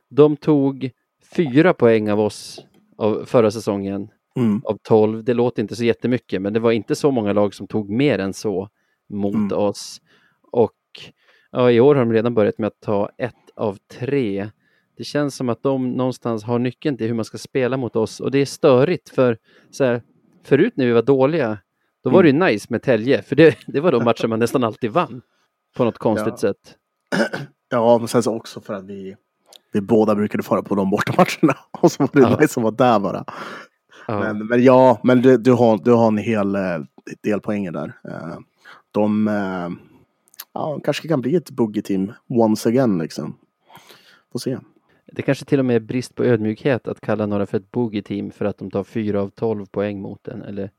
[0.10, 0.92] De tog
[1.36, 2.66] fyra poäng av oss
[2.98, 4.62] av förra säsongen Mm.
[4.66, 5.24] av 12.
[5.24, 8.20] Det låter inte så jättemycket, men det var inte så många lag som tog mer
[8.20, 8.70] än så
[9.10, 9.58] mot Mm.
[9.58, 10.02] oss.
[10.52, 10.74] Och
[11.52, 14.50] ja, i år har de redan börjat med att ta ett av tre.
[14.98, 18.20] Det känns som att de någonstans har nyckeln till hur man ska spela mot oss
[18.20, 19.38] och det är störigt för
[19.72, 20.02] så här,
[20.44, 21.58] förut när vi var dåliga,
[22.04, 24.64] då var det ju nice med Tälje, för det, det var de matcher man nästan
[24.64, 25.22] alltid vann
[25.78, 26.38] på något konstigt Ja.
[26.38, 26.76] sätt.
[27.70, 29.16] Ja, men sen så också för att vi,
[29.72, 31.58] vi båda brukade fara på de bortamatcherna.
[31.82, 32.44] Och så var det Ja.
[32.44, 33.26] att vara där bara.
[34.08, 34.20] Ja.
[34.20, 36.62] Men, men ja, men du, du, har, du har en hel eh,
[37.24, 37.94] del poänger där.
[38.04, 38.38] Eh,
[38.92, 39.70] de eh,
[40.54, 43.38] ja, kanske kan bli ett boogie-team once again liksom.
[44.32, 44.58] Får se.
[45.12, 48.32] Det kanske till och med är brist på ödmjukhet att kalla några för ett boogie-team
[48.32, 50.42] för att de tar fyra av 12 poäng mot en.
[50.42, 50.72] Eller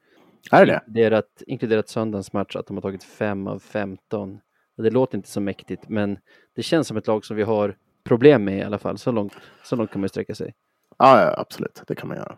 [0.50, 4.38] Är det inkluderat, inkluderat söndagens match att de har tagit 5 av 15.
[4.76, 6.18] Och Det låter inte så mäktigt men
[6.56, 7.76] det känns som ett lag som vi har
[8.08, 8.98] problem med i alla fall.
[8.98, 9.32] Så långt,
[9.64, 10.54] så långt kan man sträcka sig.
[10.98, 11.82] Ja, ja, absolut.
[11.86, 12.36] Det kan man göra.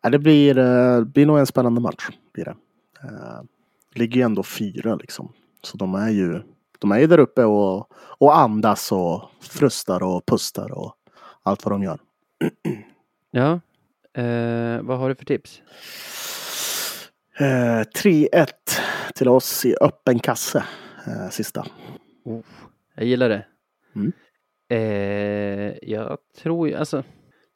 [0.00, 2.08] Ja, det blir, eh, blir nog en spännande match.
[2.32, 2.54] Blir det.
[3.02, 3.42] Eh,
[3.94, 5.32] ligger ju ändå fyra liksom.
[5.62, 6.42] Så de är ju,
[6.78, 10.94] de är ju där uppe och, och andas och frustar och pustar och
[11.42, 11.98] allt vad de gör.
[13.34, 13.60] Ja,
[14.22, 15.62] eh, vad har du för tips?
[17.38, 18.46] Eh, 3-1
[19.14, 20.64] till oss i öppen kasse.
[21.06, 21.66] Eh, sista.
[22.24, 22.40] Oh,
[22.94, 23.46] jag gillar det.
[23.96, 24.12] Mm.
[24.72, 27.02] Eh, jag tror ju, alltså,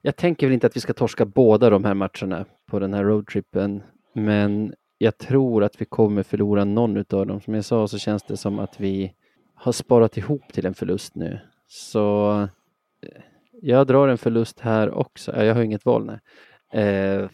[0.03, 3.05] jag tänker väl inte att vi ska torska båda de här matcherna på den här
[3.05, 3.83] roadtrippen,
[4.15, 7.41] men jag tror att vi kommer förlora någon av dem.
[7.41, 9.13] Som jag sa så känns det som att vi
[9.55, 11.41] har sparat ihop till en förlust nu.
[11.67, 12.33] Så
[13.03, 13.23] eh,
[13.63, 15.45] jag drar en förlust här också.
[15.45, 16.21] Jag har inget val, nej.
[16.85, 17.29] Eh,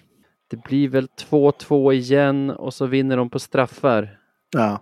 [0.51, 4.19] det blir väl 2-2 igen och så vinner de på straffar.
[4.53, 4.81] Ja.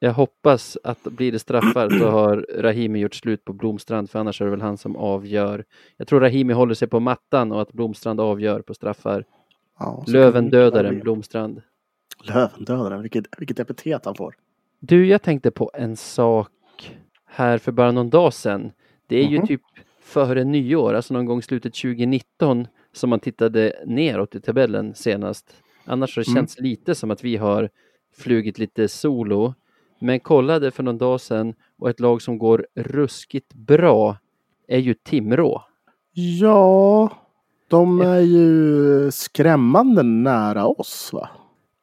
[0.00, 4.40] Jag hoppas att blir det straffar så har Rahimi gjort slut på Blomstrand för annars
[4.40, 5.64] är det väl han som avgör.
[5.96, 9.24] Jag tror Rahimi håller sig på mattan och att Blomstrand avgör på straffar.
[9.78, 10.98] ja Löven dödaren.
[11.00, 11.62] Blomstrand.
[12.24, 14.34] Lövendödaren, vilket, vilket epitet han får.
[14.80, 16.50] Du, jag tänkte på en sak
[17.26, 18.72] här för bara någon dag sedan.
[19.06, 19.46] Det är ju Mhm.
[19.46, 19.62] typ
[20.00, 25.54] före nyår, alltså någon gång slutet 2019 som man tittade neråt i tabellen senast.
[25.84, 26.36] Annars har det Mm.
[26.36, 27.68] känts lite som att vi har
[28.16, 29.54] flugit lite solo.
[29.98, 34.16] Men kollade för någon dag sedan och ett lag som går ruskigt bra
[34.68, 35.62] är ju Timrå.
[36.12, 37.10] Ja,
[37.68, 41.28] de är ju skrämmande nära oss va?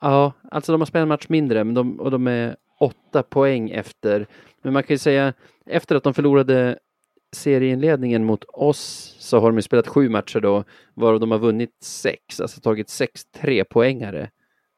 [0.02, 3.70] Ja, alltså de har spelat en match mindre men de, och de är åtta poäng
[3.70, 4.28] efter.
[4.62, 5.34] Men man kan ju säga
[5.66, 6.80] efter att de förlorade
[7.36, 10.64] serieinledningen mot oss så har de ju spelat sju matcher då
[10.94, 14.30] varav de har vunnit sex, alltså tagit sex trepoängare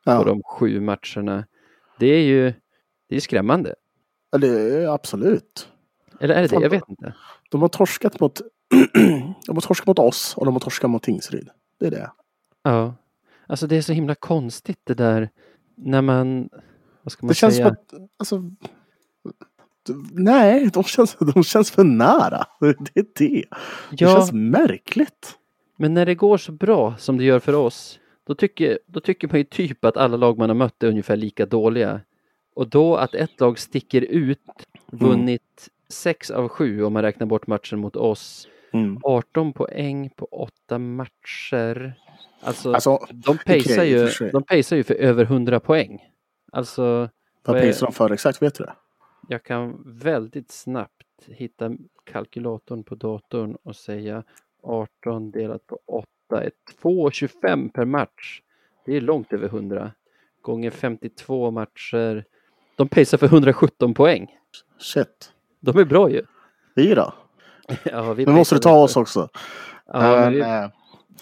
[0.05, 1.45] på Ja, de sju matcherna.
[1.99, 2.53] Det är ju
[3.09, 3.75] det är skrämmande.
[4.31, 4.47] Ja, det
[4.83, 5.69] är absolut.
[6.19, 6.49] Eller är det det?
[6.53, 7.13] Fan, Jag vet inte.
[7.51, 8.41] De har torskat mot,
[9.47, 11.49] de har torskat mot oss och de har torskat mot Tingsryd.
[11.79, 12.11] Det är det.
[12.63, 12.95] Ja,
[13.47, 15.29] alltså det är så himla konstigt det där
[15.75, 16.49] när man,
[17.03, 17.65] vad ska man Det känns säga?
[17.65, 18.43] som att, alltså,
[20.13, 22.43] nej, de känns, de känns för nära.
[22.59, 22.67] Det
[22.99, 23.45] är det.
[23.89, 24.15] Det Ja.
[24.15, 25.33] känns märkligt.
[25.77, 29.27] Men när det går så bra som det gör för oss, då tycker, då tycker
[29.27, 32.01] man ju typ att alla lag man har mött är ungefär lika dåliga.
[32.57, 34.39] Och då att ett lag sticker ut,
[34.85, 38.99] vunnit sex av sju om man räknar bort matchen mot oss, Mm.
[39.03, 41.93] 18 poäng på åtta matcher.
[42.41, 45.99] Alltså, Alltså, de pacear och ju, de pacear ju för över 100 poäng.
[46.51, 47.09] Alltså,
[47.43, 48.41] Vad prisar de för exakt?
[48.41, 48.73] Vet du det?
[49.29, 51.71] jag kan väldigt snabbt hitta
[52.03, 54.23] kalkylatorn på datorn och säga
[54.63, 56.51] 18 delat på 8 är
[56.81, 58.41] 2,25 per match.
[58.85, 59.91] Det är långt över 100.
[60.41, 62.25] Gånger 52 matcher.
[62.77, 64.27] De pacear för 117 poäng.
[64.79, 65.31] Shit.
[65.59, 66.21] De är bra ju.
[66.75, 67.13] Vi då?
[67.83, 69.29] Ja, vi Nu måste du ta för- oss också.
[69.85, 70.67] Ja, men vi, Eh,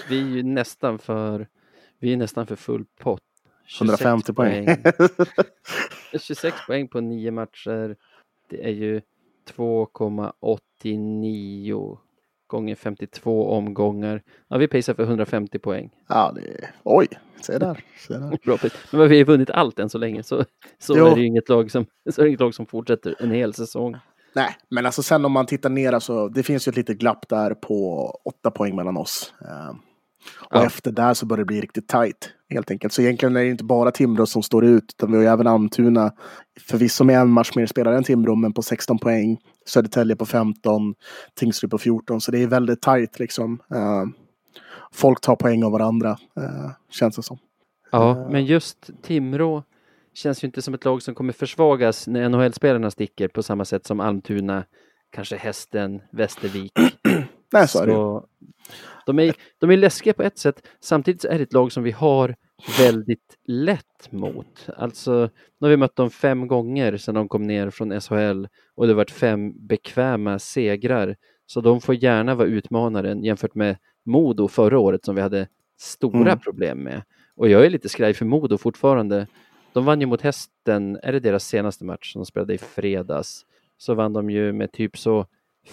[0.09, 1.47] vi är ju nästan för,
[1.99, 3.21] vi är nästan för full pott.
[3.65, 4.67] 26 150 poäng.
[6.21, 7.95] 26 poäng på nio matcher.
[8.49, 9.01] Det är ju
[9.55, 11.97] 2,89
[12.47, 14.21] gånger 52 omgångar.
[14.47, 15.89] Ja, vi pacear för 150 poäng.
[16.09, 16.69] ja, det...
[16.83, 17.07] Oj,
[17.41, 17.83] se där.
[18.07, 18.37] Se där.
[18.45, 18.57] Bra.
[18.91, 20.45] Men vi har vunnit allt än så länge, så,
[20.79, 21.05] så Jo.
[21.05, 23.53] är det ju inget lag, som, så är det inget lag som fortsätter en hel
[23.53, 23.95] säsong.
[24.35, 27.29] Nej, men alltså sen om man tittar ner, alltså, det finns ju ett litet glapp
[27.29, 29.33] där på åtta poäng mellan oss.
[29.41, 29.69] Eh,
[30.49, 30.65] och Ja.
[30.65, 32.93] efter där så börjar det bli riktigt tajt, helt enkelt.
[32.93, 35.47] Så egentligen är det inte bara Timrå som står ut, utan vi har ju även
[35.47, 36.11] Almtuna,
[36.59, 39.37] förvisso med en match mer spelare än Timrå, men på 16 poäng.
[39.65, 40.95] Södertälje på 15,
[41.33, 43.61] Tingsryd på 14, så det är väldigt tajt liksom.
[43.73, 44.03] Eh,
[44.91, 47.37] folk tar poäng av varandra, eh, känns det som.
[47.91, 48.29] Ja, Eh.
[48.29, 49.63] men just Timrå
[50.13, 53.85] känns ju inte som ett lag som kommer försvagas när NHL-spelarna sticker på samma sätt
[53.85, 54.63] som Almtuna,
[55.11, 56.71] kanske Hästen, Västervik.
[57.53, 58.21] Nej, så är det
[59.05, 60.67] de, är, de är läskiga på ett sätt.
[60.81, 62.35] Samtidigt är det ett lag som vi har
[62.79, 64.67] väldigt lätt mot.
[64.77, 65.29] Alltså,
[65.59, 68.45] nu har vi mött dem fem gånger sedan de kom ner från SHL
[68.75, 71.15] och det har varit fem bekväma segrar.
[71.45, 75.47] Så de får gärna vara utmanaren jämfört med Modo förra året som vi hade
[75.79, 76.39] stora Mm.
[76.39, 77.01] problem med.
[77.35, 79.27] Och jag är lite skraj för Modo fortfarande.
[79.73, 83.45] De vann ju mot Hästen, är det deras senaste match som de spelade i fredags?
[83.77, 85.25] Så vann de ju med typ så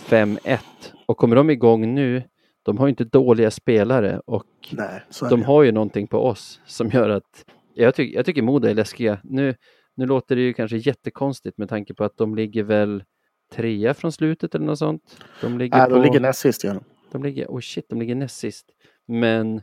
[0.09, 0.59] 5-1.
[1.07, 2.23] Och kommer de igång nu,
[2.63, 7.09] de har inte dåliga spelare och Nej, de har ju någonting på oss som gör
[7.09, 7.45] att
[7.75, 9.19] jag, tycker jag tycker Modo är läskiga.
[9.25, 9.55] Nu,
[9.95, 13.05] nu låter det ju kanske jättekonstigt med tanke på att de ligger väl
[13.53, 15.25] trea från slutet eller något sånt.
[15.41, 16.81] De ligger, Nej, på, de ligger näst sist, gör
[17.13, 17.23] de.
[17.23, 18.67] ligger, oh shit, de ligger näst sist.
[19.07, 19.63] Men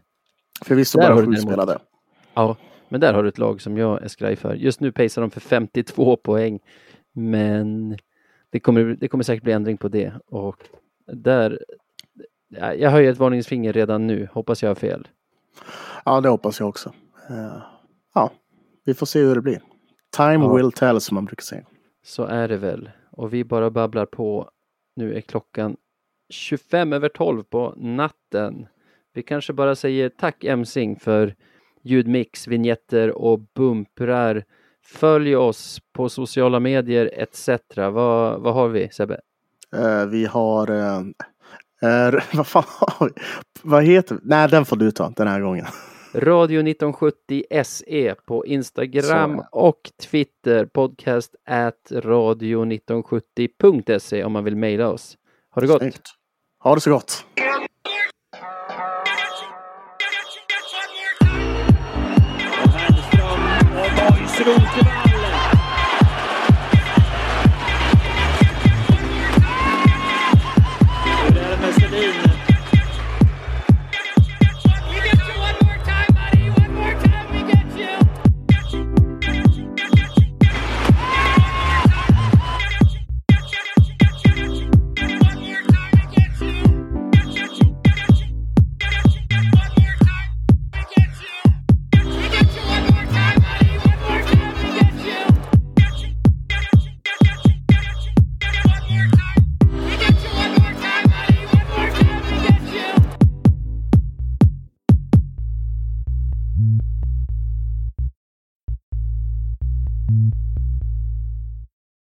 [0.65, 1.77] Förvisso bara sju spelade.
[2.33, 2.57] Ja,
[2.89, 4.55] men där har du ett lag som jag är skraj för.
[4.55, 6.59] Just nu pacear de för 52 poäng,
[7.13, 7.97] men
[8.49, 10.63] det kommer, det kommer säkert bli ändring på det och
[11.13, 11.88] där ja,
[12.49, 15.07] jag höjer ett varningsfinger redan nu, hoppas jag har fel.
[16.05, 16.93] Ja, det hoppas jag också.
[17.29, 17.61] Eh,
[18.13, 18.31] ja,
[18.85, 19.61] vi får se hur det blir.
[20.17, 20.55] Time Ja.
[20.55, 21.63] will tell, som man brukar säga.
[22.03, 22.89] Så är det väl.
[23.11, 24.49] Och vi bara babblar på.
[24.95, 25.77] Nu är klockan
[26.29, 28.67] 25 över 12 på natten.
[29.13, 31.35] Vi kanske bara säger tack Emsing för
[31.83, 34.45] ljudmix, vignetter och bumprar.
[34.83, 37.49] Följ oss på sociala medier etc.
[37.75, 39.19] Vad, vad har vi Sebbe?
[39.75, 40.69] Eh, vi har...
[40.71, 41.01] eh,
[41.83, 43.13] eh, vad fan har vi?
[43.61, 44.21] Vad heter vi?
[44.23, 45.65] Nej, den får du ta den här gången.
[46.13, 49.45] Radio 1970 SE på Instagram Så.
[49.51, 50.65] och Twitter.
[50.65, 55.17] Podcast at radio1970.se om man vill mejla oss.
[55.49, 55.81] Har det gått?
[55.81, 56.07] Snyggt.
[56.63, 57.25] Ha det så gott.
[64.45, 65.08] Rosenberg.